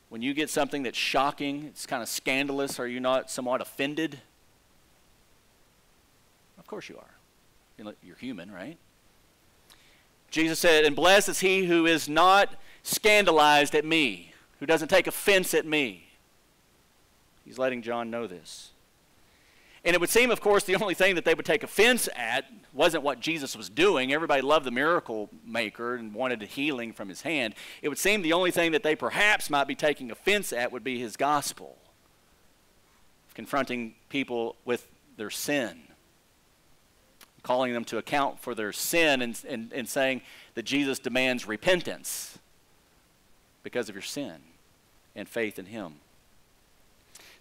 When 0.09 0.21
you 0.21 0.33
get 0.33 0.49
something 0.49 0.83
that's 0.83 0.97
shocking, 0.97 1.65
it's 1.65 1.85
kind 1.85 2.01
of 2.01 2.07
scandalous, 2.07 2.79
are 2.79 2.87
you 2.87 2.99
not 2.99 3.29
somewhat 3.29 3.61
offended? 3.61 4.21
Of 6.57 6.67
course 6.67 6.89
you 6.89 6.97
are. 6.97 7.93
You're 8.03 8.15
human, 8.15 8.51
right? 8.51 8.77
Jesus 10.31 10.59
said, 10.59 10.85
And 10.85 10.95
blessed 10.95 11.29
is 11.29 11.39
he 11.39 11.65
who 11.65 11.85
is 11.85 12.09
not 12.09 12.55
scandalized 12.83 13.75
at 13.75 13.85
me, 13.85 14.33
who 14.59 14.65
doesn't 14.65 14.87
take 14.87 15.07
offense 15.07 15.53
at 15.53 15.65
me. 15.65 16.07
He's 17.45 17.57
letting 17.57 17.81
John 17.81 18.09
know 18.09 18.27
this. 18.27 18.71
And 19.83 19.93
it 19.93 19.99
would 19.99 20.09
seem, 20.09 20.31
of 20.31 20.41
course, 20.41 20.63
the 20.63 20.75
only 20.75 20.93
thing 20.93 21.15
that 21.15 21.25
they 21.25 21.33
would 21.33 21.45
take 21.45 21.63
offense 21.63 22.09
at 22.15 22.45
wasn't 22.73 23.03
what 23.03 23.19
Jesus 23.19 23.55
was 23.55 23.69
doing. 23.69 24.11
Everybody 24.11 24.41
loved 24.41 24.65
the 24.65 24.71
miracle 24.71 25.29
maker 25.45 25.95
and 25.95 26.13
wanted 26.13 26.41
healing 26.41 26.93
from 26.93 27.09
his 27.09 27.21
hand. 27.21 27.55
It 27.81 27.89
would 27.89 27.97
seem 27.97 28.21
the 28.21 28.33
only 28.33 28.51
thing 28.51 28.71
that 28.71 28.83
they 28.83 28.95
perhaps 28.95 29.49
might 29.49 29.67
be 29.67 29.75
taking 29.75 30.11
offense 30.11 30.51
at 30.51 30.71
would 30.71 30.83
be 30.83 30.99
his 30.99 31.15
gospel, 31.15 31.77
confronting 33.33 33.95
people 34.09 34.55
with 34.65 34.87
their 35.15 35.29
sin, 35.29 35.79
calling 37.43 37.73
them 37.73 37.85
to 37.85 37.97
account 37.97 38.39
for 38.39 38.53
their 38.53 38.73
sin, 38.73 39.21
and, 39.21 39.39
and, 39.47 39.71
and 39.73 39.87
saying 39.87 40.21
that 40.55 40.63
Jesus 40.63 40.99
demands 40.99 41.47
repentance 41.47 42.37
because 43.63 43.89
of 43.89 43.95
your 43.95 44.01
sin 44.01 44.35
and 45.15 45.27
faith 45.27 45.59
in 45.59 45.65
him. 45.65 45.95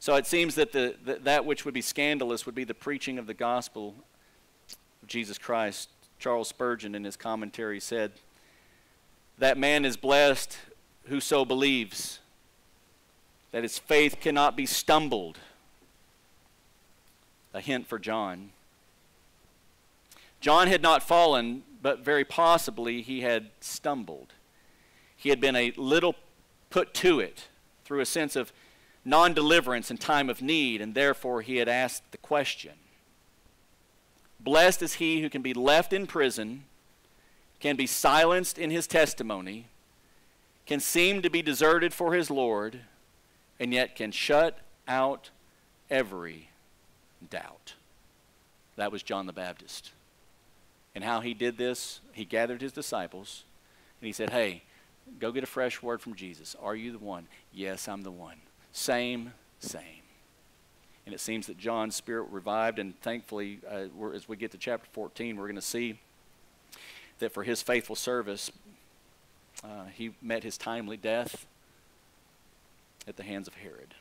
So 0.07 0.15
it 0.15 0.25
seems 0.25 0.55
that 0.55 0.71
the, 0.71 0.95
the, 1.05 1.15
that 1.25 1.45
which 1.45 1.65
would 1.65 1.75
be 1.75 1.81
scandalous 1.81 2.47
would 2.47 2.55
be 2.55 2.63
the 2.63 2.75
preaching 2.75 3.19
of 3.19 3.27
the 3.27 3.35
gospel 3.35 3.97
of 5.03 5.09
Jesus 5.09 5.37
Christ. 5.37 5.89
Charles 6.21 6.47
Spurgeon, 6.47 6.95
in 6.95 7.03
his 7.03 7.17
commentary, 7.17 7.81
said, 7.81 8.13
That 9.39 9.59
man 9.59 9.85
is 9.85 9.97
blessed 9.97 10.59
who 11.07 11.19
so 11.19 11.45
believes, 11.45 12.21
that 13.51 13.65
his 13.65 13.81
faith 13.81 14.21
cannot 14.21 14.57
be 14.57 14.65
stumbled. 14.65 15.41
A 17.53 17.61
hint 17.61 17.89
for 17.89 17.99
John. 17.99 18.51
John 20.41 20.69
had 20.69 20.83
not 20.83 21.03
fallen, 21.03 21.65
but 21.83 22.05
very 22.05 22.25
possibly 22.25 23.03
he 23.03 23.23
had 23.23 23.49
stumbled. 23.59 24.35
he 25.17 25.31
had 25.31 25.41
been 25.41 25.57
a 25.57 25.73
little 25.77 26.15
put 26.71 26.95
to 26.95 27.19
it 27.19 27.49
through 27.85 27.99
a 27.99 28.07
sense 28.07 28.37
of 28.37 28.53
non 29.07 29.33
deliverance 29.33 29.91
in 29.91 29.97
time 29.97 30.29
of 30.29 30.43
need, 30.43 30.83
and 30.83 30.95
therefore 30.95 31.41
he 31.41 31.57
had 31.57 31.69
asked 31.69 32.11
the 32.11 32.19
question 32.19 32.73
Blessed 34.41 34.83
is 34.83 34.95
he 34.95 35.23
who 35.23 35.31
can 35.31 35.43
be 35.43 35.55
left 35.55 35.93
in 35.93 36.07
prison, 36.07 36.65
can 37.61 37.77
be 37.77 37.87
silenced 37.87 38.59
in 38.59 38.71
his 38.71 38.87
testimony, 38.87 39.69
can 40.67 40.81
seem 40.81 41.23
to 41.23 41.31
be 41.31 41.41
deserted 41.41 41.95
for 41.95 42.13
his 42.13 42.31
Lord, 42.31 42.81
and 43.59 43.73
yet 43.73 43.97
can 43.97 44.11
shut 44.11 44.59
out 44.87 45.31
every 45.89 46.51
doubt. 47.31 47.75
That 48.77 48.93
was 48.93 49.03
John 49.03 49.27
the 49.27 49.33
Baptist. 49.33 49.93
And 50.95 51.05
how 51.05 51.21
he 51.21 51.35
did 51.35 51.59
this, 51.59 52.01
he 52.13 52.25
gathered 52.25 52.61
his 52.61 52.73
disciples 52.73 53.45
and 54.01 54.07
he 54.07 54.13
said, 54.13 54.31
Hey, 54.31 54.63
go 55.19 55.33
get 55.33 55.45
a 55.45 55.47
fresh 55.47 55.83
word 55.83 56.01
from 56.01 56.15
Jesus. 56.15 56.57
Are 56.61 56.75
you 56.75 56.93
the 56.93 56.99
one? 56.99 57.27
Yes, 57.53 57.89
I'm 57.89 58.03
the 58.03 58.11
one. 58.11 58.37
Same, 58.77 59.33
same. 59.59 60.03
And 61.07 61.15
it 61.15 61.19
seems 61.19 61.47
that 61.47 61.57
John's 61.57 61.97
spirit 61.97 62.27
revived, 62.31 62.79
and 62.79 63.01
thankfully, 63.01 63.59
uh, 63.67 63.87
as 64.15 64.29
we 64.29 64.37
get 64.37 64.51
to 64.51 64.59
chapter 64.59 64.87
14, 64.93 65.39
we're 65.39 65.47
going 65.47 65.57
to 65.57 65.63
see 65.63 65.99
that 67.19 67.33
for 67.33 67.43
his 67.43 67.63
faithful 67.63 67.97
service, 67.97 68.53
uh, 69.65 69.87
he 69.95 70.15
met 70.21 70.43
his 70.43 70.59
timely 70.59 70.99
death 70.99 71.47
at 73.09 73.17
the 73.17 73.23
hands 73.23 73.49
of 73.49 73.55
Herod. 73.55 73.95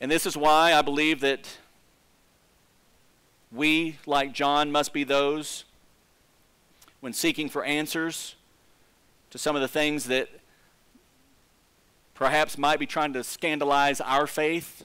And 0.00 0.10
this 0.10 0.24
is 0.24 0.34
why 0.34 0.72
I 0.72 0.80
believe 0.80 1.20
that 1.20 1.58
we, 3.52 3.98
like 4.06 4.32
John, 4.32 4.72
must 4.72 4.94
be 4.94 5.04
those 5.04 5.64
when 7.00 7.12
seeking 7.12 7.50
for 7.50 7.62
answers 7.64 8.34
to 9.28 9.36
some 9.36 9.54
of 9.54 9.60
the 9.60 9.68
things 9.68 10.04
that 10.04 10.30
perhaps 12.16 12.56
might 12.58 12.80
be 12.80 12.86
trying 12.86 13.12
to 13.12 13.22
scandalize 13.22 14.00
our 14.00 14.26
faith. 14.26 14.84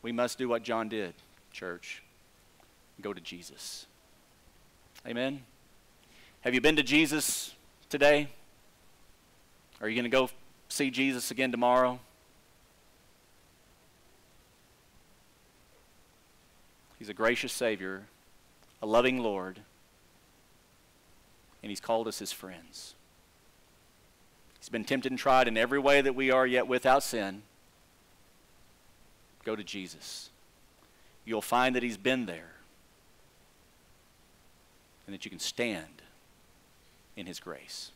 We 0.00 0.10
must 0.10 0.38
do 0.38 0.48
what 0.48 0.64
John 0.64 0.88
did, 0.88 1.14
church. 1.52 2.02
Go 3.00 3.12
to 3.12 3.20
Jesus. 3.20 3.86
Amen. 5.06 5.42
Have 6.40 6.54
you 6.54 6.60
been 6.60 6.76
to 6.76 6.82
Jesus 6.82 7.54
today? 7.88 8.28
Are 9.80 9.88
you 9.88 9.94
going 9.94 10.10
to 10.10 10.16
go 10.16 10.30
see 10.68 10.90
Jesus 10.90 11.30
again 11.30 11.52
tomorrow? 11.52 12.00
He's 16.98 17.08
a 17.08 17.14
gracious 17.14 17.52
Savior, 17.52 18.04
a 18.80 18.86
loving 18.86 19.18
Lord, 19.18 19.60
and 21.62 21.70
He's 21.70 21.80
called 21.80 22.08
us 22.08 22.18
His 22.18 22.32
friends. 22.32 22.94
He's 24.62 24.68
been 24.68 24.84
tempted 24.84 25.10
and 25.10 25.18
tried 25.18 25.48
in 25.48 25.56
every 25.56 25.80
way 25.80 26.02
that 26.02 26.14
we 26.14 26.30
are, 26.30 26.46
yet 26.46 26.68
without 26.68 27.02
sin. 27.02 27.42
Go 29.44 29.56
to 29.56 29.64
Jesus. 29.64 30.30
You'll 31.24 31.42
find 31.42 31.74
that 31.74 31.82
He's 31.82 31.96
been 31.96 32.26
there 32.26 32.52
and 35.04 35.12
that 35.12 35.24
you 35.24 35.32
can 35.32 35.40
stand 35.40 36.02
in 37.16 37.26
His 37.26 37.40
grace. 37.40 37.90